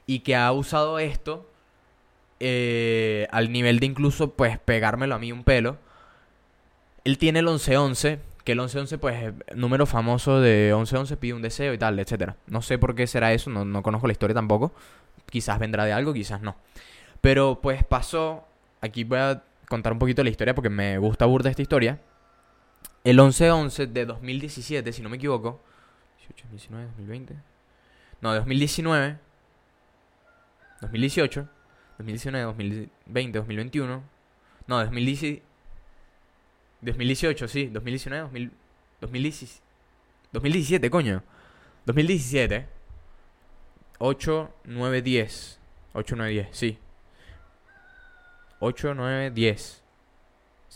y 0.07 0.19
que 0.19 0.35
ha 0.35 0.51
usado 0.51 0.99
esto 0.99 1.49
eh, 2.39 3.27
al 3.31 3.51
nivel 3.51 3.79
de 3.79 3.85
incluso, 3.85 4.33
pues, 4.33 4.57
pegármelo 4.59 5.15
a 5.15 5.19
mí 5.19 5.31
un 5.31 5.43
pelo 5.43 5.77
él 7.05 7.19
tiene 7.19 7.39
el 7.39 7.45
1111, 7.45 8.19
que 8.43 8.51
el 8.51 8.57
1111 8.57 8.97
pues 8.97 9.23
es 9.23 9.55
número 9.55 9.85
famoso 9.85 10.41
de 10.41 10.71
1111 10.75 11.17
pide 11.17 11.33
un 11.33 11.41
deseo 11.41 11.73
y 11.73 11.77
tal, 11.77 11.99
etcétera. 11.99 12.35
No 12.47 12.61
sé 12.61 12.77
por 12.77 12.95
qué 12.95 13.07
será 13.07 13.31
eso, 13.31 13.49
no, 13.49 13.83
conozco 13.83 14.07
la 14.07 14.11
historia 14.11 14.33
tampoco. 14.33 14.73
Quizás 15.29 15.59
vendrá 15.59 15.85
de 15.85 15.93
algo, 15.93 16.13
quizás 16.13 16.41
no. 16.41 16.55
Pero 17.21 17.59
pues 17.61 17.83
pasó, 17.83 18.47
aquí 18.81 19.03
voy 19.03 19.19
a 19.19 19.43
contar 19.69 19.93
un 19.93 19.99
poquito 19.99 20.23
la 20.23 20.29
historia 20.31 20.55
porque 20.55 20.69
me 20.69 20.97
gusta 20.97 21.25
burda 21.25 21.49
esta 21.49 21.61
historia. 21.61 22.01
El 23.03 23.17
1111 23.17 23.87
de 23.87 24.05
2017, 24.05 24.91
si 24.91 25.01
no 25.03 25.09
me 25.09 25.17
equivoco. 25.17 25.61
18, 26.27 26.47
19, 26.49 26.85
2020. 26.87 27.35
No, 28.21 28.33
2019. 28.33 29.19
2018. 30.81 31.47
2019, 31.99 32.45
2020, 32.45 33.37
2021. 33.37 34.03
No, 34.67 34.79
2017. 34.79 35.54
2018, 36.81 37.47
sí. 37.47 37.67
2019, 37.67 38.23
2000, 38.23 38.51
2017, 39.01 39.63
2017, 40.31 40.89
coño. 40.89 41.23
2017. 41.85 42.67
8, 43.97 44.53
9, 44.65 45.01
10. 45.01 45.59
8, 45.93 46.15
9, 46.15 46.31
10, 46.31 46.47
sí. 46.51 46.77
8, 48.59 48.93
9, 48.93 49.31
10. 49.31 49.81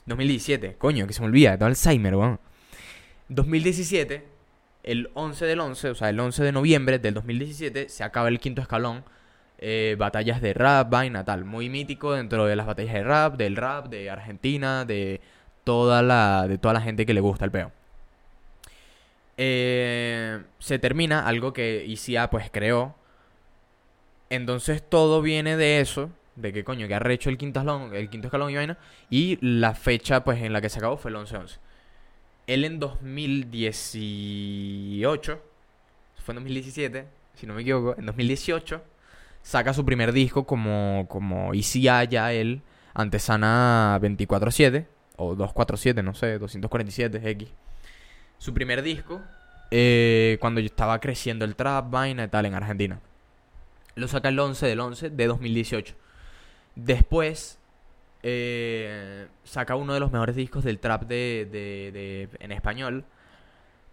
2017, 0.06 0.76
coño, 0.78 1.08
que 1.08 1.14
se 1.14 1.22
me 1.22 1.28
olvida, 1.28 1.58
todo 1.58 1.68
Alzheimer, 1.68 2.16
weón. 2.16 2.40
2017, 3.28 4.26
el 4.84 5.10
11 5.14 5.46
del 5.46 5.60
11, 5.60 5.90
o 5.90 5.96
sea, 5.96 6.10
el 6.10 6.20
11 6.20 6.44
de 6.44 6.52
noviembre 6.52 7.00
del 7.00 7.14
2017, 7.14 7.90
se 7.90 8.04
acaba 8.04 8.30
el 8.30 8.40
quinto 8.40 8.62
escalón 8.62 9.04
eh, 9.60 9.96
batallas 10.00 10.42
de 10.42 10.54
rap, 10.54 10.90
vaina, 10.90 11.26
tal. 11.26 11.44
Muy 11.44 11.70
mítico 11.70 12.14
dentro 12.14 12.46
de 12.46 12.56
las 12.56 12.66
batallas 12.66 12.94
de 12.94 13.04
rap, 13.04 13.36
del 13.36 13.56
rap, 13.56 13.88
de 13.88 14.10
Argentina, 14.10 14.86
de 14.86 15.20
toda 15.64 16.02
la, 16.02 16.48
de 16.48 16.58
toda 16.58 16.74
la 16.74 16.82
gente 16.82 17.06
que 17.06 17.14
le 17.14 17.22
gusta 17.22 17.46
el 17.46 17.52
peo. 17.52 17.72
Eh, 19.38 20.42
se 20.60 20.80
termina 20.80 21.26
algo 21.26 21.54
que 21.54 21.86
ICA 21.86 22.30
pues 22.30 22.50
creó. 22.52 22.96
Entonces 24.30 24.84
todo 24.88 25.22
viene 25.22 25.56
de 25.58 25.80
eso, 25.80 26.12
de 26.36 26.54
que 26.54 26.64
coño, 26.64 26.88
que 26.88 26.96
ha 26.96 27.00
rehecho 27.00 27.30
el 27.30 27.38
quinto 27.38 27.60
escalón, 27.60 27.96
el 27.96 28.10
quinto 28.10 28.28
escalón 28.28 28.52
y 28.52 28.56
vaina. 28.56 28.78
Y 29.10 29.38
la 29.42 29.74
fecha 29.76 30.24
pues 30.24 30.42
en 30.42 30.54
la 30.54 30.62
que 30.62 30.70
se 30.70 30.80
acabó 30.80 30.98
fue 30.98 31.12
el 31.12 31.18
11-11. 31.18 31.58
Él 32.48 32.66
en 32.66 32.80
2018, 32.80 35.42
fue 36.18 36.32
en 36.34 36.36
2017, 36.36 37.06
si 37.36 37.48
no 37.48 37.54
me 37.54 37.62
equivoco, 37.62 37.96
en 37.98 38.06
2018 38.08 38.82
saca 39.42 39.74
su 39.74 39.86
primer 39.86 40.12
disco 40.12 40.46
como, 40.46 41.06
como 41.10 41.54
ICA 41.54 42.04
ya 42.04 42.34
él, 42.34 42.62
Antesana 42.94 43.98
24-7, 44.02 44.86
o 45.20 45.36
247, 45.36 46.02
no 46.02 46.14
sé, 46.14 46.40
247, 46.40 47.30
X. 47.32 47.50
Su 48.38 48.54
primer 48.54 48.82
disco, 48.82 49.22
eh, 49.70 50.38
cuando 50.40 50.62
yo 50.62 50.68
estaba 50.68 51.00
creciendo 51.00 51.46
el 51.46 51.56
trap, 51.56 51.90
vaina 51.90 52.24
y 52.24 52.28
tal, 52.30 52.46
en 52.46 52.56
Argentina. 52.56 53.00
Lo 53.96 54.08
saca 54.08 54.30
el 54.30 54.40
11 54.40 54.66
del 54.66 54.80
11 54.80 55.10
de 55.10 55.28
2018. 55.28 55.96
Después, 56.76 57.60
eh, 58.24 59.28
saca 59.44 59.76
uno 59.76 59.94
de 59.94 60.00
los 60.00 60.12
mejores 60.12 60.36
discos 60.38 60.64
del 60.64 60.80
trap 60.80 61.04
de, 61.04 61.48
de, 61.52 61.92
de, 61.92 62.30
en 62.40 62.52
español, 62.54 63.04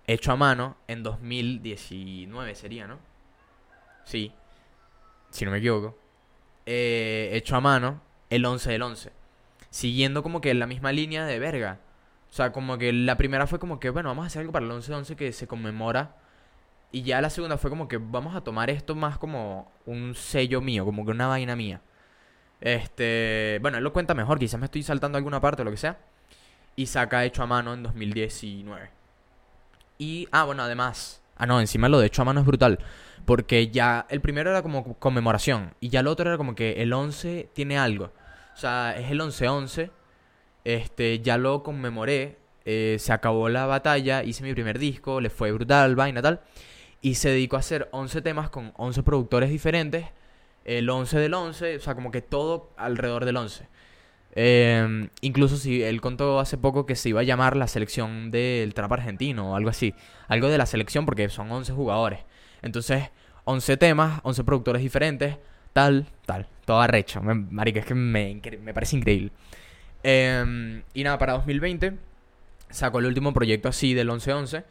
hecho 0.07 0.31
a 0.31 0.37
mano, 0.37 0.77
en 0.87 1.03
2019 1.03 2.55
sería, 2.55 2.87
¿no? 2.87 2.99
Sí, 4.05 4.33
si 5.31 5.45
no 5.45 5.51
me 5.51 5.59
equivoco. 5.59 5.99
Eh, 6.67 7.31
hecho 7.33 7.57
a 7.57 7.61
mano, 7.61 8.01
el 8.31 8.45
11 8.45 8.71
del 8.71 8.83
11 8.83 9.16
siguiendo 9.77 10.23
como 10.23 10.41
que 10.41 10.55
la 10.55 10.67
misma 10.67 10.91
línea 10.91 11.27
de 11.27 11.39
verga. 11.39 11.79
O 12.31 12.35
sea, 12.35 12.51
como 12.51 12.79
que 12.79 12.95
la 12.95 13.19
primera 13.19 13.47
fue 13.47 13.59
como 13.59 13.79
que, 13.79 13.91
bueno, 13.91 14.09
vamos 14.09 14.25
a 14.25 14.27
hacer 14.29 14.41
algo 14.41 14.53
para 14.53 14.65
el 14.65 14.73
11-11 14.73 15.17
que 15.17 15.33
se 15.33 15.47
conmemora. 15.47 16.17
Y 16.93 17.03
ya 17.03 17.21
la 17.21 17.29
segunda 17.29 17.59
fue 17.59 17.69
como 17.69 17.87
que 17.87 17.99
vamos 17.99 18.35
a 18.35 18.41
tomar 18.41 18.71
esto 18.71 18.95
más 18.95 19.19
como 19.19 19.71
un 19.85 20.15
sello 20.15 20.63
mío, 20.63 20.87
como 20.87 21.05
que 21.05 21.11
una 21.11 21.27
vaina 21.27 21.57
mía. 21.57 21.83
Este, 22.63 23.59
bueno, 23.61 23.77
él 23.77 23.85
lo 23.85 23.93
cuenta 23.93 24.15
mejor, 24.15 24.39
quizás 24.39 24.59
me 24.59 24.65
estoy 24.65 24.83
saltando 24.83 25.19
alguna 25.19 25.43
parte 25.43 25.61
o 25.61 25.65
lo 25.67 25.71
que 25.71 25.77
sea. 25.77 25.99
Y 26.75 26.87
saca 26.87 27.27
hecho 27.27 27.43
a 27.43 27.47
mano 27.47 27.75
en 27.75 27.83
2019. 27.83 28.89
Y, 29.99 30.27
ah, 30.33 30.45
bueno, 30.45 30.63
además. 30.63 31.21
Ah, 31.37 31.45
no, 31.45 31.61
encima 31.61 31.91
lo 31.91 32.01
de 32.01 32.07
hecho 32.07 32.23
a 32.23 32.25
mano 32.25 32.41
es 32.41 32.47
brutal. 32.47 32.79
Porque 33.27 33.69
ya 33.69 34.07
el 34.09 34.23
primero 34.23 34.49
era 34.49 34.63
como 34.63 34.95
conmemoración. 34.95 35.75
Y 35.81 35.91
ya 35.91 36.01
el 36.01 36.07
otro 36.07 36.27
era 36.31 36.39
como 36.39 36.55
que 36.55 36.83
el 36.83 36.95
11 36.95 37.51
tiene 37.53 37.77
algo. 37.77 38.11
O 38.57 38.59
sea, 38.59 38.97
es 38.97 39.11
el 39.11 39.21
11-11. 39.21 39.91
Este, 40.65 41.21
ya 41.21 41.37
lo 41.37 41.63
conmemoré. 41.63 42.39
Eh, 42.65 42.97
se 42.99 43.13
acabó 43.13 43.51
la 43.51 43.67
batalla, 43.67 44.25
hice 44.25 44.43
mi 44.43 44.55
primer 44.55 44.79
disco, 44.79 45.21
le 45.21 45.29
fue 45.29 45.53
brutal, 45.53 45.95
vaina 45.95 46.23
tal. 46.23 46.41
Y 47.03 47.17
se 47.17 47.29
dedicó 47.29 47.57
a 47.57 47.59
hacer 47.61 47.89
11 47.93 48.23
temas 48.23 48.49
con 48.49 48.73
11 48.77 49.03
productores 49.03 49.51
diferentes. 49.51 50.07
El 50.65 50.89
11 50.89 51.19
del 51.19 51.35
11, 51.35 51.77
o 51.77 51.81
sea, 51.81 51.95
como 51.95 52.11
que 52.11 52.23
todo 52.23 52.73
alrededor 52.79 53.27
del 53.27 53.37
11. 53.37 53.69
Em, 54.35 55.11
incluso 55.21 55.59
si 55.59 55.83
él 55.83 56.01
contó 56.01 56.41
hace 56.41 56.57
poco 56.57 56.87
que 56.87 56.97
se 56.97 57.11
iba 57.11 57.21
a 57.21 57.25
llamar 57.25 57.57
la 57.57 57.69
selección 57.69 58.31
del 58.31 58.73
trap 58.75 58.93
argentino 58.93 59.53
o 59.53 59.57
algo 59.57 59.69
así. 59.69 59.95
Algo 60.29 60.49
de 60.49 60.57
la 60.57 60.67
selección 60.67 61.05
porque 61.05 61.29
son 61.29 61.53
11 61.53 61.75
jugadores. 61.75 62.21
Entonces, 62.63 63.11
11 63.45 63.77
temas, 63.77 64.21
11 64.25 64.45
productores 64.45 64.83
diferentes 64.83 65.37
tal, 65.77 66.07
tal. 66.25 66.47
Todo 66.65 66.81
arrecho. 66.81 67.21
marica, 67.23 67.81
es 67.81 67.87
que 67.87 67.95
me, 67.95 68.41
parece 68.73 68.97
increíble. 68.97 69.31
Em, 70.03 70.83
y 70.95 71.05
nada, 71.05 71.19
para 71.19 71.35
2020 71.35 71.99
sacó 72.71 72.99
el 73.01 73.05
último 73.05 73.35
proyecto 73.35 73.69
así 73.69 73.93
del 73.93 74.09
1111 74.09 74.65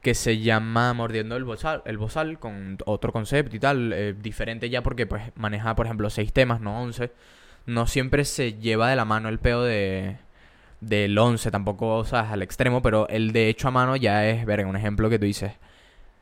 que 0.00 0.14
se 0.14 0.38
llama 0.38 0.92
Mordiendo 0.92 1.36
el 1.36 1.44
Bozal, 1.44 1.82
el 1.86 1.98
Bozal 1.98 2.38
con 2.38 2.78
otro 2.84 3.10
concepto 3.12 3.56
y 3.56 3.58
tal, 3.58 3.92
eh, 3.92 4.14
diferente 4.20 4.68
ya 4.70 4.82
porque 4.82 5.06
pues 5.06 5.32
maneja, 5.34 5.74
por 5.74 5.86
ejemplo, 5.86 6.08
seis 6.10 6.32
temas, 6.32 6.60
no 6.60 6.82
11. 6.82 7.10
No 7.66 7.86
siempre 7.86 8.24
se 8.24 8.54
lleva 8.54 8.90
de 8.90 8.96
la 8.96 9.04
mano 9.04 9.28
el 9.28 9.38
peo 9.38 9.62
de 9.62 10.18
del 10.80 11.18
11, 11.18 11.50
tampoco, 11.50 11.96
o 11.96 12.04
sea, 12.04 12.30
al 12.32 12.42
extremo, 12.42 12.82
pero 12.82 13.08
el 13.08 13.32
de 13.32 13.48
hecho 13.48 13.68
a 13.68 13.70
mano 13.70 13.96
ya 13.96 14.26
es, 14.26 14.44
ver, 14.46 14.66
un 14.66 14.76
ejemplo 14.76 15.08
que 15.10 15.18
tú 15.18 15.24
dices, 15.24 15.52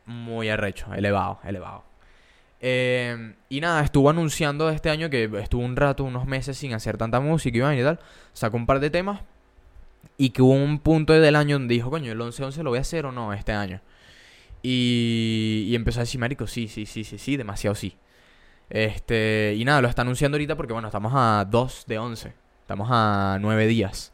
muy 0.06 0.48
arrecho, 0.48 0.94
elevado, 0.94 1.40
elevado. 1.44 1.91
Eh, 2.64 3.34
y 3.48 3.60
nada, 3.60 3.82
estuvo 3.82 4.08
anunciando 4.08 4.70
este 4.70 4.88
año 4.88 5.10
que 5.10 5.28
estuvo 5.40 5.62
un 5.62 5.74
rato, 5.74 6.04
unos 6.04 6.26
meses 6.26 6.56
sin 6.56 6.72
hacer 6.72 6.96
tanta 6.96 7.20
música 7.20 7.74
y 7.74 7.82
tal. 7.82 7.98
Sacó 8.32 8.56
un 8.56 8.66
par 8.66 8.80
de 8.80 8.88
temas. 8.88 9.20
Y 10.16 10.30
que 10.30 10.42
hubo 10.42 10.52
un 10.52 10.78
punto 10.78 11.12
del 11.12 11.36
año 11.36 11.56
donde 11.58 11.74
dijo, 11.74 11.90
coño, 11.90 12.12
el 12.12 12.20
11-11 12.20 12.62
lo 12.62 12.70
voy 12.70 12.78
a 12.78 12.82
hacer 12.82 13.06
o 13.06 13.12
no 13.12 13.32
este 13.32 13.52
año. 13.52 13.80
Y, 14.62 15.72
empezó 15.74 16.00
a 16.00 16.04
decir, 16.04 16.20
marico, 16.20 16.46
sí, 16.46 16.68
sí, 16.68 16.86
sí, 16.86 17.02
sí, 17.04 17.18
sí, 17.18 17.36
demasiado 17.36 17.74
sí. 17.74 17.96
Este, 18.70 19.54
y 19.58 19.64
nada, 19.64 19.82
lo 19.82 19.88
está 19.88 20.02
anunciando 20.02 20.36
ahorita 20.36 20.56
porque, 20.56 20.72
bueno, 20.72 20.88
estamos 20.88 21.12
a 21.14 21.44
2 21.50 21.84
de 21.88 21.98
11. 21.98 22.32
Estamos 22.60 22.88
a 22.90 23.38
9 23.40 23.66
días. 23.66 24.12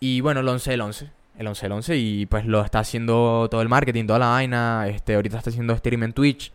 Y 0.00 0.20
bueno, 0.20 0.40
el 0.40 0.48
11 0.48 0.70
del 0.70 0.80
11. 0.80 1.10
El 1.38 1.46
11 1.46 1.62
del 1.62 1.72
11. 1.72 1.96
Y 1.96 2.26
pues 2.26 2.46
lo 2.46 2.64
está 2.64 2.78
haciendo 2.78 3.48
todo 3.50 3.60
el 3.60 3.68
marketing, 3.68 4.06
toda 4.06 4.18
la 4.20 4.28
vaina. 4.28 4.88
Este, 4.88 5.14
ahorita 5.14 5.38
está 5.38 5.50
haciendo 5.50 5.76
stream 5.76 6.04
en 6.04 6.12
Twitch. 6.14 6.52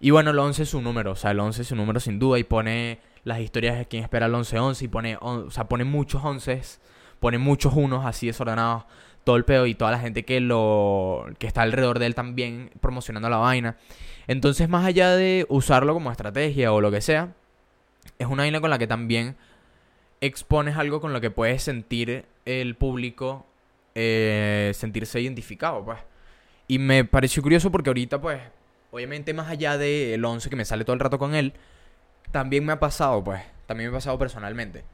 Y 0.00 0.10
bueno, 0.10 0.30
el 0.30 0.38
11 0.38 0.62
es 0.62 0.68
su 0.68 0.80
número, 0.80 1.12
o 1.12 1.16
sea, 1.16 1.32
el 1.32 1.40
11 1.40 1.62
es 1.62 1.68
su 1.68 1.76
número 1.76 1.98
sin 1.98 2.18
duda 2.18 2.38
y 2.38 2.44
pone 2.44 3.00
las 3.24 3.40
historias 3.40 3.76
de 3.78 3.86
quien 3.86 4.02
espera 4.02 4.26
el 4.26 4.32
11-11 4.32 4.82
y 4.82 4.88
pone, 4.88 5.18
o 5.20 5.50
sea, 5.50 5.68
pone 5.68 5.84
muchos 5.84 6.24
11, 6.24 6.62
pone 7.20 7.38
muchos 7.38 7.74
unos 7.74 8.06
así 8.06 8.28
desordenados, 8.28 8.84
todo 9.24 9.36
el 9.36 9.44
pedo 9.44 9.66
y 9.66 9.74
toda 9.74 9.90
la 9.90 9.98
gente 9.98 10.24
que 10.24 10.40
lo 10.40 11.26
que 11.38 11.46
está 11.46 11.62
alrededor 11.62 11.98
de 11.98 12.06
él 12.06 12.14
también 12.14 12.70
promocionando 12.80 13.28
la 13.28 13.38
vaina. 13.38 13.76
Entonces, 14.28 14.68
más 14.68 14.84
allá 14.86 15.16
de 15.16 15.46
usarlo 15.48 15.94
como 15.94 16.10
estrategia 16.10 16.72
o 16.72 16.80
lo 16.80 16.90
que 16.90 17.00
sea, 17.00 17.34
es 18.18 18.26
una 18.26 18.44
vaina 18.44 18.60
con 18.60 18.70
la 18.70 18.78
que 18.78 18.86
también 18.86 19.36
expones 20.20 20.76
algo 20.76 21.00
con 21.00 21.12
lo 21.12 21.20
que 21.20 21.30
puedes 21.30 21.62
sentir 21.62 22.24
el 22.44 22.76
público 22.76 23.46
eh, 23.94 24.70
sentirse 24.74 25.20
identificado, 25.20 25.84
pues. 25.84 25.98
Y 26.68 26.78
me 26.78 27.04
pareció 27.04 27.42
curioso 27.42 27.70
porque 27.72 27.90
ahorita, 27.90 28.20
pues, 28.20 28.40
obviamente 28.90 29.34
más 29.34 29.48
allá 29.48 29.78
del 29.78 30.24
11 30.24 30.50
que 30.50 30.56
me 30.56 30.64
sale 30.64 30.84
todo 30.84 30.94
el 30.94 31.00
rato 31.00 31.18
con 31.18 31.34
él, 31.34 31.52
también 32.30 32.64
me 32.64 32.72
ha 32.72 32.80
pasado, 32.80 33.22
pues, 33.24 33.42
también 33.66 33.90
me 33.90 33.96
ha 33.96 33.98
pasado 33.98 34.18
personalmente. 34.18 34.84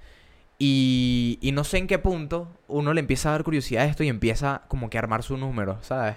Y, 0.59 1.38
y 1.42 1.53
no 1.53 1.64
sé 1.64 1.78
en 1.78 1.86
qué 1.86 1.99
punto 1.99 2.49
uno 2.68 2.95
le 2.95 3.01
empieza 3.01 3.28
a 3.28 3.32
dar 3.32 3.45
curiosidad 3.45 3.84
a 3.84 3.86
esto 3.86 4.05
y 4.05 4.09
empieza 4.09 4.62
como 4.68 4.88
que 4.88 4.99
a 4.99 5.01
armar 5.01 5.22
su 5.22 5.36
número, 5.36 5.78
¿sabes? 5.82 6.16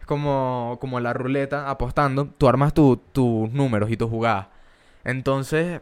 Es 0.00 0.06
como, 0.06 0.78
como 0.80 0.98
la 1.00 1.12
ruleta 1.12 1.70
apostando, 1.70 2.26
tú 2.26 2.48
armas 2.48 2.74
tus 2.74 2.98
números 3.52 3.90
y 3.90 3.96
tus 3.96 4.10
jugadas. 4.10 4.48
Entonces, 5.04 5.80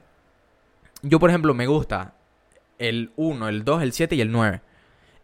yo 1.02 1.18
por 1.18 1.30
ejemplo 1.30 1.54
me 1.54 1.66
gusta 1.66 2.14
el 2.78 3.12
1, 3.16 3.48
el 3.48 3.64
2, 3.64 3.82
el 3.82 3.92
7 3.92 4.16
y 4.16 4.20
el 4.20 4.32
9. 4.32 4.60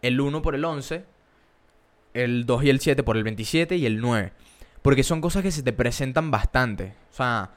El 0.02 0.20
1 0.20 0.42
por 0.42 0.54
el 0.54 0.64
11, 0.64 1.04
el 2.14 2.46
2 2.46 2.64
y 2.64 2.70
el 2.70 2.80
7 2.80 3.02
por 3.02 3.16
el 3.16 3.24
27 3.24 3.76
y 3.76 3.86
el 3.86 4.00
9. 4.00 4.32
Porque 4.82 5.02
son 5.02 5.20
cosas 5.20 5.42
que 5.42 5.50
se 5.50 5.62
te 5.62 5.72
presentan 5.72 6.30
bastante. 6.30 6.94
O 7.10 7.14
sea, 7.14 7.50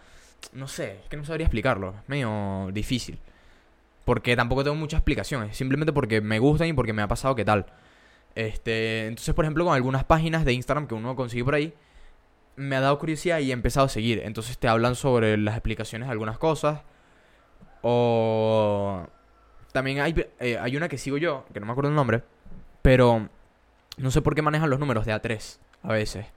no 0.51 0.67
sé, 0.67 0.99
es 1.03 1.09
que 1.09 1.17
no 1.17 1.25
sabría 1.25 1.45
explicarlo. 1.45 1.95
Es 2.01 2.09
medio 2.09 2.69
difícil. 2.73 3.19
Porque 4.05 4.35
tampoco 4.35 4.63
tengo 4.63 4.75
muchas 4.75 4.99
explicaciones. 4.99 5.55
Simplemente 5.55 5.93
porque 5.93 6.21
me 6.21 6.39
gustan 6.39 6.67
y 6.67 6.73
porque 6.73 6.93
me 6.93 7.01
ha 7.01 7.07
pasado 7.07 7.35
que 7.35 7.45
tal. 7.45 7.65
Este, 8.35 9.07
entonces, 9.07 9.33
por 9.33 9.45
ejemplo, 9.45 9.63
con 9.65 9.73
algunas 9.73 10.03
páginas 10.03 10.43
de 10.43 10.53
Instagram 10.53 10.87
que 10.87 10.95
uno 10.95 11.15
consigue 11.15 11.45
por 11.45 11.55
ahí, 11.55 11.73
me 12.55 12.75
ha 12.75 12.81
dado 12.81 12.99
curiosidad 12.99 13.39
y 13.39 13.51
he 13.51 13.53
empezado 13.53 13.85
a 13.85 13.89
seguir. 13.89 14.21
Entonces 14.25 14.57
te 14.57 14.67
hablan 14.67 14.95
sobre 14.95 15.37
las 15.37 15.55
explicaciones 15.55 16.07
de 16.07 16.11
algunas 16.11 16.37
cosas. 16.37 16.81
O 17.81 19.07
también 19.71 19.99
hay, 19.99 20.15
eh, 20.39 20.57
hay 20.59 20.77
una 20.77 20.87
que 20.87 20.97
sigo 20.97 21.17
yo, 21.17 21.45
que 21.53 21.59
no 21.59 21.65
me 21.65 21.71
acuerdo 21.71 21.89
el 21.89 21.95
nombre, 21.95 22.23
pero 22.81 23.27
no 23.97 24.11
sé 24.11 24.21
por 24.21 24.35
qué 24.35 24.41
manejan 24.41 24.69
los 24.69 24.79
números 24.79 25.05
de 25.05 25.13
A3 25.13 25.57
a 25.83 25.93
veces. 25.93 26.27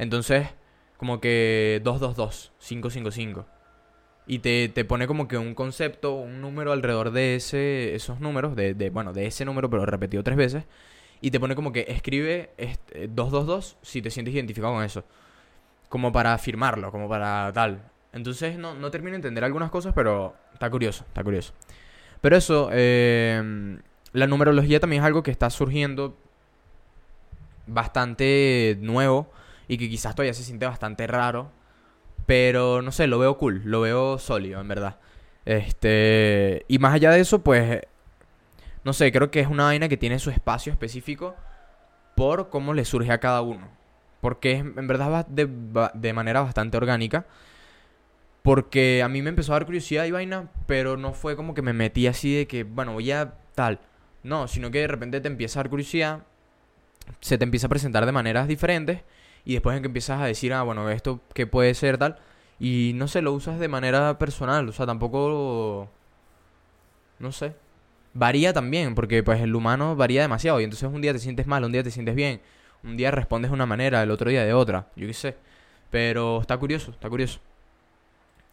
Entonces, 0.00 0.48
como 0.96 1.20
que 1.20 1.82
222, 1.84 2.52
555. 2.58 3.46
Y 4.26 4.38
te, 4.38 4.70
te 4.70 4.86
pone 4.86 5.06
como 5.06 5.28
que 5.28 5.36
un 5.36 5.54
concepto, 5.54 6.14
un 6.14 6.40
número 6.40 6.72
alrededor 6.72 7.10
de 7.10 7.34
ese, 7.36 7.94
esos 7.94 8.18
números, 8.18 8.56
de, 8.56 8.72
de, 8.72 8.88
bueno, 8.88 9.12
de 9.12 9.26
ese 9.26 9.44
número, 9.44 9.68
pero 9.68 9.84
repetido 9.84 10.22
tres 10.22 10.38
veces. 10.38 10.64
Y 11.20 11.30
te 11.30 11.38
pone 11.38 11.54
como 11.54 11.70
que 11.70 11.84
escribe 11.86 12.48
este, 12.56 13.08
222 13.08 13.76
si 13.82 14.00
te 14.00 14.10
sientes 14.10 14.32
identificado 14.32 14.72
con 14.72 14.84
eso. 14.84 15.04
Como 15.90 16.12
para 16.12 16.38
firmarlo, 16.38 16.90
como 16.90 17.06
para 17.06 17.52
tal. 17.52 17.82
Entonces 18.14 18.56
no, 18.56 18.74
no 18.74 18.90
termino 18.90 19.12
de 19.12 19.16
entender 19.16 19.44
algunas 19.44 19.70
cosas, 19.70 19.92
pero 19.94 20.34
está 20.54 20.70
curioso, 20.70 21.04
está 21.08 21.22
curioso. 21.22 21.52
Pero 22.22 22.38
eso, 22.38 22.70
eh, 22.72 23.78
la 24.12 24.26
numerología 24.26 24.80
también 24.80 25.02
es 25.02 25.06
algo 25.06 25.22
que 25.22 25.30
está 25.30 25.50
surgiendo 25.50 26.16
bastante 27.66 28.78
nuevo 28.80 29.30
y 29.70 29.78
que 29.78 29.88
quizás 29.88 30.16
todavía 30.16 30.34
se 30.34 30.42
siente 30.42 30.66
bastante 30.66 31.06
raro 31.06 31.52
Pero 32.26 32.82
no 32.82 32.90
sé, 32.90 33.06
lo 33.06 33.20
veo 33.20 33.38
cool, 33.38 33.62
lo 33.64 33.80
veo 33.82 34.18
sólido, 34.18 34.60
en 34.60 34.68
verdad. 34.68 34.98
Este. 35.44 36.64
Y 36.68 36.78
más 36.78 36.94
allá 36.94 37.12
de 37.12 37.20
eso, 37.20 37.42
pues. 37.42 37.82
No 38.84 38.92
sé, 38.92 39.12
creo 39.12 39.30
que 39.30 39.40
es 39.40 39.46
una 39.46 39.64
vaina 39.64 39.88
que 39.88 39.96
tiene 39.96 40.18
su 40.18 40.30
espacio 40.30 40.72
específico 40.72 41.36
por 42.16 42.50
cómo 42.50 42.74
le 42.74 42.84
surge 42.84 43.12
a 43.12 43.18
cada 43.18 43.42
uno. 43.42 43.68
Porque 44.20 44.52
es, 44.52 44.60
en 44.60 44.86
verdad 44.88 45.10
va 45.10 45.22
de, 45.28 45.46
va 45.46 45.92
de 45.94 46.12
manera 46.12 46.42
bastante 46.42 46.76
orgánica. 46.76 47.26
Porque 48.42 49.02
a 49.04 49.08
mí 49.08 49.22
me 49.22 49.30
empezó 49.30 49.52
a 49.52 49.56
dar 49.56 49.66
curiosidad 49.66 50.04
y 50.04 50.10
vaina, 50.10 50.50
pero 50.66 50.96
no 50.96 51.12
fue 51.14 51.36
como 51.36 51.54
que 51.54 51.62
me 51.62 51.72
metí 51.72 52.06
así 52.06 52.34
de 52.34 52.46
que, 52.46 52.64
bueno, 52.64 52.94
voy 52.94 53.12
a 53.12 53.34
tal. 53.54 53.80
No, 54.24 54.48
sino 54.48 54.70
que 54.70 54.80
de 54.80 54.88
repente 54.88 55.20
te 55.20 55.28
empieza 55.28 55.60
a 55.60 55.62
dar 55.62 55.70
curiosidad, 55.70 56.20
se 57.20 57.38
te 57.38 57.44
empieza 57.44 57.66
a 57.66 57.70
presentar 57.70 58.04
de 58.06 58.12
maneras 58.12 58.48
diferentes 58.48 59.02
y 59.44 59.54
después 59.54 59.76
en 59.76 59.82
que 59.82 59.86
empiezas 59.88 60.20
a 60.20 60.26
decir, 60.26 60.52
ah, 60.52 60.62
bueno, 60.62 60.88
esto 60.90 61.20
qué 61.34 61.46
puede 61.46 61.74
ser 61.74 61.98
tal. 61.98 62.18
Y 62.58 62.92
no 62.94 63.08
sé, 63.08 63.22
lo 63.22 63.32
usas 63.32 63.58
de 63.58 63.68
manera 63.68 64.18
personal, 64.18 64.68
o 64.68 64.72
sea, 64.72 64.86
tampoco... 64.86 65.88
No 67.18 67.32
sé. 67.32 67.54
Varía 68.12 68.52
también, 68.52 68.94
porque 68.94 69.22
pues 69.22 69.40
el 69.40 69.54
humano 69.54 69.96
varía 69.96 70.22
demasiado 70.22 70.60
y 70.60 70.64
entonces 70.64 70.88
un 70.92 71.00
día 71.00 71.12
te 71.12 71.18
sientes 71.18 71.46
mal, 71.46 71.64
un 71.64 71.72
día 71.72 71.82
te 71.82 71.90
sientes 71.90 72.14
bien, 72.14 72.40
un 72.82 72.96
día 72.96 73.10
respondes 73.10 73.50
de 73.50 73.54
una 73.54 73.66
manera, 73.66 74.02
el 74.02 74.10
otro 74.10 74.30
día 74.30 74.44
de 74.44 74.52
otra, 74.52 74.88
yo 74.96 75.06
qué 75.06 75.14
sé. 75.14 75.36
Pero 75.90 76.40
está 76.40 76.56
curioso, 76.58 76.90
está 76.92 77.08
curioso. 77.08 77.40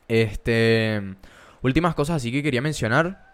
Este... 0.08 1.02
Últimas 1.62 1.96
cosas 1.96 2.18
así 2.18 2.32
que 2.32 2.44
quería 2.44 2.62
mencionar. 2.62 3.26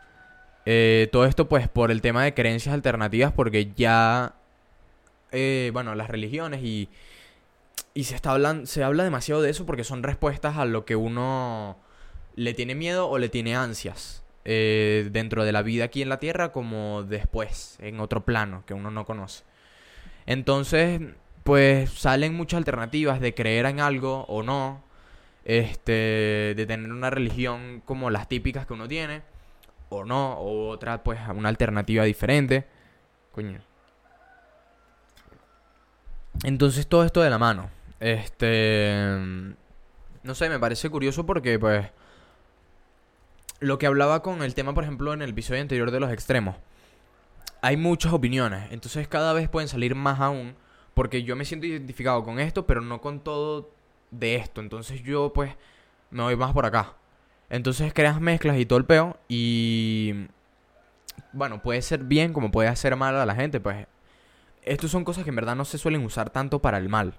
Eh, 0.66 1.10
todo 1.12 1.26
esto 1.26 1.50
pues 1.50 1.68
por 1.68 1.92
el 1.92 2.02
tema 2.02 2.24
de 2.24 2.34
creencias 2.34 2.74
alternativas, 2.74 3.32
porque 3.34 3.72
ya... 3.76 4.34
Eh, 5.32 5.72
bueno, 5.74 5.94
las 5.96 6.10
religiones 6.10 6.64
y... 6.64 6.90
Y 7.94 8.06
se, 8.06 8.16
está 8.16 8.32
hablan, 8.32 8.66
se 8.66 8.84
habla 8.84 9.04
demasiado 9.04 9.42
de 9.42 9.50
eso 9.50 9.66
porque 9.66 9.84
son 9.84 10.04
respuestas 10.04 10.58
a 10.58 10.66
lo 10.66 10.86
que 10.86 10.96
uno 10.96 11.78
le 12.36 12.54
tiene 12.54 12.76
miedo 12.76 13.08
o 13.08 13.18
le 13.18 13.30
tiene 13.30 13.56
ansias. 13.56 14.24
Eh, 14.46 15.08
dentro 15.12 15.46
de 15.46 15.54
la 15.54 15.62
vida 15.62 15.86
aquí 15.86 16.02
en 16.02 16.10
la 16.10 16.20
Tierra 16.20 16.52
como 16.52 17.04
después, 17.04 17.78
en 17.80 18.02
otro 18.02 18.26
plano 18.26 18.64
que 18.66 18.74
uno 18.74 18.92
no 18.92 19.06
conoce. 19.06 19.44
Entonces, 20.26 21.02
pues 21.44 21.92
salen 21.92 22.36
muchas 22.36 22.58
alternativas 22.58 23.22
de 23.22 23.34
creer 23.34 23.66
en 23.68 23.80
algo 23.80 24.26
o 24.28 24.44
no 24.44 24.84
este, 25.46 26.54
de 26.56 26.66
tener 26.68 26.92
una 26.92 27.10
religión 27.10 27.82
como 27.86 28.10
las 28.10 28.28
típicas 28.28 28.66
que 28.66 28.74
uno 28.74 28.88
tiene, 28.88 29.22
o 29.90 30.06
no, 30.06 30.34
o 30.34 30.70
otra, 30.70 31.04
pues, 31.04 31.20
una 31.34 31.50
alternativa 31.50 32.04
diferente. 32.04 32.66
Coño. 33.32 33.60
Entonces 36.44 36.88
todo 36.88 37.04
esto 37.04 37.22
de 37.22 37.30
la 37.30 37.38
mano. 37.38 37.70
Este... 38.04 39.08
No 40.24 40.36
sé, 40.36 40.50
me 40.50 40.60
parece 40.60 40.90
curioso 40.90 41.26
porque, 41.26 41.58
pues... 41.58 41.88
Lo 43.62 43.78
que 43.78 43.88
hablaba 43.88 44.22
con 44.22 44.44
el 44.44 44.56
tema, 44.56 44.74
por 44.74 44.84
ejemplo, 44.84 45.14
en 45.14 45.22
el 45.22 45.30
episodio 45.30 45.62
anterior 45.62 45.90
de 45.90 46.02
los 46.02 46.12
extremos. 46.12 46.58
Hay 47.62 47.78
muchas 47.78 48.12
opiniones, 48.12 48.70
entonces 48.72 49.08
cada 49.08 49.32
vez 49.32 49.48
pueden 49.48 49.70
salir 49.70 49.96
más 49.96 50.20
aún. 50.20 50.56
Porque 50.94 51.24
yo 51.24 51.38
me 51.38 51.46
siento 51.46 51.66
identificado 51.66 52.26
con 52.26 52.40
esto, 52.42 52.68
pero 52.68 52.82
no 52.82 53.00
con 53.00 53.22
todo 53.22 53.72
de 54.12 54.36
esto. 54.36 54.60
Entonces 54.60 55.02
yo 55.02 55.32
pues 55.34 55.56
me 56.12 56.24
voy 56.24 56.36
más 56.36 56.52
por 56.52 56.66
acá. 56.66 56.96
Entonces 57.50 57.94
creas 57.94 58.20
mezclas 58.20 58.58
y 58.58 58.66
todo 58.66 58.80
el 58.80 58.86
peo. 58.86 59.18
Y 59.30 60.28
bueno, 61.32 61.62
puede 61.62 61.82
ser 61.82 62.04
bien 62.04 62.34
como 62.34 62.52
puede 62.52 62.68
hacer 62.68 62.98
mal 62.98 63.16
a 63.16 63.26
la 63.26 63.34
gente. 63.34 63.62
Pues 63.62 63.88
estas 64.62 64.92
son 64.92 65.06
cosas 65.06 65.24
que 65.24 65.30
en 65.30 65.38
verdad 65.38 65.56
no 65.56 65.64
se 65.64 65.78
suelen 65.78 66.04
usar 66.04 66.30
tanto 66.32 66.60
para 66.60 66.78
el 66.78 66.90
mal. 66.90 67.16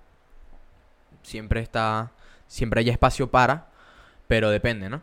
Siempre 1.25 1.61
está, 1.61 2.13
siempre 2.47 2.81
hay 2.81 2.91
espacio 2.91 3.31
para, 3.31 3.67
pero 4.29 4.51
depende, 4.51 4.89
¿no? 4.89 5.03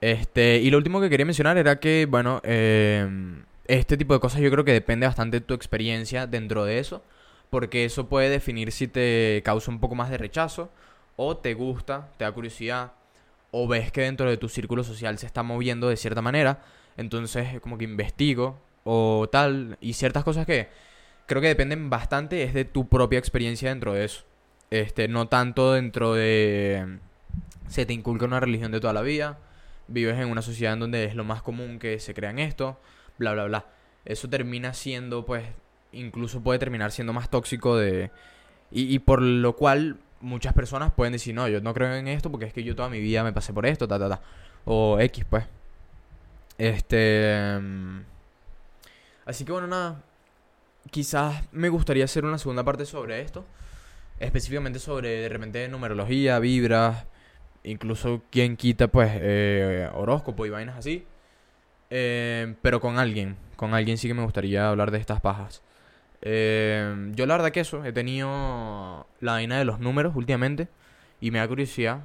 Este, 0.00 0.58
y 0.58 0.70
lo 0.70 0.78
último 0.78 1.00
que 1.00 1.10
quería 1.10 1.26
mencionar 1.26 1.58
era 1.58 1.78
que, 1.78 2.06
bueno, 2.10 2.40
eh, 2.42 3.06
este 3.66 3.96
tipo 3.96 4.14
de 4.14 4.20
cosas 4.20 4.40
yo 4.40 4.50
creo 4.50 4.64
que 4.64 4.72
depende 4.72 5.06
bastante 5.06 5.38
de 5.40 5.46
tu 5.46 5.54
experiencia 5.54 6.26
dentro 6.26 6.64
de 6.64 6.78
eso, 6.78 7.04
porque 7.50 7.84
eso 7.84 8.08
puede 8.08 8.30
definir 8.30 8.72
si 8.72 8.88
te 8.88 9.42
causa 9.44 9.70
un 9.70 9.78
poco 9.78 9.94
más 9.94 10.10
de 10.10 10.18
rechazo 10.18 10.70
o 11.16 11.36
te 11.36 11.54
gusta, 11.54 12.08
te 12.16 12.24
da 12.24 12.32
curiosidad, 12.32 12.92
o 13.50 13.68
ves 13.68 13.92
que 13.92 14.02
dentro 14.02 14.28
de 14.30 14.38
tu 14.38 14.48
círculo 14.48 14.84
social 14.84 15.18
se 15.18 15.26
está 15.26 15.42
moviendo 15.42 15.88
de 15.88 15.96
cierta 15.96 16.22
manera, 16.22 16.62
entonces 16.96 17.60
como 17.60 17.76
que 17.76 17.84
investigo 17.84 18.58
o 18.84 19.28
tal, 19.30 19.76
y 19.80 19.92
ciertas 19.92 20.24
cosas 20.24 20.46
que 20.46 20.68
creo 21.26 21.42
que 21.42 21.48
dependen 21.48 21.90
bastante 21.90 22.42
es 22.42 22.54
de 22.54 22.64
tu 22.64 22.88
propia 22.88 23.18
experiencia 23.18 23.68
dentro 23.68 23.92
de 23.92 24.04
eso. 24.04 24.24
Este, 24.70 25.08
no 25.08 25.28
tanto 25.28 25.72
dentro 25.72 26.14
de 26.14 26.98
se 27.68 27.86
te 27.86 27.92
inculca 27.92 28.24
una 28.24 28.40
religión 28.40 28.72
de 28.72 28.80
toda 28.80 28.92
la 28.92 29.02
vida, 29.02 29.38
vives 29.88 30.18
en 30.18 30.28
una 30.28 30.42
sociedad 30.42 30.74
en 30.74 30.80
donde 30.80 31.04
es 31.04 31.14
lo 31.14 31.24
más 31.24 31.42
común 31.42 31.78
que 31.78 31.98
se 32.00 32.14
crean 32.14 32.38
esto, 32.38 32.80
bla 33.18 33.32
bla 33.32 33.44
bla. 33.44 33.66
Eso 34.04 34.28
termina 34.28 34.74
siendo 34.74 35.24
pues 35.26 35.44
incluso 35.92 36.40
puede 36.42 36.58
terminar 36.58 36.92
siendo 36.92 37.12
más 37.12 37.30
tóxico 37.30 37.76
de 37.76 38.10
y, 38.70 38.94
y 38.94 38.98
por 39.00 39.22
lo 39.22 39.56
cual 39.56 39.98
muchas 40.20 40.52
personas 40.52 40.92
pueden 40.92 41.12
decir, 41.12 41.34
no, 41.34 41.48
yo 41.48 41.60
no 41.60 41.74
creo 41.74 41.94
en 41.94 42.08
esto 42.08 42.30
porque 42.30 42.46
es 42.46 42.52
que 42.52 42.62
yo 42.62 42.76
toda 42.76 42.88
mi 42.88 43.00
vida 43.00 43.24
me 43.24 43.32
pasé 43.32 43.52
por 43.52 43.66
esto, 43.66 43.88
ta, 43.88 43.98
ta, 43.98 44.08
ta. 44.08 44.20
O 44.64 44.98
X, 45.00 45.24
pues. 45.28 45.44
Este... 46.58 47.58
Mm, 47.60 48.00
así 49.26 49.44
que 49.44 49.52
bueno, 49.52 49.66
nada. 49.66 50.02
Quizás 50.90 51.44
me 51.52 51.68
gustaría 51.68 52.04
hacer 52.04 52.24
una 52.24 52.38
segunda 52.38 52.64
parte 52.64 52.84
sobre 52.86 53.20
esto. 53.20 53.44
Específicamente 54.20 54.78
sobre 54.78 55.08
de 55.22 55.28
repente 55.30 55.66
numerología, 55.68 56.38
vibras, 56.38 57.06
incluso 57.64 58.22
quien 58.30 58.56
quita 58.56 58.88
pues 58.88 59.10
eh, 59.14 59.88
horóscopo 59.94 60.44
y 60.46 60.50
vainas 60.50 60.76
así. 60.76 61.06
Eh, 61.88 62.54
pero 62.62 62.80
con 62.80 62.98
alguien, 62.98 63.36
con 63.56 63.74
alguien 63.74 63.98
sí 63.98 64.08
que 64.08 64.14
me 64.14 64.22
gustaría 64.22 64.68
hablar 64.68 64.90
de 64.90 64.98
estas 64.98 65.20
pajas. 65.20 65.62
Eh, 66.22 67.12
yo 67.14 67.24
la 67.26 67.34
verdad 67.34 67.50
que 67.50 67.60
eso, 67.60 67.84
he 67.84 67.92
tenido 67.92 69.06
la 69.20 69.32
vaina 69.32 69.58
de 69.58 69.64
los 69.64 69.80
números 69.80 70.14
últimamente 70.14 70.68
y 71.20 71.30
me 71.30 71.38
da 71.38 71.48
curiosidad. 71.48 72.00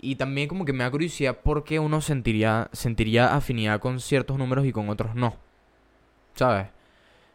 Y 0.00 0.16
también 0.16 0.48
como 0.48 0.64
que 0.64 0.72
me 0.72 0.84
da 0.84 0.90
curiosidad 0.90 1.38
porque 1.42 1.78
uno 1.78 2.00
sentiría, 2.00 2.68
sentiría 2.72 3.34
afinidad 3.34 3.80
con 3.80 4.00
ciertos 4.00 4.36
números 4.36 4.66
y 4.66 4.72
con 4.72 4.90
otros 4.90 5.14
no. 5.14 5.36
¿Sabes? 6.34 6.68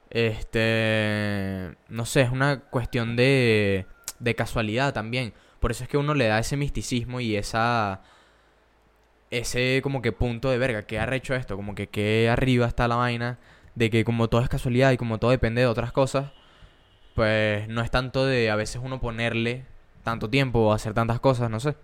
Este... 0.09 1.75
No 1.89 2.05
sé, 2.05 2.21
es 2.21 2.31
una 2.31 2.61
cuestión 2.61 3.15
de, 3.15 3.85
de 4.19 4.35
casualidad 4.35 4.93
también. 4.93 5.33
Por 5.59 5.71
eso 5.71 5.83
es 5.83 5.89
que 5.89 5.97
uno 5.97 6.13
le 6.13 6.27
da 6.27 6.39
ese 6.39 6.57
misticismo 6.57 7.19
y 7.19 7.35
esa... 7.35 8.01
Ese 9.29 9.81
como 9.83 10.01
que 10.01 10.13
punto 10.13 10.49
de 10.49 10.57
verga, 10.57 10.83
que 10.83 10.99
ha 10.99 11.15
hecho 11.15 11.35
esto, 11.35 11.57
como 11.57 11.75
que 11.75 11.89
que 11.89 12.29
arriba 12.29 12.65
está 12.65 12.87
la 12.87 12.95
vaina 12.95 13.39
de 13.75 13.89
que 13.89 14.05
como 14.05 14.29
todo 14.29 14.41
es 14.41 14.49
casualidad 14.49 14.91
y 14.91 14.97
como 14.97 15.19
todo 15.19 15.31
depende 15.31 15.61
de 15.61 15.67
otras 15.67 15.91
cosas, 15.91 16.31
pues 17.13 17.67
no 17.67 17.81
es 17.81 17.91
tanto 17.91 18.25
de 18.25 18.49
a 18.49 18.55
veces 18.55 18.81
uno 18.83 19.01
ponerle 19.01 19.65
tanto 20.03 20.29
tiempo 20.29 20.59
o 20.59 20.73
hacer 20.73 20.93
tantas 20.93 21.19
cosas, 21.19 21.49
no 21.49 21.59
sé. 21.59 21.75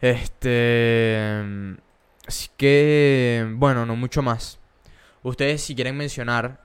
Este... 0.00 1.42
Así 2.26 2.48
que, 2.56 3.46
bueno, 3.54 3.86
no 3.86 3.96
mucho 3.96 4.22
más. 4.22 4.58
Ustedes 5.22 5.62
si 5.62 5.74
quieren 5.74 5.96
mencionar 5.96 6.60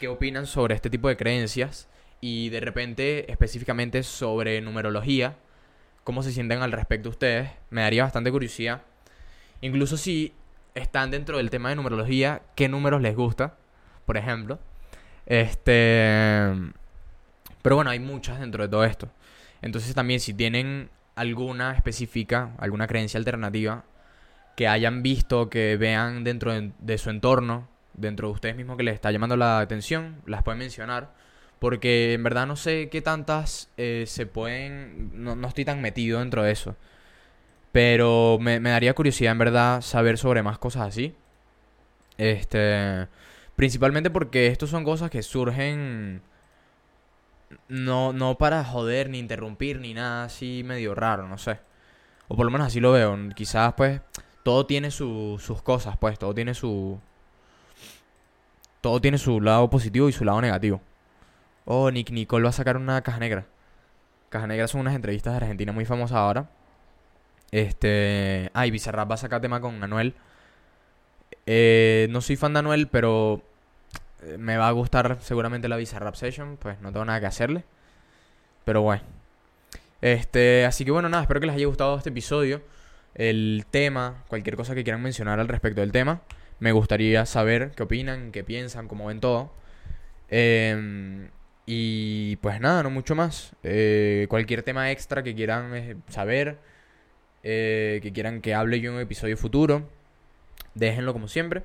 qué 0.00 0.08
opinan 0.08 0.46
sobre 0.46 0.74
este 0.74 0.88
tipo 0.88 1.08
de 1.08 1.16
creencias 1.18 1.88
y 2.22 2.48
de 2.48 2.60
repente 2.60 3.30
específicamente 3.30 4.02
sobre 4.02 4.60
numerología, 4.62 5.36
cómo 6.04 6.22
se 6.22 6.32
sienten 6.32 6.62
al 6.62 6.72
respecto 6.72 7.10
ustedes, 7.10 7.50
me 7.68 7.82
daría 7.82 8.04
bastante 8.04 8.32
curiosidad. 8.32 8.82
Incluso 9.60 9.98
si 9.98 10.32
están 10.74 11.10
dentro 11.10 11.36
del 11.36 11.50
tema 11.50 11.68
de 11.68 11.76
numerología, 11.76 12.40
qué 12.56 12.68
números 12.68 13.02
les 13.02 13.14
gusta, 13.14 13.58
por 14.06 14.16
ejemplo. 14.16 14.58
Este. 15.26 16.50
Pero 17.62 17.76
bueno, 17.76 17.90
hay 17.90 18.00
muchas 18.00 18.40
dentro 18.40 18.62
de 18.62 18.70
todo 18.70 18.84
esto. 18.84 19.10
Entonces 19.60 19.94
también 19.94 20.20
si 20.20 20.32
tienen 20.32 20.88
alguna 21.14 21.72
específica, 21.72 22.52
alguna 22.58 22.86
creencia 22.86 23.18
alternativa 23.18 23.84
que 24.56 24.66
hayan 24.66 25.02
visto, 25.02 25.50
que 25.50 25.76
vean 25.76 26.24
dentro 26.24 26.52
de, 26.52 26.98
su 26.98 27.10
entorno, 27.10 27.68
dentro 28.00 28.28
de 28.28 28.34
ustedes 28.34 28.56
mismos 28.56 28.76
que 28.76 28.82
les 28.82 28.94
está 28.94 29.10
llamando 29.10 29.36
la 29.36 29.60
atención, 29.60 30.22
las 30.26 30.42
pueden 30.42 30.58
mencionar. 30.58 31.14
Porque 31.58 32.14
en 32.14 32.22
verdad 32.22 32.46
no 32.46 32.56
sé 32.56 32.88
qué 32.90 33.02
tantas 33.02 33.70
eh, 33.76 34.04
se 34.06 34.26
pueden... 34.26 35.10
No, 35.22 35.36
no 35.36 35.48
estoy 35.48 35.64
tan 35.64 35.82
metido 35.82 36.20
dentro 36.20 36.42
de 36.42 36.52
eso. 36.52 36.76
Pero 37.72 38.38
me, 38.40 38.58
daría 38.60 38.94
curiosidad, 38.94 39.32
en 39.32 39.38
verdad, 39.38 39.80
saber 39.80 40.18
sobre 40.18 40.42
más 40.42 40.58
cosas 40.58 40.88
así. 40.88 41.14
Este. 42.18 43.08
Principalmente 43.56 44.10
porque 44.10 44.48
estos 44.48 44.70
son 44.70 44.84
cosas 44.84 45.10
que 45.10 45.22
surgen. 45.22 46.22
No, 47.68 48.12
no 48.12 48.38
para 48.38 48.64
joder, 48.64 49.10
ni 49.10 49.18
interrumpir, 49.18 49.80
ni 49.80 49.94
nada 49.94 50.24
así 50.24 50.62
medio 50.64 50.94
raro, 50.94 51.28
no 51.28 51.38
sé. 51.38 51.60
O 52.28 52.36
por 52.36 52.46
lo 52.46 52.52
menos 52.52 52.66
así 52.68 52.80
lo 52.80 52.92
veo. 52.92 53.16
Quizás, 53.34 53.74
pues, 53.74 54.00
todo 54.44 54.66
tiene 54.66 54.90
sus 54.90 55.62
cosas, 55.62 55.96
pues, 55.98 56.18
todo 56.18 56.34
tiene 56.34 56.54
su. 56.54 57.00
Todo 58.80 59.00
tiene 59.00 59.18
su 59.18 59.40
lado 59.40 59.68
positivo 59.70 60.08
y 60.08 60.12
su 60.12 60.24
lado 60.24 60.40
negativo. 60.40 60.80
Oh, 61.64 61.90
Nick 61.90 62.10
Nicole 62.10 62.44
va 62.44 62.50
a 62.50 62.52
sacar 62.52 62.76
una 62.76 63.02
caja 63.02 63.18
negra. 63.18 63.46
Caja 64.30 64.46
negra 64.46 64.68
son 64.68 64.82
unas 64.82 64.94
entrevistas 64.94 65.32
de 65.32 65.38
Argentina 65.38 65.72
muy 65.72 65.84
famosas 65.84 66.16
ahora 66.16 66.48
Este. 67.50 68.50
Ay, 68.54 68.70
Bizarrap 68.70 69.10
va 69.10 69.14
a 69.14 69.18
sacar 69.18 69.40
tema 69.40 69.60
con 69.60 69.82
Anuel. 69.82 70.14
Eh, 71.46 72.08
no 72.10 72.20
soy 72.20 72.36
fan 72.36 72.52
de 72.52 72.60
Anuel, 72.60 72.88
pero 72.88 73.42
eh, 74.22 74.36
me 74.38 74.56
va 74.56 74.68
a 74.68 74.72
gustar 74.72 75.18
seguramente 75.20 75.68
la 75.68 75.76
Bizarrap 75.76 76.14
Session. 76.14 76.56
Pues 76.56 76.80
no 76.80 76.92
tengo 76.92 77.04
nada 77.04 77.20
que 77.20 77.26
hacerle. 77.26 77.64
Pero 78.64 78.82
bueno. 78.82 79.02
Este, 80.00 80.64
así 80.64 80.84
que 80.84 80.90
bueno, 80.92 81.08
nada, 81.08 81.24
espero 81.24 81.40
que 81.40 81.46
les 81.46 81.56
haya 81.56 81.66
gustado 81.66 81.96
este 81.98 82.10
episodio. 82.10 82.62
El 83.14 83.66
tema, 83.70 84.24
cualquier 84.28 84.56
cosa 84.56 84.74
que 84.74 84.84
quieran 84.84 85.02
mencionar 85.02 85.40
al 85.40 85.48
respecto 85.48 85.80
del 85.80 85.92
tema. 85.92 86.22
Me 86.60 86.72
gustaría 86.72 87.26
saber 87.26 87.72
qué 87.74 87.82
opinan, 87.82 88.32
qué 88.32 88.44
piensan, 88.44 88.86
cómo 88.86 89.06
ven 89.06 89.20
todo. 89.20 89.52
Em, 90.28 91.30
y 91.66 92.36
pues 92.36 92.60
nada, 92.60 92.82
no 92.82 92.90
mucho 92.90 93.14
más. 93.14 93.54
Eh, 93.62 94.26
cualquier 94.28 94.62
tema 94.62 94.90
extra 94.90 95.22
que 95.22 95.34
quieran 95.34 95.74
eh, 95.74 95.96
saber, 96.08 96.58
eh, 97.42 98.00
que 98.02 98.12
quieran 98.12 98.42
que 98.42 98.54
hable 98.54 98.80
yo 98.80 98.90
en 98.90 98.96
un 98.96 99.02
episodio 99.02 99.36
futuro, 99.36 99.88
déjenlo 100.74 101.12
como 101.12 101.28
siempre. 101.28 101.64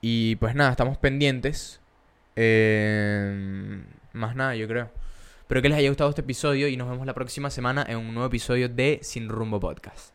Y 0.00 0.36
pues 0.36 0.54
nada, 0.54 0.70
estamos 0.72 0.98
pendientes. 0.98 1.80
Em, 2.36 3.84
más 4.12 4.36
nada, 4.36 4.56
yo 4.56 4.66
creo. 4.68 4.90
Espero 5.40 5.62
que 5.62 5.68
les 5.68 5.78
haya 5.78 5.88
gustado 5.90 6.10
este 6.10 6.22
episodio 6.22 6.68
y 6.68 6.76
nos 6.76 6.88
vemos 6.88 7.06
la 7.06 7.14
próxima 7.14 7.50
semana 7.50 7.84
en 7.88 7.98
un 7.98 8.14
nuevo 8.14 8.28
episodio 8.28 8.68
de 8.68 9.00
Sin 9.02 9.28
Rumbo 9.28 9.60
Podcast. 9.60 10.11